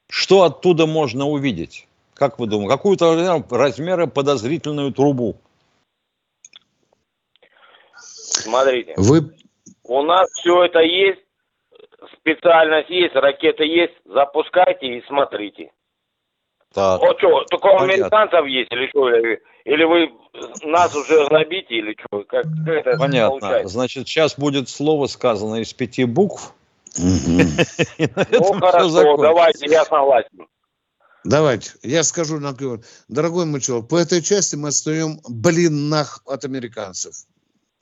Что 0.09 0.43
оттуда 0.43 0.86
можно 0.86 1.25
увидеть? 1.25 1.88
Как 2.13 2.38
вы 2.38 2.47
думаете? 2.47 2.75
Какую-то 2.75 3.15
наверное, 3.15 3.45
размера 3.49 4.07
подозрительную 4.07 4.91
трубу. 4.91 5.38
Смотрите. 8.43 8.93
Вы... 8.97 9.31
У 9.83 10.01
нас 10.03 10.29
все 10.31 10.63
это 10.65 10.79
есть, 10.79 11.19
специальность 12.19 12.89
есть, 12.89 13.15
ракеты 13.15 13.65
есть. 13.65 13.93
Запускайте 14.05 14.97
и 14.97 15.05
смотрите. 15.07 15.71
Так. 16.73 17.01
Вот 17.01 17.17
что, 17.19 17.43
только 17.51 17.67
у 17.67 17.77
американцев 17.79 18.45
есть 18.47 18.71
или 18.71 18.87
что? 18.89 19.09
Или, 19.13 19.41
или 19.65 19.83
вы 19.83 20.11
нас 20.63 20.95
уже 20.95 21.27
гнобите, 21.27 21.75
или 21.75 21.95
что? 21.99 22.23
Как, 22.23 22.45
как 22.65 22.67
это 22.67 22.97
Понятно. 22.97 23.39
получается? 23.39 23.73
Значит, 23.73 24.07
сейчас 24.07 24.37
будет 24.37 24.69
слово 24.69 25.05
сказано 25.07 25.61
из 25.61 25.73
пяти 25.73 26.05
букв. 26.05 26.53
Ну, 26.97 28.59
хорошо, 28.59 29.17
давайте, 29.17 29.71
я 29.71 29.83
согласен. 29.85 30.47
Давайте, 31.23 31.71
я 31.83 32.03
скажу 32.03 32.39
на. 32.39 32.55
Дорогой 33.07 33.45
мой 33.45 33.61
человек, 33.61 33.87
по 33.87 33.97
этой 33.97 34.21
части 34.21 34.55
мы 34.55 34.69
отстаем, 34.69 35.19
блин, 35.27 35.89
нах 35.89 36.21
от 36.25 36.43
американцев. 36.43 37.13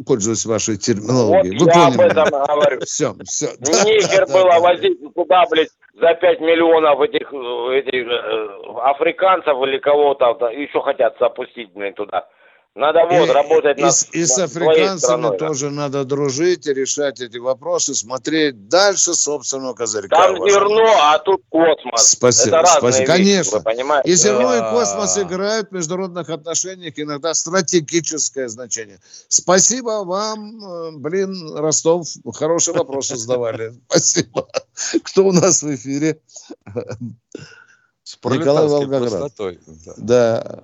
Пользуясь 0.05 0.45
вашей 0.45 0.77
терминологией. 0.77 1.57
Вот 1.57 1.67
Вы 1.67 1.79
я 1.79 1.87
об 1.87 1.95
поняли? 1.95 2.11
этом 2.11 2.45
говорю. 2.45 2.79
Все, 2.81 3.13
все. 3.25 3.47
Нихер 3.59 4.25
было 4.27 4.59
возить 4.59 4.99
туда, 5.13 5.43
блядь, 5.49 5.69
за 5.99 6.13
5 6.13 6.39
миллионов 6.41 6.99
этих, 7.01 7.31
э, 7.33 7.79
этих 7.79 8.07
э, 8.07 8.79
африканцев 8.83 9.55
или 9.67 9.77
кого-то, 9.77 10.33
да, 10.39 10.49
еще 10.51 10.81
хотят 10.81 11.15
запустить, 11.19 11.71
блин, 11.73 11.93
туда. 11.93 12.27
Надо 12.73 12.99
вот 13.03 13.27
И- 13.27 13.31
работать 13.33 13.77
и, 13.77 13.81
над, 13.81 13.93
с- 13.93 14.07
и 14.13 14.25
с 14.25 14.37
африканцами 14.39 14.97
страной. 14.97 15.31
да. 15.37 15.37
тоже 15.47 15.69
надо 15.71 16.05
дружить 16.05 16.65
и 16.67 16.73
решать 16.73 17.19
эти 17.19 17.37
вопросы, 17.37 17.93
смотреть 17.93 18.69
дальше 18.69 19.13
собственного 19.13 19.73
козырька. 19.73 20.15
Там 20.15 20.37
зерно, 20.49 20.85
а 21.01 21.19
тут 21.19 21.41
космос. 21.49 22.11
Спасибо, 22.11 22.57
Это 22.59 22.67
спасибо. 22.77 22.87
вещи, 22.99 23.05
Конечно. 23.07 23.57
вы 23.57 23.63
понимаете? 23.65 24.09
И 24.09 24.15
зерно, 24.15 24.55
и 24.55 24.59
космос 24.71 25.17
играют 25.17 25.67
в 25.69 25.73
международных 25.73 26.29
отношениях 26.29 26.93
иногда 26.95 27.33
стратегическое 27.33 28.47
значение. 28.47 29.01
Спасибо 29.27 30.05
вам, 30.05 30.63
э, 30.65 30.91
блин, 30.93 31.53
Ростов, 31.57 32.07
хорошие 32.33 32.73
вопросы 32.77 33.17
задавали. 33.17 33.73
Спасибо. 33.89 34.47
Кто 35.03 35.25
у 35.25 35.33
нас 35.33 35.61
в 35.61 35.75
эфире? 35.75 36.21
С 38.03 38.17
Николай 38.23 38.67
Волгоград. 38.67 39.33
Да. 39.97 40.63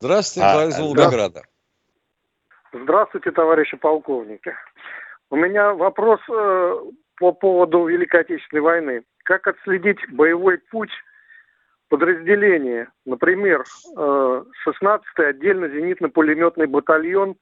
Здравствуйте, 0.00 0.46
А, 0.46 0.50
Николай 0.50 0.68
из 0.68 0.76
да. 0.76 0.82
Волгограда. 0.82 1.42
Здравствуйте, 2.72 3.30
товарищи 3.32 3.76
полковники. 3.76 4.54
У 5.28 5.36
меня 5.36 5.74
вопрос 5.74 6.20
э, 6.30 6.80
по 7.18 7.32
поводу 7.32 7.86
Великой 7.86 8.22
Отечественной 8.22 8.62
войны. 8.62 9.02
Как 9.24 9.46
отследить 9.46 9.98
боевой 10.10 10.58
путь 10.70 10.90
подразделения? 11.88 12.88
Например, 13.04 13.64
э, 13.96 14.44
16-й 14.66 15.26
отдельно 15.28 15.66
зенитно-пулеметный 15.66 16.66
батальон 16.66 17.36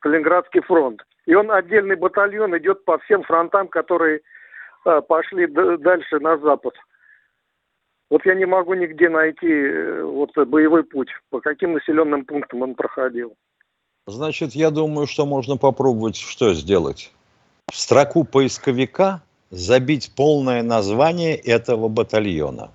Калининградский 0.00 0.62
фронт. 0.62 1.02
И 1.26 1.34
он 1.34 1.50
отдельный 1.52 1.96
батальон 1.96 2.56
идет 2.56 2.84
по 2.86 2.98
всем 3.00 3.22
фронтам, 3.24 3.68
которые 3.68 4.22
э, 4.86 5.02
пошли 5.02 5.46
д- 5.46 5.76
дальше 5.76 6.20
на 6.20 6.38
запад. 6.38 6.74
Вот 8.10 8.24
я 8.24 8.34
не 8.34 8.46
могу 8.46 8.74
нигде 8.74 9.08
найти 9.08 9.46
э, 9.46 10.02
вот 10.02 10.30
боевой 10.34 10.82
путь, 10.84 11.08
по 11.30 11.40
каким 11.40 11.74
населенным 11.74 12.24
пунктам 12.24 12.62
он 12.62 12.74
проходил. 12.74 13.34
Значит, 14.06 14.52
я 14.52 14.70
думаю, 14.70 15.06
что 15.06 15.26
можно 15.26 15.58
попробовать 15.58 16.16
что 16.16 16.54
сделать? 16.54 17.12
В 17.70 17.76
строку 17.76 18.24
поисковика 18.24 19.22
забить 19.50 20.12
полное 20.16 20.62
название 20.62 21.36
этого 21.36 21.88
батальона. 21.88 22.70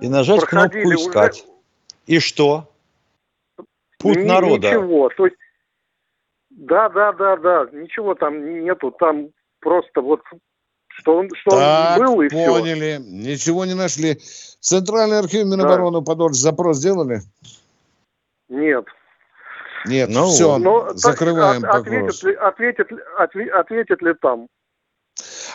И 0.00 0.08
нажать 0.08 0.40
Проходили 0.40 0.82
кнопку 0.82 1.00
уже- 1.00 1.08
«Искать». 1.10 1.46
И 2.06 2.20
что? 2.20 2.70
Путь 3.98 4.18
Ни- 4.18 4.28
народа. 4.28 4.68
Ничего. 4.68 5.08
То 5.10 5.26
есть, 5.26 5.36
да, 6.50 6.88
да, 6.88 7.12
да, 7.12 7.36
да. 7.36 7.68
Ничего 7.72 8.14
там 8.14 8.62
нету. 8.62 8.92
Там 8.92 9.30
просто 9.60 10.00
вот 10.00 10.22
что 11.00 11.16
он, 11.16 11.28
что 11.34 11.50
Так, 11.52 12.00
он 12.00 12.06
был 12.06 12.20
и 12.22 12.28
все. 12.28 12.46
поняли. 12.46 12.98
Ничего 13.00 13.64
не 13.64 13.74
нашли. 13.74 14.18
Центральный 14.60 15.18
архив 15.18 15.46
Минобороны 15.46 16.02
Подольск 16.02 16.40
запрос 16.40 16.78
сделали? 16.78 17.20
Нет. 18.48 18.84
Нет, 19.86 20.08
Ну, 20.10 20.26
все, 20.26 20.58
Но 20.58 20.86
так 20.88 20.98
закрываем 20.98 21.64
от- 21.64 21.76
ответит, 21.76 22.00
вопрос. 22.00 22.22
ли, 22.24 22.34
ответит, 22.34 22.90
ли- 22.90 22.98
отве- 23.18 23.50
ответит 23.50 24.02
ли 24.02 24.14
там? 24.20 24.48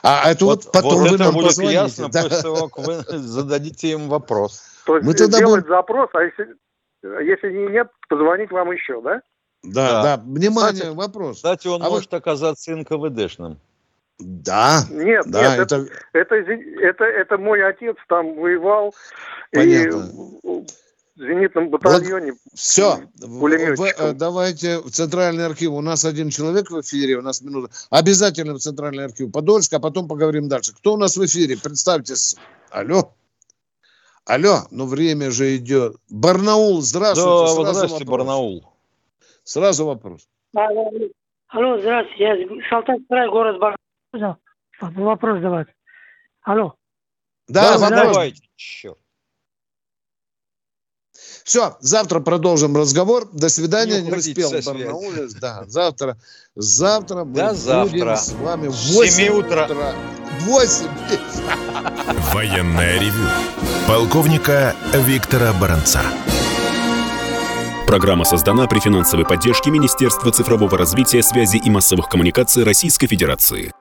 А 0.01 0.31
это 0.31 0.45
вот, 0.45 0.71
потом 0.71 0.99
вот 0.99 1.09
вы 1.09 1.15
это 1.15 1.23
нам 1.25 1.33
будет 1.33 1.47
позвоните. 1.47 1.73
ясно 1.73 2.09
да. 2.09 2.23
после 2.23 2.41
того, 2.41 2.67
как 2.69 2.85
вы 2.85 2.93
зададите 3.19 3.91
им 3.91 4.07
вопрос. 4.09 4.61
То 4.85 4.95
есть 4.95 5.05
Мы 5.07 5.13
тогда 5.13 5.37
сделать 5.37 5.67
запрос, 5.67 6.09
а 6.13 6.21
если, 6.23 6.55
если 7.03 7.51
не- 7.51 7.71
нет, 7.71 7.87
позвонить 8.09 8.51
вам 8.51 8.71
еще, 8.71 9.01
да? 9.01 9.21
Да, 9.63 10.03
да, 10.03 10.17
внимание, 10.25 10.81
Кстати- 10.83 10.95
вопрос. 10.95 11.35
Кстати, 11.37 11.67
он 11.67 11.81
А 11.81 11.85
вы- 11.85 11.91
может 11.95 12.13
оказаться 12.13 12.71
НКВДшным. 12.75 13.59
Да, 14.19 14.81
Нет, 14.89 15.23
да, 15.25 15.57
нет, 15.57 15.59
это, 15.59 15.87
это, 16.13 16.43
зи- 16.43 16.75
это, 16.81 17.03
это 17.03 17.37
мой 17.37 17.65
отец 17.67 17.95
там 18.07 18.35
воевал 18.35 18.93
Понятно. 19.51 20.09
и 20.43 20.65
в 21.15 21.19
зенитном 21.19 21.69
батальоне. 21.69 22.33
Все, 22.53 22.99
пулеметчиком. 23.21 24.17
давайте 24.17 24.79
в 24.79 24.89
Центральный 24.91 25.45
архив. 25.45 25.71
У 25.71 25.81
нас 25.81 26.05
один 26.05 26.29
человек 26.29 26.71
в 26.71 26.79
эфире, 26.81 27.17
у 27.17 27.21
нас 27.21 27.41
минута. 27.41 27.73
Обязательно 27.89 28.53
в 28.53 28.59
Центральный 28.59 29.05
архив 29.05 29.31
Подольск, 29.31 29.73
а 29.73 29.79
потом 29.79 30.07
поговорим 30.07 30.47
дальше. 30.47 30.73
Кто 30.75 30.93
у 30.93 30.97
нас 30.97 31.17
в 31.17 31.25
эфире? 31.25 31.57
Представьтесь. 31.61 32.35
Алло. 32.71 33.13
Алло, 34.25 34.59
ну 34.71 34.85
время 34.85 35.31
же 35.31 35.57
идет. 35.57 35.97
Барнаул, 36.09 36.81
здравствуйте. 36.81 37.29
Да, 37.29 37.47
Сразу 37.47 37.61
здравствуйте, 37.61 38.05
вопрос. 38.05 38.09
Барнаул. 38.27 38.73
Сразу 39.43 39.85
вопрос. 39.85 40.27
Алло, 40.55 40.91
алло, 41.49 41.79
здравствуйте, 41.79 42.23
я 42.23 42.35
из 42.37 42.69
Салтанский 42.69 43.05
край, 43.07 43.27
город 43.29 43.59
Барнаул. 43.59 43.77
Вопрос 44.81 45.41
давать. 45.41 45.67
Алло. 46.43 46.75
Да, 47.47 47.73
Да, 47.73 47.77
вопрос. 47.79 48.07
давайте, 48.13 48.41
черт. 48.55 48.97
Все, 51.43 51.77
завтра 51.81 52.19
продолжим 52.21 52.75
разговор. 52.77 53.27
До 53.33 53.49
свидания. 53.49 54.01
Не, 54.01 54.09
Не 54.09 54.17
успел 54.17 54.51
Барнауле. 54.65 55.27
Да, 55.41 55.63
завтра. 55.67 56.17
Завтра 56.55 57.23
мы 57.25 57.33
До 57.35 57.47
будем 57.49 57.55
завтра. 57.55 58.15
с 58.15 58.31
вами 58.33 58.67
в 58.67 58.73
С 58.73 58.95
8 58.95 59.11
семи 59.11 59.29
утра. 59.29 59.67
8. 60.41 60.87
Военное 62.33 62.99
ревю 62.99 63.27
полковника 63.87 64.73
Виктора 64.93 65.53
Баранца. 65.53 66.01
Программа 67.87 68.23
создана 68.23 68.65
при 68.67 68.79
финансовой 68.79 69.25
поддержке 69.25 69.69
Министерства 69.69 70.31
цифрового 70.31 70.77
развития, 70.77 71.21
связи 71.21 71.57
и 71.57 71.69
массовых 71.69 72.07
коммуникаций 72.09 72.63
Российской 72.63 73.07
Федерации. 73.07 73.71